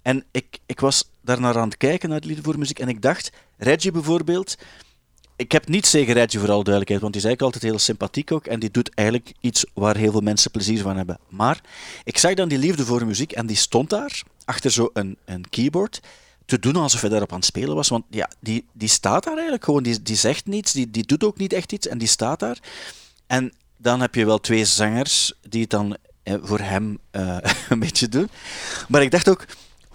En 0.06 0.24
ik, 0.30 0.58
ik 0.66 0.80
was 0.80 1.10
daarnaar 1.20 1.58
aan 1.58 1.68
het 1.68 1.76
kijken, 1.76 2.08
naar 2.08 2.18
het 2.18 2.26
Liefde 2.26 2.42
voor 2.42 2.58
Muziek, 2.58 2.78
en 2.78 2.88
ik 2.88 3.02
dacht, 3.02 3.32
Reggie 3.56 3.90
bijvoorbeeld, 3.90 4.56
ik 5.36 5.52
heb 5.52 5.68
niets 5.68 5.90
tegen 5.90 6.14
Reggie 6.14 6.40
voor 6.40 6.50
alle 6.50 6.62
duidelijkheid, 6.62 7.00
want 7.00 7.12
die 7.12 7.22
is 7.22 7.28
eigenlijk 7.28 7.54
altijd 7.54 7.72
heel 7.72 7.84
sympathiek 7.84 8.32
ook 8.32 8.46
en 8.46 8.60
die 8.60 8.70
doet 8.70 8.94
eigenlijk 8.94 9.32
iets 9.40 9.64
waar 9.74 9.96
heel 9.96 10.10
veel 10.10 10.20
mensen 10.20 10.50
plezier 10.50 10.82
van 10.82 10.96
hebben. 10.96 11.18
Maar 11.28 11.60
ik 12.04 12.18
zag 12.18 12.34
dan 12.34 12.48
die 12.48 12.58
liefde 12.58 12.84
voor 12.84 13.06
muziek 13.06 13.32
en 13.32 13.46
die 13.46 13.56
stond 13.56 13.90
daar, 13.90 14.22
achter 14.44 14.70
zo'n 14.70 14.90
een, 14.92 15.16
een 15.24 15.48
keyboard, 15.50 16.00
te 16.44 16.58
doen 16.58 16.76
alsof 16.76 17.00
hij 17.00 17.10
daarop 17.10 17.32
aan 17.32 17.38
het 17.38 17.46
spelen 17.46 17.74
was. 17.74 17.88
Want 17.88 18.04
ja, 18.10 18.30
die, 18.40 18.64
die 18.72 18.88
staat 18.88 19.24
daar 19.24 19.32
eigenlijk 19.32 19.64
gewoon, 19.64 19.82
die, 19.82 20.02
die 20.02 20.16
zegt 20.16 20.46
niets, 20.46 20.72
die, 20.72 20.90
die 20.90 21.06
doet 21.06 21.24
ook 21.24 21.38
niet 21.38 21.52
echt 21.52 21.72
iets 21.72 21.86
en 21.86 21.98
die 21.98 22.08
staat 22.08 22.40
daar. 22.40 22.58
En 23.26 23.52
dan 23.76 24.00
heb 24.00 24.14
je 24.14 24.26
wel 24.26 24.40
twee 24.40 24.64
zangers 24.64 25.32
die 25.48 25.60
het 25.60 25.70
dan 25.70 25.96
eh, 26.22 26.34
voor 26.42 26.60
hem 26.60 26.98
eh, 27.10 27.38
een 27.68 27.78
beetje 27.78 28.08
doen. 28.08 28.28
Maar 28.88 29.02
ik 29.02 29.10
dacht 29.10 29.28
ook, 29.28 29.46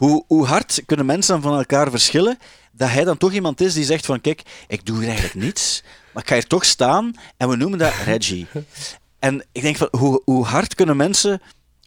hoe, 0.02 0.24
hoe 0.28 0.46
hard 0.46 0.82
kunnen 0.86 1.06
mensen 1.06 1.34
dan 1.34 1.42
van 1.42 1.58
elkaar 1.58 1.90
verschillen, 1.90 2.38
dat 2.72 2.90
hij 2.90 3.04
dan 3.04 3.18
toch 3.18 3.32
iemand 3.32 3.62
is 3.62 3.74
die 3.74 3.84
zegt 3.84 4.06
van, 4.06 4.22
kijk, 4.22 4.42
ik 4.68 4.86
doe 4.86 4.98
hier 4.98 5.08
eigenlijk 5.08 5.46
niets, 5.46 5.84
maar 6.14 6.24
ik 6.24 6.30
ga 6.30 6.36
hier 6.36 6.48
toch 6.48 6.66
staan 6.66 7.14
en 7.38 7.50
we 7.50 7.56
noemen 7.56 7.80
dat 7.80 7.94
Reggie. 8.06 8.48
En 9.20 9.46
ik 9.52 9.62
denk 9.62 9.78
van, 9.78 9.88
hoe, 9.92 10.22
hoe 10.26 10.46
hard 10.46 10.76
kunnen 10.76 10.98
mensen 10.98 11.42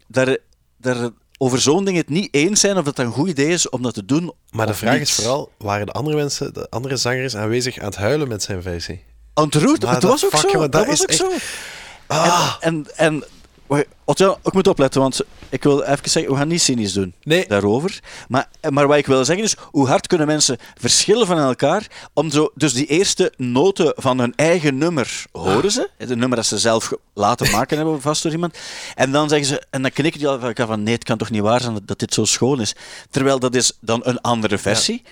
daar, 0.07 0.37
daar 0.77 1.11
over 1.39 1.61
zo'n 1.61 1.85
ding 1.85 1.97
het 1.97 2.09
niet 2.09 2.35
eens 2.35 2.61
zijn 2.61 2.77
of 2.77 2.85
dat 2.85 2.99
een 2.99 3.13
goed 3.13 3.29
idee 3.29 3.49
is 3.49 3.69
om 3.69 3.83
dat 3.83 3.95
te 3.95 4.05
doen 4.05 4.33
Maar 4.51 4.67
de 4.67 4.75
vraag 4.75 4.99
niet. 4.99 5.03
is 5.03 5.13
vooral, 5.15 5.53
waren 5.59 5.87
de 5.87 5.93
andere 5.93 6.17
mensen, 6.17 6.55
de 6.55 6.71
andere 6.71 6.97
zangers 6.97 7.37
aanwezig 7.37 7.79
aan 7.79 7.87
het 7.87 7.97
huilen 7.97 8.29
met 8.29 8.43
zijn 8.43 8.63
versie? 8.63 9.05
Ontroerd, 9.35 9.83
het 9.83 10.01
dat 10.01 10.03
was 10.03 10.25
ook 10.25 10.37
fuck, 10.37 10.51
zo. 10.51 10.59
Dat, 10.59 10.73
dat 10.73 10.87
was 10.87 11.03
ook 11.03 11.13
zo. 11.13 11.31
Ah. 12.07 12.57
En, 12.61 12.87
en, 12.97 12.97
en 12.97 13.25
Otto, 14.07 14.39
ik 14.45 14.53
moet 14.53 14.69
opletten, 14.69 15.01
want 15.01 15.21
ik 15.49 15.63
wil 15.63 15.83
even 15.83 16.11
zeggen, 16.11 16.33
we 16.33 16.39
gaan 16.39 16.49
niet 16.49 16.63
cynisch 16.63 16.93
doen 16.93 17.15
Nee. 17.23 17.47
daarover. 17.49 18.01
Maar, 18.29 18.49
maar 18.71 18.87
wat 18.87 18.97
ik 18.97 19.07
wil 19.07 19.25
zeggen 19.25 19.45
is, 19.45 19.57
hoe 19.71 19.87
hard 19.87 20.07
kunnen 20.07 20.27
mensen 20.27 20.59
verschillen 20.81 21.27
van 21.27 21.39
elkaar 21.39 21.87
om 22.13 22.31
zo, 22.31 22.51
dus 22.55 22.73
die 22.73 22.87
eerste 22.87 23.33
noten 23.37 23.93
van 23.97 24.19
hun 24.19 24.33
eigen 24.37 24.79
nummer 24.79 25.25
horen 25.33 25.71
ze, 25.71 25.91
het 25.99 26.09
nummer 26.09 26.37
dat 26.37 26.47
ze 26.47 26.59
zelf 26.59 26.93
laten 27.15 27.51
maken 27.51 27.77
hebben 27.77 28.01
vast 28.01 28.23
door 28.23 28.33
iemand, 28.33 28.59
en 28.95 29.13
dan 29.13 29.29
zeggen 29.29 29.49
ze, 29.49 29.63
en 29.71 29.83
dan 29.83 29.91
knikken 29.91 30.21
die 30.21 30.29
al 30.29 30.53
van, 30.55 30.83
nee, 30.83 30.95
het 30.95 31.05
kan 31.05 31.19
toch 31.19 31.31
niet 31.31 31.43
waar 31.43 31.61
zijn 31.61 31.75
dat, 31.75 31.87
dat 31.87 31.99
dit 31.99 32.15
zo 32.15 32.25
schoon 32.25 32.61
is. 32.61 32.75
Terwijl 33.11 33.39
dat 33.39 33.55
is 33.55 33.73
dan 33.81 34.01
een 34.05 34.21
andere 34.21 34.59
versie. 34.59 35.03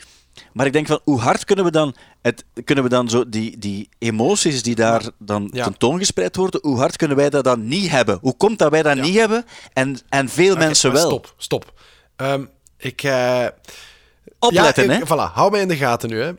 Maar 0.52 0.66
ik 0.66 0.72
denk 0.72 0.86
van, 0.86 1.00
hoe 1.04 1.20
hard 1.20 1.44
kunnen 1.44 1.64
we 1.64 1.70
dan, 1.70 1.94
het, 2.22 2.44
kunnen 2.64 2.84
we 2.84 2.90
dan 2.90 3.08
zo 3.08 3.28
die, 3.28 3.58
die 3.58 3.88
emoties 3.98 4.62
die 4.62 4.74
daar 4.74 5.02
dan 5.18 5.48
Ja. 5.52 5.64
tentoongespreid 5.64 6.36
worden, 6.36 6.60
hoe 6.62 6.78
hard 6.78 6.96
kunnen 6.96 7.16
wij 7.16 7.30
dat 7.30 7.44
dan 7.44 7.66
niet 7.68 7.90
hebben? 7.90 8.18
Hoe 8.20 8.36
komt 8.36 8.58
dat 8.58 8.70
wij 8.70 8.82
dat 8.82 8.96
niet 8.96 9.14
hebben 9.16 9.44
en, 9.72 9.98
en 10.08 10.28
veel 10.28 10.56
mensen 10.56 10.92
wel? 10.92 11.06
Stop, 11.06 11.34
stop. 11.36 11.80
Ehm, 12.16 12.44
ik... 12.76 13.02
eh, 13.02 13.46
Opletten, 14.38 14.84
ja, 14.84 14.90
hè? 14.90 14.96
ik- 14.98 15.04
Voilà, 15.06 15.32
hou 15.34 15.50
mij 15.50 15.60
in 15.60 15.68
de 15.68 15.76
gaten 15.76 16.08
nu, 16.10 16.20
hè. 16.22 16.32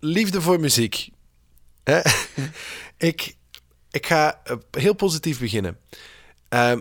Liefde 0.00 0.40
voor 0.40 0.60
muziek. 0.60 1.08
Hè? 1.84 2.00
ik, 3.08 3.34
ik 3.90 4.06
ga 4.06 4.40
eh, 4.44 4.56
heel 4.70 4.94
positief 4.94 5.38
beginnen. 5.38 5.78
Ehm, 6.48 6.80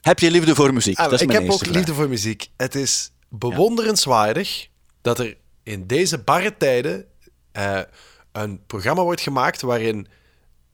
Heb 0.00 0.18
je 0.18 0.30
liefde 0.30 0.54
voor 0.54 0.72
muziek? 0.74 0.98
Ah, 0.98 1.04
dat 1.04 1.12
is 1.12 1.20
ik 1.20 1.32
heb 1.32 1.50
ook 1.50 1.66
liefde 1.66 1.94
voor 1.94 2.08
muziek. 2.08 2.48
Het 2.56 2.74
is 2.74 3.10
bewonderenswaardig 3.28 4.68
dat 5.02 5.18
er 5.18 5.36
in 5.66 5.86
deze 5.86 6.18
barre 6.18 6.56
tijden 6.56 7.04
eh, 7.52 7.80
een 8.32 8.60
programma 8.66 9.02
wordt 9.02 9.20
gemaakt 9.20 9.60
waarin 9.60 10.06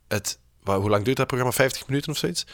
het... 0.08 0.38
Hoe 0.64 0.90
lang 0.90 1.04
duurt 1.04 1.16
dat 1.16 1.26
programma? 1.26 1.54
50 1.54 1.86
minuten 1.86 2.10
of 2.12 2.18
zoiets? 2.18 2.46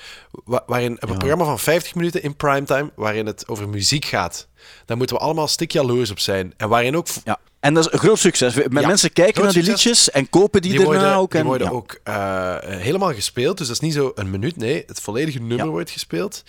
Wa- 0.44 0.62
waarin 0.66 0.96
een 0.98 1.16
programma 1.18 1.44
van 1.44 1.58
50 1.58 1.94
minuten 1.94 2.22
in 2.22 2.36
primetime, 2.36 2.90
waarin 2.96 3.26
het 3.26 3.48
over 3.48 3.68
muziek 3.68 4.04
gaat. 4.04 4.48
Daar 4.84 4.96
moeten 4.96 5.16
we 5.16 5.22
allemaal 5.22 5.48
stik 5.48 5.72
jaloers 5.72 6.10
op 6.10 6.18
zijn. 6.18 6.54
En 6.56 6.68
waarin 6.68 6.96
ook... 6.96 7.06
Ja. 7.24 7.38
En 7.60 7.74
dat 7.74 7.86
is 7.86 7.92
een 7.92 7.98
groot 7.98 8.18
succes. 8.18 8.54
Ja, 8.54 8.62
mensen 8.68 9.12
kijken 9.12 9.34
groot 9.34 9.44
naar 9.44 9.52
die 9.54 9.62
succes. 9.64 9.84
liedjes 9.84 10.10
en 10.10 10.30
kopen 10.30 10.62
die, 10.62 10.70
Die 10.70 10.80
daarna 10.80 10.94
worden, 10.98 11.16
ook. 11.16 11.30
die 11.30 11.40
En, 11.40 11.46
worden 11.46 11.66
ja. 11.66 11.72
ook 11.72 12.00
eh, 12.04 12.56
helemaal 12.80 13.14
gespeeld. 13.14 13.58
Dus 13.58 13.66
dat 13.66 13.76
is 13.76 13.82
niet 13.82 13.94
zo 13.94 14.12
een 14.14 14.30
minuut. 14.30 14.56
Nee, 14.56 14.82
het 14.86 15.00
volledige 15.00 15.40
nummer 15.40 15.68
wordt 15.68 15.90
gespeeld. 15.90 16.42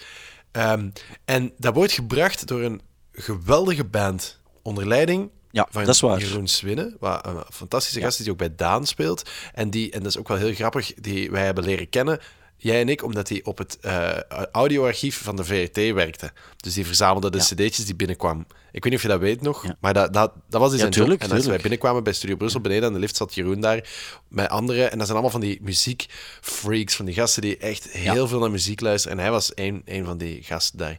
Ehm, 0.52 0.90
en 1.26 1.52
dat 1.58 1.74
wordt 1.74 1.92
gebracht 1.92 2.48
door 2.48 2.62
een 2.62 2.82
geweldige 3.12 3.84
band. 3.84 4.40
Onder 4.62 4.88
leiding 4.88 5.30
Ja, 5.52 5.68
van 5.72 5.84
dat 5.86 5.96
is 5.96 6.02
waar. 6.02 6.20
Jeroen 6.20 6.48
Swinnen. 6.48 6.96
Wat 7.00 7.26
een 7.26 7.44
fantastische 7.54 8.00
gast 8.02 8.18
is 8.18 8.24
die 8.24 8.32
ook 8.34 8.40
bij 8.40 8.56
Daan 8.56 8.86
speelt. 8.88 9.30
En, 9.54 9.70
die, 9.70 9.92
en 9.92 10.00
dat 10.00 10.08
is 10.12 10.18
ook 10.18 10.28
wel 10.28 10.38
heel 10.38 10.54
grappig. 10.54 10.94
Die 10.94 11.32
wij 11.32 11.46
hebben 11.46 11.64
leren 11.64 11.90
kennen. 11.90 12.20
Jij 12.62 12.82
en 12.82 12.90
ik, 12.90 13.04
omdat 13.04 13.30
hij 13.30 13.42
op 13.44 13.58
het 13.58 13.78
eh, 13.82 14.18
audioarchief 14.52 15.22
van 15.24 15.36
de 15.36 15.44
VRT 15.44 15.76
werkte. 15.94 16.32
Dus 16.58 16.74
die 16.74 16.86
verzamelde 16.86 17.30
de 17.32 17.38
Ja. 17.38 17.44
cd'tjes 17.44 17.86
die 17.86 17.96
binnenkwamen. 17.96 18.48
Ik 18.72 18.84
weet 18.84 18.84
niet 18.84 18.96
of 18.96 19.02
je 19.02 19.08
dat 19.08 19.20
weet 19.20 19.42
nog, 19.42 19.64
Ja. 19.66 19.76
maar 19.80 19.94
dat, 19.94 20.14
dat, 20.14 20.32
dat 20.50 20.62
was 20.62 20.72
dus 20.72 20.80
Ja, 20.80 20.86
zijn 20.86 20.90
job. 20.92 21.02
tuurlijk, 21.04 21.22
En 21.24 21.32
als 21.38 21.46
wij 21.46 21.58
binnenkwamen 21.58 22.04
bij 22.04 22.14
Studio 22.14 22.36
Brussel 22.36 22.62
beneden 22.62 22.88
aan 22.88 22.94
de 22.94 23.00
lift 23.00 23.16
zat 23.16 23.36
Jeroen 23.36 23.60
daar 23.62 23.90
met 24.28 24.50
anderen. 24.50 24.92
En 24.92 24.98
dat 24.98 25.08
zijn 25.08 25.12
allemaal 25.12 25.30
van 25.40 25.42
die 25.42 25.60
muziekfreaks, 25.62 26.96
van 26.96 27.06
die 27.06 27.14
gasten 27.14 27.42
die 27.42 27.58
echt 27.58 27.90
heel 27.92 28.28
veel 28.28 28.40
naar 28.40 28.52
muziek 28.52 28.82
luisteren. 28.82 29.18
En 29.18 29.24
hij 29.24 29.32
was 29.32 29.52
een, 29.56 29.82
een 29.86 30.06
van 30.06 30.18
die 30.18 30.44
gasten 30.44 30.78
daar. 30.78 30.96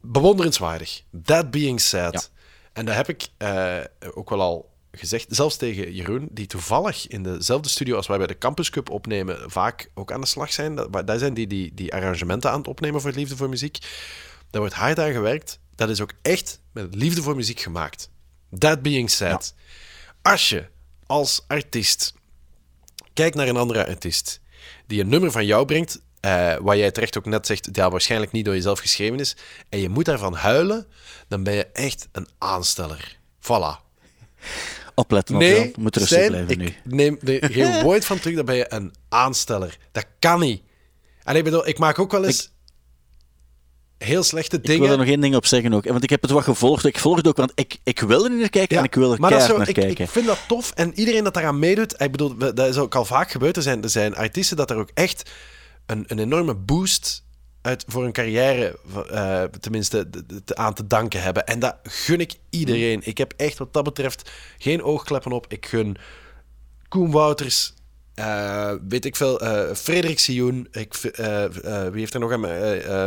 Bewonderenswaardig. 0.00 1.02
That 1.24 1.50
being 1.50 1.80
said. 1.80 2.12
Ja. 2.12 2.20
En 2.72 2.84
dat 2.84 2.94
heb 2.94 3.08
ik 3.08 3.28
eh, 3.36 3.80
ook 4.14 4.30
wel 4.30 4.40
al 4.40 4.70
gezegd, 4.92 5.26
zelfs 5.28 5.56
tegen 5.56 5.92
Jeroen, 5.92 6.28
die 6.30 6.46
toevallig 6.46 7.06
in 7.06 7.22
dezelfde 7.22 7.68
studio 7.68 7.96
als 7.96 8.06
wij 8.06 8.18
bij 8.18 8.26
de 8.26 8.38
Campus 8.38 8.70
Cup 8.70 8.90
opnemen, 8.90 9.50
vaak 9.50 9.90
ook 9.94 10.12
aan 10.12 10.20
de 10.20 10.26
slag 10.26 10.52
zijn. 10.52 10.74
Daar 11.04 11.18
zijn 11.18 11.34
die, 11.34 11.46
die 11.46 11.74
die 11.74 11.94
arrangementen 11.94 12.50
aan 12.50 12.58
het 12.58 12.68
opnemen 12.68 13.00
voor 13.00 13.10
Liefde 13.10 13.36
voor 13.36 13.48
Muziek. 13.48 13.78
Daar 14.50 14.60
wordt 14.60 14.76
hard 14.76 14.98
aan 14.98 15.12
gewerkt. 15.12 15.58
Dat 15.74 15.88
is 15.88 16.00
ook 16.00 16.12
echt 16.22 16.60
met 16.72 16.94
liefde 16.94 17.22
voor 17.22 17.36
muziek 17.36 17.60
gemaakt. 17.60 18.10
That 18.58 18.82
being 18.82 19.10
said. 19.10 19.54
Als 20.22 20.48
je 20.48 20.66
als 21.06 21.44
artiest 21.46 22.14
kijkt 23.14 23.36
naar 23.36 23.48
een 23.48 23.56
andere 23.56 23.86
artiest 23.86 24.40
die 24.86 25.00
een 25.00 25.08
nummer 25.08 25.30
van 25.30 25.46
jou 25.46 25.64
brengt, 25.64 26.02
eh, 26.20 26.54
waar 26.60 26.76
jij 26.76 26.90
terecht 26.90 27.18
ook 27.18 27.26
net 27.26 27.46
zegt, 27.46 27.74
dat 27.74 27.90
waarschijnlijk 27.90 28.32
niet 28.32 28.44
door 28.44 28.54
jezelf 28.54 28.78
geschreven 28.78 29.18
is, 29.20 29.36
en 29.68 29.80
je 29.80 29.88
moet 29.88 30.04
daarvan 30.04 30.34
huilen, 30.34 30.86
dan 31.28 31.42
ben 31.42 31.54
je 31.54 31.66
echt 31.66 32.08
een 32.12 32.28
aansteller. 32.38 33.16
Voilà. 33.42 33.88
Opletten, 34.94 35.36
Nee, 35.36 35.72
moet 35.78 35.96
rustig 35.96 36.26
blijven 36.26 36.50
ik 36.50 36.58
nu. 36.58 36.74
neem 36.84 37.18
er 37.24 37.50
geen 37.52 37.82
woord 37.82 38.04
van 38.04 38.18
terug, 38.18 38.36
dan 38.36 38.44
ben 38.44 38.56
je 38.56 38.66
een 38.72 38.94
aansteller. 39.08 39.76
Dat 39.92 40.06
kan 40.18 40.40
niet. 40.40 40.62
En 41.24 41.36
ik 41.36 41.44
bedoel, 41.44 41.68
ik 41.68 41.78
maak 41.78 41.98
ook 41.98 42.12
wel 42.12 42.24
eens 42.24 42.50
heel 43.98 44.22
slechte 44.22 44.56
Ik 44.56 44.64
dingen. 44.64 44.80
wil 44.82 44.90
er 44.90 44.98
nog 44.98 45.06
één 45.06 45.20
ding 45.20 45.34
op 45.36 45.46
zeggen 45.46 45.72
ook. 45.72 45.84
Want 45.84 46.02
ik 46.02 46.10
heb 46.10 46.22
het 46.22 46.30
wat 46.30 46.44
gevolgd. 46.44 46.84
Ik 46.84 46.98
volg 46.98 47.16
het 47.16 47.28
ook, 47.28 47.36
want 47.36 47.52
ik, 47.54 47.76
ik 47.84 48.00
wil 48.00 48.24
er 48.24 48.30
niet 48.30 48.38
naar 48.40 48.48
kijken 48.48 48.78
en 48.78 48.84
ik 48.84 48.94
wil 48.94 49.12
er 49.12 49.20
maar 49.20 49.30
dat 49.30 49.40
is 49.40 49.46
zo, 49.46 49.56
naar 49.58 49.68
ik, 49.68 49.74
kijken. 49.74 50.04
ik 50.04 50.10
vind 50.10 50.26
dat 50.26 50.38
tof 50.48 50.70
en 50.74 50.92
iedereen 50.98 51.24
dat 51.24 51.34
daaraan 51.34 51.58
meedoet, 51.58 52.00
ik 52.02 52.10
bedoel, 52.10 52.36
dat 52.36 52.58
is 52.68 52.76
ook 52.76 52.94
al 52.94 53.04
vaak 53.04 53.30
gebeurd. 53.30 53.56
Er 53.56 53.62
zijn, 53.62 53.82
er 53.82 53.90
zijn 53.90 54.16
artiesten 54.16 54.56
dat 54.56 54.70
er 54.70 54.76
ook 54.76 54.90
echt 54.94 55.30
een, 55.86 56.04
een 56.06 56.18
enorme 56.18 56.54
boost 56.54 57.24
uit, 57.62 57.84
voor 57.88 58.02
hun 58.02 58.12
carrière, 58.12 58.78
eh, 59.10 59.42
tenminste, 59.42 60.10
de- 60.10 60.26
de- 60.26 60.44
te- 60.44 60.56
aan 60.56 60.74
te 60.74 60.86
danken 60.86 61.22
hebben. 61.22 61.46
En 61.46 61.58
dat 61.58 61.76
gun 61.82 62.20
ik 62.20 62.32
iedereen. 62.50 63.00
Ik 63.04 63.18
heb 63.18 63.32
echt 63.36 63.58
wat 63.58 63.72
dat 63.72 63.84
betreft 63.84 64.30
geen 64.58 64.82
oogkleppen 64.82 65.32
op. 65.32 65.46
Ik 65.48 65.66
gun 65.66 65.96
Koen 66.88 67.10
Wouters, 67.10 67.74
eh, 68.14 68.72
weet 68.88 69.04
ik 69.04 69.16
veel, 69.16 69.40
eh 69.40 69.74
Frederik 69.74 70.18
Sioen, 70.18 70.68
ik, 70.70 70.94
wie 71.90 72.00
heeft 72.00 72.14
er 72.14 72.20
nog 72.20 72.32
aan? 72.32 72.44
eh, 72.44 73.06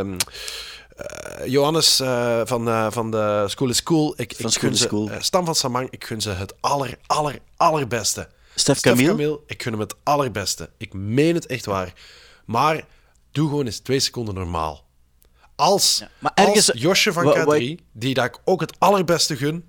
Johannes 1.46 1.96
van, 2.44 2.92
van 2.92 3.10
de 3.10 3.44
School 3.46 3.68
is 3.68 3.82
Cool. 3.82 4.14
Ik, 4.16 4.34
Van 4.36 4.46
ik 4.46 4.52
School 4.52 4.62
gun 4.62 4.72
is 4.72 4.78
ze, 4.80 4.88
Cool. 4.88 5.10
eh, 5.10 5.20
Stam 5.20 5.44
van 5.44 5.54
Samang, 5.54 5.90
ik 5.90 6.04
gun 6.04 6.20
ze 6.20 6.30
het 6.30 6.54
aller, 6.60 6.98
aller, 7.06 7.38
allerbeste. 7.56 8.28
Stef 8.54 8.76
Stef 8.78 8.80
Camille? 8.92 9.08
Camille, 9.08 9.40
ik 9.46 9.62
gun 9.62 9.72
hem 9.72 9.80
het 9.80 9.94
allerbeste. 10.02 10.70
Ik 10.78 10.92
meen 10.92 11.34
het 11.34 11.46
echt 11.46 11.64
waar. 11.66 11.92
Maar 12.44 12.84
doe 13.32 13.48
gewoon 13.48 13.66
eens 13.66 13.78
twee 13.78 14.00
seconden 14.00 14.34
normaal. 14.34 14.84
Als, 15.56 16.04
maar 16.18 16.32
ergens- 16.34 16.72
als 16.72 16.80
Josje 16.80 17.12
van 17.12 17.24
wa- 17.24 17.44
wa- 17.44 17.56
K3, 17.58 17.74
die 17.92 18.14
dat 18.14 18.24
ik 18.24 18.38
ook 18.44 18.60
het 18.60 18.74
allerbeste 18.78 19.36
gun, 19.36 19.64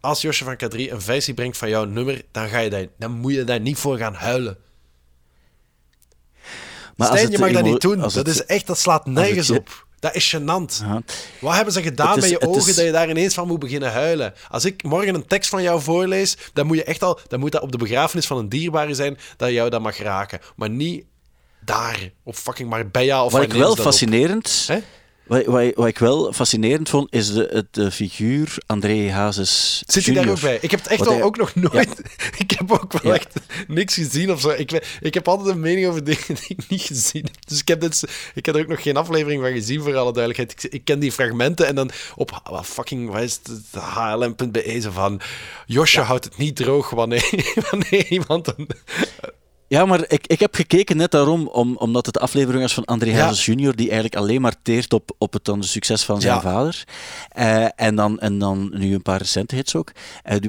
als 0.00 0.20
Josje 0.22 0.44
van 0.44 0.54
K3 0.56 0.76
een 0.92 1.00
versie 1.00 1.34
brengt 1.34 1.56
van 1.56 1.68
jouw 1.68 1.84
nummer, 1.84 2.22
dan, 2.30 2.48
ga 2.48 2.58
je 2.58 2.70
daar, 2.70 2.86
dan 2.98 3.10
moet 3.12 3.32
je 3.32 3.44
daar 3.44 3.60
niet 3.60 3.78
voor 3.78 3.96
gaan 3.98 4.14
huilen. 4.14 4.58
Maar 6.96 7.06
Stijn, 7.06 7.30
je 7.30 7.38
mag 7.38 7.52
dat 7.52 7.62
niet 7.64 7.80
doen. 7.80 7.98
Dat 7.98 8.12
het- 8.14 8.26
is 8.26 8.44
echt, 8.44 8.66
dat 8.66 8.78
slaat 8.78 9.06
nergens 9.06 9.50
op. 9.50 9.86
Dat 9.98 10.14
is 10.14 10.36
gênant. 10.36 10.86
Wat 11.40 11.54
hebben 11.54 11.72
ze 11.72 11.82
gedaan 11.82 12.16
is- 12.16 12.20
met 12.22 12.30
je 12.30 12.40
ogen 12.48 12.68
is- 12.68 12.76
dat 12.76 12.84
je 12.84 12.90
daar 12.92 13.10
ineens 13.10 13.34
van 13.34 13.46
moet 13.46 13.58
beginnen 13.58 13.92
huilen? 13.92 14.34
Als 14.48 14.64
ik 14.64 14.82
morgen 14.82 15.14
een 15.14 15.26
tekst 15.26 15.50
van 15.50 15.62
jou 15.62 15.80
voorlees, 15.82 16.36
dan 16.52 16.66
moet 16.66 16.76
je 16.76 16.84
echt 16.84 17.02
al, 17.02 17.18
dan 17.28 17.40
moet 17.40 17.52
dat 17.52 17.62
op 17.62 17.72
de 17.72 17.78
begrafenis 17.78 18.26
van 18.26 18.36
een 18.38 18.48
dierbare 18.48 18.94
zijn 18.94 19.18
dat 19.36 19.50
jou 19.50 19.70
dat 19.70 19.80
mag 19.80 19.98
raken. 19.98 20.40
Maar 20.56 20.70
niet 20.70 21.04
daar, 21.64 22.10
op 22.24 22.34
fucking 22.34 22.68
Marbella 22.70 23.24
of 23.24 23.32
Wat 23.32 23.42
ik 23.42 23.52
wel 23.52 23.76
fascinerend... 23.76 24.64
Hè? 24.66 24.78
Wat, 25.26 25.44
wat, 25.44 25.74
wat 25.74 25.86
ik 25.86 25.98
wel 25.98 26.32
fascinerend 26.32 26.88
vond, 26.88 27.14
is 27.14 27.32
de, 27.32 27.90
figuur 27.90 28.56
André 28.66 29.10
Hazes 29.10 29.82
Zit 29.86 30.04
hij 30.06 30.14
daar 30.14 30.28
ook 30.28 30.40
bij? 30.40 30.58
Ik 30.60 30.70
heb 30.70 30.80
het 30.82 30.88
echt 30.88 31.04
hij- 31.04 31.22
ook 31.22 31.36
nog 31.36 31.54
nooit... 31.54 32.02
Ik 32.38 32.50
heb 32.50 32.72
ook 32.72 32.92
wel 32.92 33.12
Ja. 33.12 33.18
echt 33.18 33.34
niks 33.68 33.94
gezien 33.94 34.32
of 34.32 34.40
zo. 34.40 34.50
Ik, 34.50 34.98
ik 35.00 35.14
heb 35.14 35.28
altijd 35.28 35.48
een 35.48 35.60
mening 35.60 35.86
over 35.86 36.04
dingen 36.04 36.22
die 36.40 36.48
ik 36.56 36.68
niet 36.68 36.82
gezien 36.82 37.22
heb. 37.22 37.46
Dus 37.48 37.60
ik 37.60 37.68
heb, 37.68 37.80
dit, 37.80 38.02
ik 38.34 38.46
heb 38.46 38.54
er 38.54 38.60
ook 38.60 38.68
nog 38.68 38.82
geen 38.82 38.96
aflevering 38.96 39.42
van 39.42 39.52
gezien, 39.52 39.82
voor 39.82 39.96
alle 39.96 40.12
duidelijkheid. 40.12 40.64
Ik, 40.64 40.72
ik 40.72 40.84
ken 40.84 40.98
die 40.98 41.12
fragmenten 41.12 41.66
en 41.66 41.74
dan 41.74 41.90
op 42.14 42.40
wat 42.44 42.66
fucking... 42.66 43.10
Wat 43.10 43.22
is 43.22 43.40
het? 43.42 43.82
HLM.be 43.82 44.80
zo 44.80 44.90
van... 44.90 45.20
Josje 45.66 46.00
houdt 46.00 46.24
het 46.24 46.36
niet 46.36 46.56
droog 46.56 46.90
wanneer, 46.90 47.54
wanneer 47.70 48.06
iemand... 48.06 48.58
Een, 48.58 48.68
Ja, 49.72 49.84
maar 49.86 50.04
ik, 50.08 50.26
ik 50.26 50.40
heb 50.40 50.54
gekeken 50.54 50.96
net 50.96 51.10
daarom, 51.10 51.46
om, 51.48 51.76
omdat 51.76 52.06
het 52.06 52.14
de 52.14 52.20
aflevering 52.20 52.62
was 52.62 52.74
van 52.74 52.84
André 52.84 53.10
Ja. 53.10 53.16
Hazes 53.16 53.44
junior, 53.44 53.76
die 53.76 53.86
eigenlijk 53.86 54.16
alleen 54.16 54.40
maar 54.40 54.54
teert 54.62 54.92
op, 54.92 55.10
op 55.18 55.32
het 55.32 55.44
dan 55.44 55.62
succes 55.62 56.02
van 56.04 56.20
zijn 56.20 56.34
Ja. 56.34 56.40
vader. 56.40 56.84
Eh, 57.28 57.66
en, 57.76 57.94
dan, 57.96 58.20
en 58.20 58.38
dan 58.38 58.70
nu 58.74 58.94
een 58.94 59.02
paar 59.02 59.18
recente 59.18 59.54
hits 59.54 59.74
ook. 59.76 59.92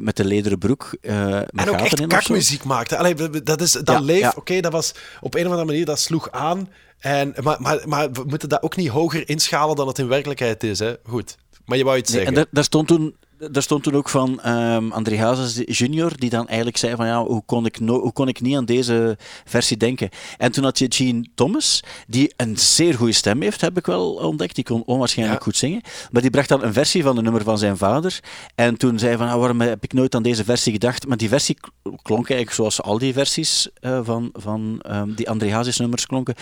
Met 0.01 0.15
de 0.15 0.25
lederen 0.25 0.57
broek. 0.57 0.89
met 1.01 1.47
en 1.51 1.69
ook 1.69 1.75
echt 1.75 2.07
kakmuziek 2.07 2.63
maakte. 2.63 2.97
Allee, 2.97 3.15
dat 3.43 3.61
is 3.61 3.71
dat 3.71 3.87
Ja, 3.87 3.99
leef. 3.99 4.35
Oké, 4.35 4.59
dat 4.59 4.71
was 4.71 4.93
op 5.21 5.33
een 5.35 5.41
of 5.45 5.47
andere 5.49 5.65
manier, 5.65 5.85
dat 5.85 5.99
sloeg 5.99 6.31
aan. 6.31 6.69
En, 6.99 7.33
maar, 7.41 7.61
maar, 7.61 7.81
maar 7.85 8.11
we 8.11 8.23
moeten 8.27 8.49
dat 8.49 8.61
ook 8.63 8.75
niet 8.75 8.89
hoger 8.89 9.29
inschalen 9.29 9.75
dan 9.75 9.87
het 9.87 9.99
in 9.99 10.07
werkelijkheid 10.07 10.63
is. 10.63 10.79
Hè? 10.79 10.93
Goed. 11.03 11.37
Maar 11.65 11.77
je 11.77 11.83
wou 11.83 11.97
iets 11.97 12.11
Nee, 12.11 12.19
en 12.19 12.25
zeggen. 12.25 12.43
daar, 12.43 12.53
daar 12.53 12.63
stond 12.63 12.87
toen 12.87 13.15
daar 13.51 13.63
stond 13.63 13.83
toen 13.83 13.95
ook 13.95 14.09
van 14.09 14.41
ehm 14.41 14.91
André 14.91 15.17
Hazes 15.17 15.77
junior, 15.77 16.11
die 16.17 16.29
dan 16.29 16.47
eigenlijk 16.47 16.77
zei 16.77 16.95
van 16.95 17.05
ja, 17.07 17.23
hoe 17.23 17.43
kon, 17.45 17.65
ik 17.65 17.79
no- 17.79 17.99
hoe 17.99 18.13
kon 18.13 18.27
ik 18.27 18.41
niet 18.41 18.55
aan 18.55 18.65
deze 18.65 19.17
versie 19.45 19.77
denken? 19.77 20.09
En 20.37 20.51
toen 20.51 20.63
had 20.63 20.79
je 20.79 20.85
Gene 20.89 21.25
Thomas, 21.35 21.83
die 22.07 22.33
een 22.37 22.57
zeer 22.57 22.93
goede 22.93 23.11
stem 23.13 23.41
heeft, 23.41 23.61
heb 23.61 23.77
ik 23.77 23.85
wel 23.85 24.13
ontdekt. 24.13 24.55
Die 24.55 24.63
kon 24.63 24.83
onwaarschijnlijk 24.85 25.39
Ja. 25.39 25.45
goed 25.45 25.57
zingen. 25.57 25.81
Maar 26.11 26.21
die 26.21 26.31
bracht 26.31 26.49
dan 26.49 26.63
een 26.63 26.73
versie 26.73 27.03
van 27.03 27.17
een 27.17 27.23
nummer 27.23 27.43
van 27.43 27.57
zijn 27.57 27.77
vader. 27.77 28.19
En 28.55 28.77
toen 28.77 28.99
zei 28.99 29.09
hij 29.09 29.19
van, 29.19 29.29
ah, 29.33 29.39
waarom 29.39 29.61
heb 29.61 29.83
ik 29.83 29.93
nooit 29.93 30.15
aan 30.15 30.23
deze 30.23 30.43
versie 30.43 30.71
gedacht? 30.71 31.07
Maar 31.07 31.17
die 31.17 31.29
versie 31.29 31.57
klonk 32.01 32.29
eigenlijk 32.29 32.51
zoals 32.51 32.81
al 32.81 32.97
die 32.97 33.13
versies 33.13 33.69
eh, 33.79 33.99
van, 34.03 34.29
van 34.33 34.79
ehm, 34.81 35.13
die 35.13 35.29
André 35.29 35.51
Hazes 35.51 35.77
nummers 35.77 36.05
klonken. 36.05 36.35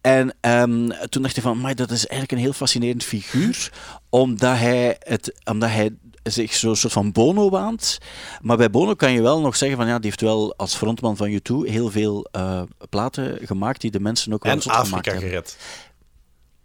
En 0.00 0.34
ehm, 0.40 0.88
toen 1.08 1.22
dacht 1.22 1.34
hij 1.34 1.42
van, 1.42 1.60
maar 1.60 1.74
dat 1.74 1.90
is 1.90 2.06
eigenlijk 2.06 2.32
een 2.32 2.38
heel 2.46 2.52
fascinerend 2.52 3.04
figuur, 3.04 3.72
omdat 4.14 4.56
hij, 4.56 4.96
het, 4.98 5.34
omdat 5.44 5.68
hij 5.68 5.90
zich 6.22 6.54
zo'n 6.54 6.76
soort 6.76 6.92
van 6.92 7.12
Bono 7.12 7.50
waant. 7.50 7.98
Maar 8.40 8.56
bij 8.56 8.70
Bono 8.70 8.94
kan 8.94 9.12
je 9.12 9.22
wel 9.22 9.40
nog 9.40 9.56
zeggen 9.56 9.78
van, 9.78 9.86
ja, 9.86 9.94
die 9.94 10.04
heeft 10.04 10.20
wel 10.20 10.54
als 10.56 10.74
frontman 10.74 11.16
van 11.16 11.30
U2 11.30 11.70
heel 11.70 11.90
veel 11.90 12.26
eh, 12.32 12.62
platen 12.90 13.38
gemaakt 13.42 13.80
die 13.80 13.90
de 13.90 14.00
mensen 14.00 14.32
ook 14.32 14.42
wel 14.44 14.52
En 14.52 14.62
Afrika 14.62 15.10
hebben. 15.10 15.28
gered. 15.28 15.56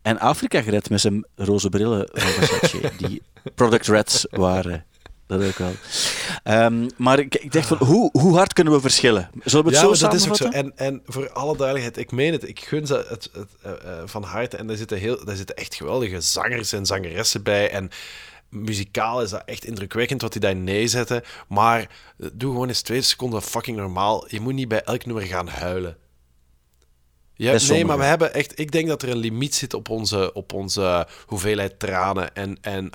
En 0.02 0.20
Afrika 0.20 0.62
gered 0.62 0.90
met 0.90 1.02
zijn 1.02 1.26
roze 1.36 1.70
brillen 1.70 2.10
van 2.12 2.30
Versace, 2.30 2.92
die 2.98 3.22
Product 3.56 3.88
Reds 3.88 4.26
waren. 4.30 4.86
Dat 5.30 5.44
ook 5.44 5.58
wel. 5.58 5.72
Ehm, 6.44 6.90
maar 6.98 7.20
ik, 7.20 7.36
ik 7.36 7.52
dacht 7.52 7.68
van, 7.68 7.78
hoe, 7.78 8.10
hoe 8.12 8.36
hard 8.36 8.54
kunnen 8.54 8.74
we 8.74 8.80
verschillen? 8.80 9.30
Zullen 9.44 9.66
we 9.66 9.72
het 9.72 9.82
Ja, 9.82 9.96
zo 9.96 10.06
dat 10.06 10.14
is 10.14 10.28
ook 10.28 10.36
zo. 10.36 10.48
En, 10.48 10.72
en 10.76 11.02
voor 11.06 11.32
alle 11.32 11.58
duidelijkheid, 11.58 11.98
ik 11.98 12.12
meen 12.12 12.32
het, 12.32 12.48
ik 12.48 12.60
gun 12.60 12.88
ze 12.88 13.06
het, 13.10 13.30
het, 13.34 13.50
eh, 13.62 13.72
eh, 13.72 14.02
van 14.06 14.24
harte. 14.24 14.58
En 14.58 14.68
daar 14.68 14.78
zitten, 14.78 14.98
heel, 14.98 15.26
daar 15.26 15.36
zitten 15.36 15.56
echt 15.56 15.76
geweldige 15.76 16.22
zangers 16.22 16.74
en 16.74 16.86
zangeressen 16.86 17.44
bij. 17.44 17.70
En 17.72 17.90
muzikaal 18.50 19.22
is 19.22 19.30
dat 19.30 19.42
echt 19.46 19.66
indrukwekkend 19.66 20.22
wat 20.22 20.32
die 20.32 20.42
daar 20.42 20.56
neerzetten. 20.56 21.24
Maar 21.48 21.80
eh, 21.80 22.28
doe 22.34 22.52
gewoon 22.52 22.68
eens 22.68 22.82
twee 22.82 23.02
seconden 23.02 23.42
fucking 23.42 23.78
normaal. 23.78 24.26
Je 24.28 24.40
moet 24.40 24.54
niet 24.54 24.68
bij 24.68 24.84
elk 24.84 25.06
nummer 25.06 25.24
gaan 25.24 25.48
huilen. 25.48 25.98
Ja, 27.40 27.58
nee, 27.68 27.86
maar 27.86 27.98
we 27.98 28.04
hebben 28.04 28.34
echt. 28.34 28.60
Ik 28.60 28.72
denk 28.72 28.88
dat 28.88 29.02
er 29.02 29.10
een 29.10 29.18
limiet 29.18 29.56
zit 29.56 29.74
op 29.74 29.90
onze, 29.90 30.34
op 30.34 30.54
onze 30.54 31.08
hoeveelheid 31.26 31.80
tranen. 31.80 32.36
En, 32.36 32.58
en 32.62 32.90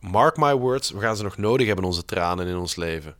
mark 0.00 0.36
my 0.36 0.54
words, 0.54 0.90
we 0.90 1.00
gaan 1.00 1.16
ze 1.16 1.22
nog 1.22 1.36
nodig 1.36 1.66
hebben, 1.66 1.84
onze 1.84 2.04
tranen 2.04 2.46
in 2.46 2.56
ons 2.56 2.76
leven. 2.76 3.14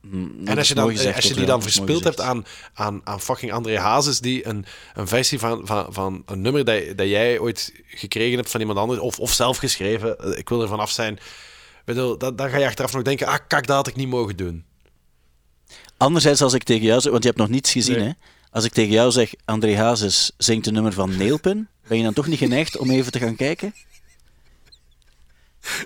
Mm, 0.00 0.40
En 0.44 0.58
als 0.58 0.68
je, 0.68 0.74
dan, 0.74 0.90
gezegd, 0.90 1.16
als 1.16 1.24
je 1.24 1.34
die 1.34 1.44
dan 1.46 1.62
verspild 1.62 2.04
hebt 2.04 2.20
aan, 2.20 2.44
aan, 2.74 3.00
aan 3.04 3.20
fucking 3.20 3.52
André 3.52 3.78
Hazes, 3.78 4.20
die 4.20 4.46
een, 4.46 4.64
een 4.94 5.08
versie 5.08 5.38
van, 5.38 5.66
van, 5.66 5.86
van 5.92 6.22
een 6.26 6.40
nummer 6.40 6.64
dat, 6.64 6.82
dat 6.96 7.08
jij 7.08 7.38
ooit 7.38 7.72
gekregen 7.86 8.36
hebt 8.36 8.50
van 8.50 8.60
iemand 8.60 8.78
anders, 8.78 9.00
of, 9.00 9.18
of 9.18 9.32
zelf 9.32 9.56
geschreven, 9.56 10.18
eh, 10.18 10.38
ik 10.38 10.48
wil 10.48 10.62
er 10.62 10.68
vanaf 10.68 10.90
zijn. 10.90 11.18
Bedoel, 11.84 12.18
dan, 12.18 12.36
dan 12.36 12.50
ga 12.50 12.56
je 12.58 12.66
achteraf 12.66 12.92
nog 12.92 13.02
denken, 13.02 13.26
ah, 13.26 13.38
kak, 13.48 13.66
dat 13.66 13.76
had 13.76 13.86
ik 13.86 13.96
niet 13.96 14.08
mogen 14.08 14.36
doen. 14.36 14.64
Anderzijds, 15.96 16.42
als 16.42 16.54
ik 16.54 16.62
tegen 16.62 16.86
jou 16.86 17.00
zeg, 17.00 17.10
want 17.10 17.22
je 17.22 17.28
hebt 17.28 17.40
nog 17.40 17.50
niets 17.50 17.72
gezien, 17.72 17.98
Nee. 17.98 18.06
hè? 18.06 18.12
Als 18.52 18.64
ik 18.64 18.72
tegen 18.72 18.92
jou 18.92 19.10
zeg, 19.10 19.32
André 19.44 19.76
Hazes 19.76 20.32
zingt 20.36 20.66
een 20.66 20.72
nummer 20.72 20.92
van 20.92 21.16
Neelpin, 21.16 21.68
ben 21.88 21.96
je 21.98 22.02
dan 22.04 22.12
toch 22.12 22.26
niet 22.26 22.38
geneigd 22.38 22.76
om 22.78 22.90
even 22.90 23.12
te 23.12 23.18
gaan 23.18 23.36
kijken? 23.36 23.74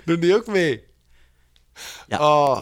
Doen 0.05 0.19
die 0.19 0.35
ook 0.35 0.47
mee? 0.47 0.83
Ja. 2.07 2.19
Oh. 2.19 2.59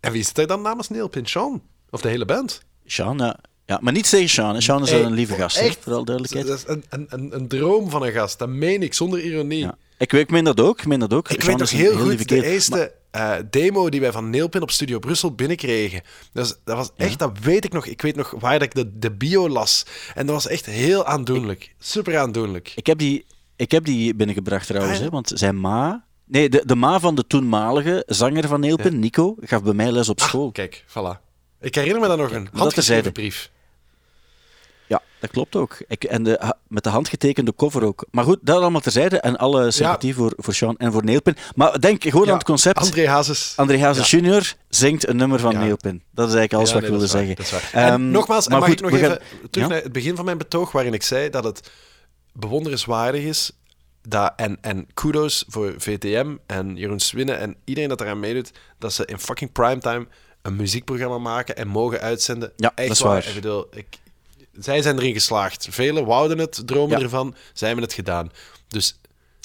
En 0.00 0.12
wie 0.12 0.22
zit 0.22 0.38
er 0.38 0.46
dan 0.46 0.62
namens 0.62 0.88
Neil 0.88 1.08
Pinchon? 1.08 1.62
Of 1.90 2.00
de 2.00 2.08
hele 2.08 2.24
band? 2.24 2.62
Sean, 2.86 3.18
ja. 3.18 3.38
ja. 3.66 3.78
Maar 3.80 3.92
niet 3.92 4.10
tegen 4.10 4.28
Sean. 4.28 4.62
Sean 4.62 4.82
is 4.82 4.90
Hey, 4.90 5.02
een 5.02 5.12
lieve 5.12 5.34
gast, 5.34 5.56
echt? 5.56 5.78
voor 5.80 5.92
alle 5.94 6.04
duidelijkheid. 6.04 6.46
Dat 6.46 6.58
is 6.58 6.64
een, 6.90 7.06
een, 7.08 7.34
een, 7.34 7.48
droom 7.48 7.90
van 7.90 8.02
een 8.02 8.12
gast, 8.12 8.38
dat 8.38 8.48
meen 8.48 8.82
ik, 8.82 8.94
zonder 8.94 9.20
ironie. 9.22 9.58
Ja. 9.58 9.76
Ik, 9.98 10.12
weet- 10.12 10.22
ik 10.22 10.30
meen 10.30 10.44
dat 10.44 10.60
ook. 10.60 10.78
Ik 10.78 10.86
meen 10.86 10.98
dat 10.98 11.12
ook. 11.12 11.28
Ik 11.28 11.40
Sean 11.40 11.46
weet 11.46 11.56
nog 11.58 11.66
is 11.66 11.72
een 11.72 11.78
heel 11.78 12.06
lieve 12.06 12.16
goed, 12.18 12.28
de 12.28 12.44
eerste 12.44 12.92
eh, 13.10 13.34
demo 13.50 13.88
die 13.88 14.00
wij 14.00 14.12
van 14.12 14.30
Neelpin 14.30 14.62
op 14.62 14.70
Studio 14.70 14.98
Brussel 14.98 15.34
binnenkregen. 15.34 16.02
Dat, 16.32 16.46
is- 16.46 16.56
dat 16.64 16.76
was 16.76 16.90
echt, 16.96 17.18
dat 17.18 17.38
weet 17.38 17.64
ik 17.64 17.72
nog. 17.72 17.86
Ik 17.86 18.02
weet 18.02 18.16
nog 18.16 18.34
waar 18.38 18.52
dat 18.58 18.62
ik 18.62 18.74
de, 18.74 18.98
de 18.98 19.10
bio 19.10 19.48
las. 19.48 19.86
En 20.14 20.26
dat 20.26 20.34
was 20.34 20.46
echt 20.46 20.66
heel 20.66 21.06
aandoenlijk. 21.06 21.74
Super 21.78 22.18
aandoenlijk. 22.18 22.72
Ik 22.76 22.86
heb 22.86 22.98
die, 22.98 23.24
ik 23.56 23.70
heb 23.70 23.84
die 23.84 24.14
binnengebracht 24.14 24.66
trouwens, 24.66 24.92
Ah, 24.94 24.98
ja? 24.98 25.04
hè, 25.04 25.10
want 25.10 25.32
zijn 25.34 25.60
ma... 25.60 26.04
Nee, 26.24 26.48
de, 26.48 26.62
de 26.66 26.74
ma 26.74 27.00
van 27.00 27.14
de 27.14 27.26
toenmalige 27.26 28.02
zanger 28.06 28.48
van 28.48 28.60
Neelpin, 28.60 28.98
Nico, 28.98 29.36
gaf 29.40 29.62
bij 29.62 29.72
mij 29.72 29.90
les 29.92 30.08
op 30.08 30.20
school. 30.20 30.46
Ah, 30.46 30.52
kijk, 30.52 30.84
voilà. 30.88 31.20
Ik 31.60 31.74
herinner 31.74 32.00
me 32.00 32.06
dan 32.08 32.18
nog 32.18 32.30
een 32.32 32.44
dat 32.44 32.60
handgeschreven 32.60 33.12
brief. 33.12 33.50
Dat 35.20 35.30
klopt 35.30 35.56
ook. 35.56 35.76
Ik, 35.88 36.04
en 36.04 36.22
de, 36.22 36.54
met 36.68 36.84
de 36.84 36.90
handgetekende 36.90 37.54
cover 37.54 37.84
ook. 37.84 38.06
Maar 38.10 38.24
goed, 38.24 38.38
dat 38.42 38.60
allemaal 38.60 38.80
terzijde. 38.80 39.20
En 39.20 39.36
alle 39.38 39.70
sympathie 39.70 40.14
voor, 40.14 40.32
voor 40.36 40.54
Sean 40.54 40.76
en 40.76 40.92
voor 40.92 41.04
Neelpin. 41.04 41.36
Maar 41.54 41.80
denk 41.80 42.02
gewoon 42.02 42.24
Ja, 42.24 42.30
aan 42.30 42.36
het 42.38 42.46
concept. 42.46 42.78
André 42.78 43.08
Hazes. 43.08 43.52
André 43.56 43.78
Hazes 43.78 44.10
junior 44.10 44.52
zingt 44.68 45.08
een 45.08 45.16
nummer 45.16 45.38
van. 45.40 45.58
Neelpin. 45.58 46.02
Dat 46.10 46.28
is 46.28 46.34
eigenlijk 46.34 46.52
alles 46.52 46.72
wat 46.72 46.82
nee, 46.82 46.90
ik 46.90 46.96
wilde 46.98 47.12
waar, 47.12 47.36
zeggen. 47.48 47.82
En 47.82 48.10
nogmaals, 48.10 48.48
maar 48.48 48.58
mag 48.58 48.68
goed, 48.68 48.78
ik 48.78 48.84
nog 48.84 48.92
even 48.94 49.08
gaan- 49.10 49.18
terug 49.50 49.68
naar 49.68 49.82
het 49.82 49.92
begin 49.92 50.16
van 50.16 50.24
mijn 50.24 50.38
betoog, 50.38 50.72
waarin 50.72 50.94
ik 50.94 51.02
zei 51.02 51.30
dat 51.30 51.44
het 51.44 51.70
bewonderenswaardig 52.32 53.22
is. 53.22 53.50
Dat, 54.02 54.32
en, 54.36 54.58
en 54.60 54.86
kudos 54.94 55.44
voor 55.48 55.74
VTM 55.78 56.36
en 56.46 56.76
Jeroen 56.76 57.00
Swinnen 57.00 57.38
en 57.38 57.56
iedereen 57.64 57.88
dat 57.88 58.00
eraan 58.00 58.20
meedoet, 58.20 58.50
dat 58.78 58.92
ze 58.92 59.04
in 59.06 59.18
fucking 59.18 59.52
primetime 59.52 60.06
een 60.42 60.56
muziekprogramma 60.56 61.18
maken 61.18 61.56
en 61.56 61.68
mogen 61.68 62.00
uitzenden. 62.00 62.52
Ja, 62.56 62.72
Echt 62.74 62.88
dat 62.88 62.96
is 62.96 63.02
waar. 63.02 63.12
waar. 63.12 63.26
Ik 63.28 63.34
bedoel, 63.34 63.66
ik, 63.70 63.86
zij 64.60 64.82
zijn 64.82 64.98
erin 64.98 65.12
geslaagd. 65.12 65.66
Velen 65.70 66.04
wouden 66.04 66.38
het, 66.38 66.62
dromen 66.64 66.98
Ja. 66.98 67.04
ervan. 67.04 67.34
Zij 67.52 67.66
hebben 67.68 67.86
het 67.86 67.94
gedaan. 67.94 68.30
Dus 68.68 68.94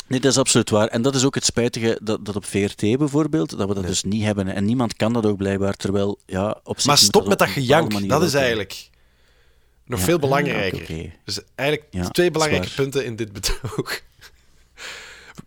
Nee, 0.08 0.20
dat 0.20 0.32
is 0.32 0.38
absoluut 0.38 0.70
waar. 0.70 0.88
En 0.88 1.02
dat 1.02 1.16
is 1.16 1.26
ook 1.26 1.36
het 1.36 1.46
spijtige 1.46 2.00
dat, 2.02 2.26
dat 2.26 2.36
op 2.36 2.46
VRT 2.46 2.98
bijvoorbeeld, 2.98 3.58
dat 3.58 3.68
we 3.68 3.74
dat 3.74 3.88
dus 3.88 4.04
niet 4.04 4.24
hebben. 4.24 4.48
En 4.48 4.66
niemand 4.66 4.96
kan 4.96 5.14
dat 5.14 5.26
ook 5.26 5.38
blijkbaar, 5.38 5.74
terwijl 5.74 6.20
ja, 6.26 6.60
op 6.64 6.76
zich 6.78 6.86
Maar 6.86 6.98
stop 6.98 7.28
met 7.28 7.40
dat 7.40 7.48
gejank. 7.50 8.10
Dat 8.10 8.24
is 8.24 8.34
eigenlijk 8.34 8.90
nog 9.86 10.00
Ja, 10.00 10.06
veel 10.06 10.14
ja, 10.14 10.20
belangrijker. 10.20 11.12
Dus 11.26 11.40
eigenlijk 11.56 11.90
Ja, 11.94 12.10
twee 12.10 12.32
belangrijke 12.32 12.74
punten 12.76 13.06
in 13.06 13.16
dit 13.16 13.32
betoog. 13.34 14.02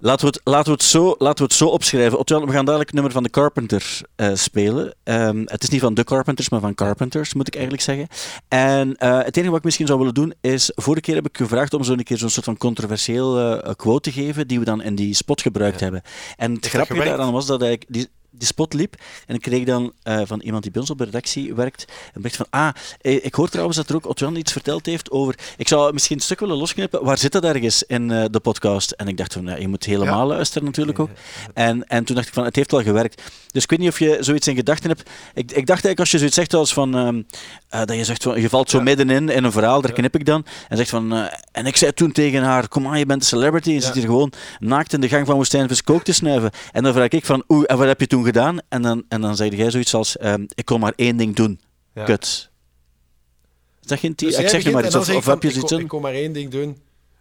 Laten 0.01 0.27
we, 0.27 0.33
het, 0.33 0.41
laten, 0.45 0.65
we 0.65 0.73
het 0.73 0.83
zo, 0.83 1.15
laten 1.19 1.39
we 1.39 1.45
het 1.45 1.53
zo 1.53 1.67
opschrijven. 1.67 2.19
Otjan, 2.19 2.47
we 2.47 2.53
gaan 2.53 2.65
dadelijk 2.65 2.91
het 2.91 2.95
nummer 2.95 3.13
van 3.13 3.23
de 3.23 3.31
Carpenter 3.31 4.01
eh, 4.17 4.31
spelen. 4.35 4.95
Ehm, 5.05 5.43
het 5.45 5.63
is 5.63 5.69
niet 5.69 5.81
van 5.81 5.95
de 5.95 6.05
Carpenters, 6.05 6.49
maar 6.49 6.61
van 6.61 6.75
Carpenters, 6.75 7.35
moet 7.35 7.47
ik 7.47 7.55
eigenlijk 7.55 7.85
zeggen. 7.85 8.07
En 8.49 8.97
eh, 8.97 9.23
het 9.23 9.37
enige 9.37 9.51
wat 9.51 9.59
ik 9.59 9.65
misschien 9.65 9.87
zou 9.87 9.99
willen 9.99 10.15
doen 10.15 10.35
is... 10.41 10.73
Vorige 10.75 11.03
keer 11.03 11.15
heb 11.15 11.27
ik 11.29 11.37
gevraagd 11.37 11.75
om 11.75 11.85
zo'n 11.85 12.03
keer 12.03 12.19
zo'n 12.19 12.29
soort 12.29 12.45
van 12.45 12.57
controversieel 12.57 13.39
eh, 13.39 13.75
quote 13.77 14.11
te 14.11 14.21
geven, 14.21 14.49
die 14.49 14.59
we 14.59 14.65
dan 14.65 14.83
in 14.83 14.95
die 14.95 15.15
spot 15.15 15.43
gebruikt 15.43 15.81
hebben. 15.81 16.03
En 16.37 16.53
het 16.53 16.67
gewerkt? 16.67 17.05
daaraan 17.05 17.33
was 17.33 17.47
dat 17.47 17.63
ik 17.63 17.85
die, 17.89 18.09
die 18.31 18.47
spot 18.47 18.75
liep 18.75 18.95
en 19.27 19.35
ik 19.35 19.41
kreeg 19.41 19.65
dan 19.65 19.93
eh, 20.03 20.21
van 20.25 20.41
iemand 20.41 20.63
die 20.63 20.73
bij 20.73 20.81
ons 20.81 20.91
op 20.91 20.99
de 20.99 21.05
redactie 21.05 21.55
werkt 21.55 21.85
een 22.15 22.23
bericht 22.23 22.37
van 22.37 22.47
ah, 22.51 22.69
eh, 23.01 23.25
ik 23.25 23.35
hoor 23.35 23.49
trouwens 23.49 23.77
dat 23.77 23.89
er 23.89 23.95
ook 23.95 24.07
Otjan 24.07 24.37
iets 24.37 24.53
verteld 24.53 24.87
heeft 24.87 25.11
over... 25.11 25.39
Ik 25.57 25.69
zou 25.69 25.93
misschien 25.93 26.17
een 26.17 26.23
stuk 26.23 26.41
willen 26.41 26.57
losknippen. 26.57 27.05
Waar 27.05 27.19
zit 27.19 27.33
dat 27.33 27.45
ergens 27.45 27.83
in 27.83 28.11
eh, 28.11 28.25
de 28.31 28.41
podcast? 28.41 28.91
En 28.91 29.09
ik 29.09 29.17
dacht 29.17 29.33
van, 29.33 29.47
ja, 29.47 29.57
je 29.57 29.69
moet 29.69 29.85
helemaal 29.85 30.27
luisteren 30.27 30.65
natuurlijk 30.65 30.99
ook. 30.99 31.11
En, 31.55 31.89
en 31.89 32.05
toen 32.05 32.15
dacht 32.15 32.29
ik 32.29 32.35
van, 32.35 32.45
het 32.45 32.57
heeft 32.57 32.71
wel 32.71 32.83
gewerkt. 32.83 33.23
Dus 33.51 33.63
ik 33.63 33.71
weet 33.71 33.79
niet 33.79 33.89
of 33.89 33.99
je 33.99 34.17
zoiets 34.21 34.49
in 34.49 34.55
gedachten 34.55 34.89
hebt. 34.89 35.11
Ik, 35.35 35.51
ik 35.51 35.67
dacht 35.67 35.85
eigenlijk 35.85 35.99
als 35.99 36.11
je 36.11 36.19
zoiets 36.19 36.37
zegt 36.37 36.55
als 36.55 36.73
van... 36.73 36.95
ehm, 36.97 37.23
eh, 37.69 37.85
dat 37.85 37.97
je 37.97 38.05
zegt 38.05 38.23
van, 38.23 38.41
je 38.41 38.49
valt 38.49 38.71
zo 38.71 38.81
middenin 38.81 39.29
in 39.29 39.45
een 39.45 39.53
verhaal, 39.53 39.81
daar 39.81 39.93
knip 39.93 40.15
ik 40.15 40.25
dan. 40.25 40.45
En 40.69 40.77
zegt 40.77 40.91
van... 40.91 41.13
eh, 41.13 41.25
en 41.53 41.67
ik 41.67 41.77
zei 41.77 41.93
toen 41.93 42.13
tegen 42.13 42.43
haar, 42.43 42.69
kom 42.69 42.87
aan, 42.87 42.99
je 42.99 43.07
bent 43.07 43.21
een 43.21 43.27
celebrity. 43.29 43.71
Je 43.71 43.81
zit 43.81 43.95
hier 43.95 44.05
gewoon 44.05 44.33
naakt 44.59 44.93
in 44.93 45.01
de 45.01 45.09
gang 45.09 45.27
van 45.27 45.35
Woestijnvis 45.35 45.83
kook 45.83 46.03
te 46.03 46.13
snuiven. 46.13 46.51
En 46.73 46.83
dan 46.83 46.93
vraag 46.93 47.09
ik 47.09 47.25
van, 47.27 47.45
oeh, 47.49 47.65
en 47.67 47.79
wat 47.79 47.87
heb 47.87 48.01
je 48.01 48.07
toen 48.07 48.25
gedaan? 48.25 48.59
En 48.69 48.83
dan, 48.83 49.05
en 49.09 49.21
dan 49.21 49.37
zeg 49.37 49.55
jij 49.55 49.71
zoiets 49.71 49.95
als, 49.95 50.17
ehm, 50.17 50.45
ik 50.55 50.65
kon 50.65 50.81
maar 50.81 50.93
één 50.97 51.17
ding 51.17 51.37
doen. 51.37 51.61
Kut. 52.05 52.51
Is 53.83 53.89
dat 53.89 53.99
geen... 53.99 54.13
Dus 54.17 54.37
ik 54.37 54.49
zeg 54.49 54.63
je 54.63 54.71
maar 54.71 54.81
en 54.81 54.87
iets. 54.87 54.97
Of, 54.97 55.05
zeg 55.05 55.13
ik 55.13 55.19
of 55.19 55.25
van, 55.25 55.33
heb 55.33 55.43
je 55.43 55.49
ik 55.49 55.55
zoiets 55.55 55.73
kon-? 55.73 55.81
Ik 55.83 55.89
kon 55.89 56.03
maar 56.03 56.13
één 56.13 56.33
ding 56.33 56.51
doen. 56.51 56.79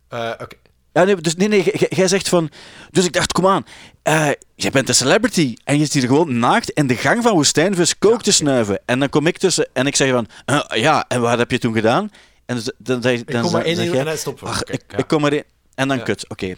Oké. 0.09 0.55
Ja, 0.93 1.03
nee, 1.03 1.15
dus 1.15 1.35
nee, 1.35 1.47
nee, 1.47 1.73
jij 1.89 2.07
zegt 2.07 2.29
van... 2.29 2.49
Dus 2.91 3.05
ik 3.05 3.13
dacht, 3.13 3.31
kom 3.31 3.47
aan, 3.47 3.65
eh, 4.03 4.29
jij 4.55 4.71
bent 4.71 4.89
een 4.89 4.95
celebrity 4.95 5.55
en 5.63 5.77
je 5.77 5.83
zit 5.83 5.93
hier 5.93 6.07
gewoon 6.07 6.39
naakt 6.39 6.69
in 6.69 6.87
de 6.87 6.95
gang 6.95 7.23
van 7.23 7.33
Woestijnvis 7.33 7.97
kook 7.97 8.21
te 8.21 8.31
snuiven. 8.31 8.79
En 8.85 8.99
dan 8.99 9.09
kom 9.09 9.27
ik 9.27 9.37
tussen 9.37 9.67
en 9.73 9.87
ik 9.87 9.95
zeg 9.95 10.11
van, 10.11 10.27
eh, 10.45 10.63
ja, 10.73 11.05
en 11.07 11.21
wat 11.21 11.37
heb 11.37 11.51
je 11.51 11.57
toen 11.59 11.73
gedaan? 11.73 12.11
En 12.45 12.55
dus- 12.55 12.71
dan, 12.77 13.01
dan, 13.01 13.23
dan, 13.25 13.41
kom 13.41 13.51
maar 13.51 13.63
één 13.63 13.79
en 13.79 14.07
ach, 14.07 14.25
Oké, 14.27 14.71
ik, 14.71 14.83
ja. 14.87 14.97
ik 14.97 15.07
kom 15.07 15.21
maar 15.21 15.33
in. 15.33 15.43
En 15.75 15.87
dan 15.87 15.97
Ja. 15.97 16.03
kut, 16.03 16.29
oké. 16.29 16.55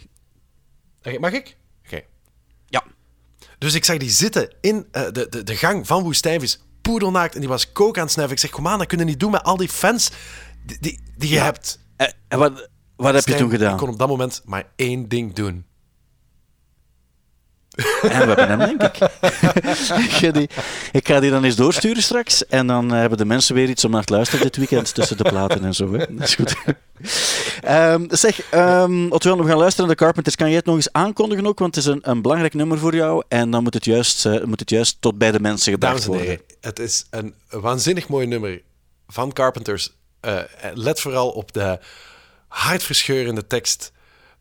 Oké, 0.98 1.18
mag 1.18 1.32
ik? 1.32 1.56
Oké. 1.86 2.00
Ja. 2.66 2.82
Dus 3.58 3.74
ik 3.74 3.84
zag 3.84 3.96
die 3.96 4.10
zitten 4.10 4.54
in 4.60 4.86
eh, 4.90 5.02
de, 5.12 5.26
de, 5.28 5.42
de 5.42 5.56
gang 5.56 5.86
van 5.86 6.02
Woestijnvis, 6.02 6.60
poedelnaakt, 6.80 7.34
en 7.34 7.40
die 7.40 7.48
was 7.48 7.72
kook 7.72 7.96
aan 7.96 8.02
het 8.02 8.12
snuiven. 8.12 8.36
Ik 8.36 8.42
zeg, 8.42 8.50
kom 8.50 8.68
aan, 8.68 8.78
dat 8.78 8.86
kunnen 8.86 9.06
niet 9.06 9.20
doen 9.20 9.30
met 9.30 9.42
al 9.42 9.56
die 9.56 9.68
fans 9.68 10.10
die, 10.66 10.76
die, 10.80 11.00
die 11.16 11.30
je 11.30 11.38
hebt. 11.38 11.78
En 12.28 12.38
wat, 12.38 12.68
wat 13.00 13.14
heb 13.14 13.26
je 13.26 13.34
toen 13.34 13.50
gedaan? 13.50 13.72
Ik 13.72 13.78
kon 13.78 13.88
op 13.88 13.98
dat 13.98 14.08
moment 14.08 14.42
maar 14.44 14.68
één 14.76 15.08
ding 15.08 15.34
doen. 15.34 15.64
En 18.02 18.08
we 18.08 18.16
hebben 18.16 18.48
hem, 18.48 18.58
denk 18.58 18.82
ik. 18.82 19.10
ik, 19.98 20.10
ga 20.20 20.30
die, 20.30 20.48
ik 20.92 21.08
ga 21.08 21.20
die 21.20 21.30
dan 21.30 21.44
eens 21.44 21.56
doorsturen 21.56 22.02
straks. 22.02 22.46
En 22.46 22.66
dan 22.66 22.92
eh, 22.92 22.98
hebben 22.98 23.18
de 23.18 23.24
mensen 23.24 23.54
weer 23.54 23.68
iets 23.68 23.84
om 23.84 23.90
naar 23.90 24.04
te 24.04 24.12
luisteren 24.12 24.44
dit 24.44 24.56
weekend 24.56 24.94
tussen 24.94 25.16
de 25.16 25.22
platen 25.22 25.64
en 25.64 25.74
zo. 25.74 25.92
Hè. 25.92 25.98
Dat 26.14 26.28
is 26.28 26.34
goed. 26.34 26.54
Ehm, 27.60 28.04
zeg, 28.08 28.52
um, 28.54 29.08
we 29.08 29.18
gaan 29.20 29.56
luisteren 29.56 29.86
naar 29.86 29.96
de 29.96 30.04
Carpenters. 30.04 30.36
Kan 30.36 30.46
jij 30.46 30.56
het 30.56 30.64
nog 30.64 30.74
eens 30.74 30.92
aankondigen 30.92 31.46
ook? 31.46 31.58
Want 31.58 31.74
het 31.74 31.84
is 31.84 31.90
een, 31.90 32.00
een 32.02 32.22
belangrijk 32.22 32.54
nummer 32.54 32.78
voor 32.78 32.94
jou. 32.94 33.22
En 33.28 33.50
dan 33.50 33.62
moet 33.62 33.74
het 33.74 33.84
juist, 33.84 34.26
eh, 34.26 34.44
moet 34.44 34.60
het 34.60 34.70
juist 34.70 34.96
tot 35.00 35.18
bij 35.18 35.30
de 35.30 35.40
mensen 35.40 35.72
gebracht 35.72 36.06
Dames 36.06 36.20
en 36.20 36.26
worden. 36.26 36.30
heren, 36.30 36.44
het 36.60 36.78
is 36.78 37.06
een 37.10 37.34
waanzinnig 37.50 38.08
mooi 38.08 38.26
nummer 38.26 38.62
van 39.06 39.32
Carpenters. 39.32 39.92
Eh, 40.20 40.38
let 40.74 41.00
vooral 41.00 41.30
op 41.30 41.52
de 41.52 41.78
hartverscheurende 42.50 43.46
tekst 43.46 43.92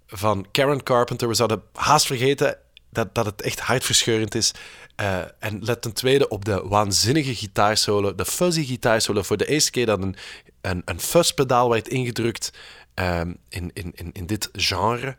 van 0.08 0.46
Karen 0.52 0.84
Carpenter. 0.84 1.28
We 1.28 1.34
zouden 1.34 1.64
haast 1.74 2.06
vergeten 2.06 2.58
dat, 2.90 3.16
dat 3.16 3.26
het 3.26 3.42
echt 3.42 3.60
hartverscheurend 3.60 4.36
is. 4.36 4.54
Eh, 4.96 5.20
en 5.40 5.64
let 5.64 5.82
ten 5.82 5.94
tweede 5.94 6.28
op 6.28 6.46
de 6.46 6.68
waanzinnige 6.68 7.36
gitaarsolo, 7.36 8.16
de 8.16 8.26
fuzzy 8.26 8.66
gitaarsolo. 8.66 9.22
Voor 9.22 9.38
de 9.38 9.46
eerste 9.46 9.72
keer 9.72 9.86
dat 9.86 10.02
een, 10.02 10.16
een, 10.62 10.82
een 10.86 11.00
fuzzpedaal 11.00 11.70
werd 11.70 11.88
ingedrukt 11.88 12.54
ehm, 12.94 13.34
in, 13.50 13.72
in, 13.74 13.92
in, 13.96 14.12
in 14.12 14.26
dit 14.26 14.50
genre. 14.52 15.18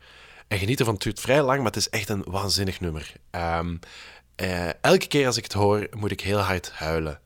En 0.49 0.59
geniet 0.59 0.79
ervan, 0.79 0.95
het 0.95 1.03
duurt 1.03 1.21
vrij 1.21 1.43
lang, 1.43 1.57
maar 1.59 1.67
het 1.67 1.77
is 1.77 1.89
echt 1.89 2.09
een 2.09 2.25
waanzinnig 2.27 2.81
nummer. 2.81 3.13
Ehm, 3.31 3.77
eh, 4.37 4.69
elke 4.81 5.07
keer 5.07 5.27
als 5.27 5.37
ik 5.37 5.45
het 5.45 5.53
hoor, 5.53 5.87
moet 5.97 6.11
ik 6.11 6.21
heel 6.21 6.39
hard 6.39 6.71
huilen. 6.73 7.21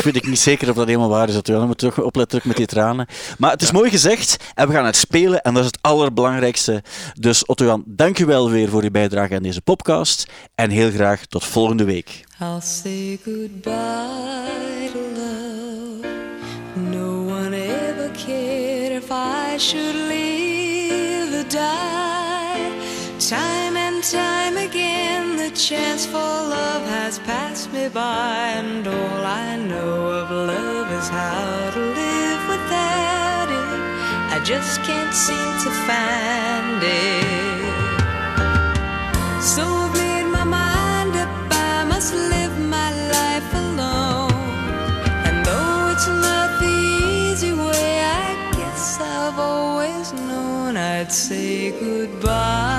weet 0.04 0.16
ik 0.16 0.26
niet 0.26 0.38
zeker 0.38 0.68
of 0.68 0.74
dat 0.74 0.86
helemaal 0.86 1.08
waar 1.08 1.28
is. 1.28 1.34
Natuurlijk. 1.34 1.58
Dan 1.58 1.66
moeten 1.66 1.88
we 1.88 1.94
toch 1.94 2.04
opletten 2.04 2.40
met 2.44 2.56
die 2.56 2.66
tranen. 2.66 3.06
Maar 3.38 3.50
het 3.50 3.62
is 3.62 3.72
mooi 3.72 3.90
gezegd 3.90 4.36
en 4.54 4.68
we 4.68 4.74
gaan 4.74 4.84
het 4.84 4.96
spelen 4.96 5.42
en 5.42 5.54
dat 5.54 5.62
is 5.64 5.70
het 5.72 5.78
allerbelangrijkste. 5.80 6.82
Dus 7.14 7.46
Otto-Jan, 7.46 7.82
dank 7.86 8.18
u 8.18 8.24
wel 8.24 8.50
weer 8.50 8.68
voor 8.68 8.82
uw 8.82 8.90
bijdrage 8.90 9.34
aan 9.34 9.42
deze 9.42 9.60
podcast 9.60 10.26
en 10.54 10.70
heel 10.70 10.90
graag 10.90 11.26
tot 11.26 11.44
volgende 11.44 11.84
week. 11.84 12.24
I'll 12.40 12.60
say 12.60 13.18
goodbye 13.24 14.90
to 14.92 14.98
love. 15.14 16.06
No 16.74 17.34
one 17.34 17.56
ever 17.56 18.10
cared 18.26 19.02
if 19.02 19.10
I 19.10 19.58
should 19.58 19.94
live 19.94 21.36
or 21.36 21.48
die. 21.48 22.70
Time 23.18 23.76
and 23.76 24.10
time 24.10 24.56
again, 24.56 24.81
chance 25.54 26.06
for 26.06 26.16
love 26.16 26.82
has 26.86 27.18
passed 27.20 27.70
me 27.72 27.88
by, 27.88 28.54
and 28.56 28.86
all 28.86 29.24
I 29.24 29.56
know 29.56 30.08
of 30.20 30.30
love 30.30 30.90
is 30.92 31.08
how 31.08 31.70
to 31.74 31.78
live 31.78 32.42
without 32.48 33.48
it. 33.50 33.80
I 34.34 34.40
just 34.44 34.80
can't 34.82 35.14
seem 35.14 35.52
to 35.64 35.70
find 35.88 36.82
it. 36.82 37.62
So 39.42 39.62
I've 39.62 39.92
made 39.94 40.28
my 40.32 40.44
mind 40.44 41.16
up, 41.16 41.28
I 41.50 41.84
must 41.84 42.14
live 42.14 42.58
my 42.58 42.90
life 43.16 43.54
alone. 43.64 44.32
And 45.26 45.44
though 45.44 45.92
it's 45.92 46.08
not 46.08 46.60
the 46.60 46.76
easy 47.30 47.52
way, 47.52 48.00
I 48.00 48.52
guess 48.56 48.98
I've 49.00 49.38
always 49.38 50.12
known 50.14 50.78
I'd 50.78 51.12
say 51.12 51.72
goodbye 51.78 52.71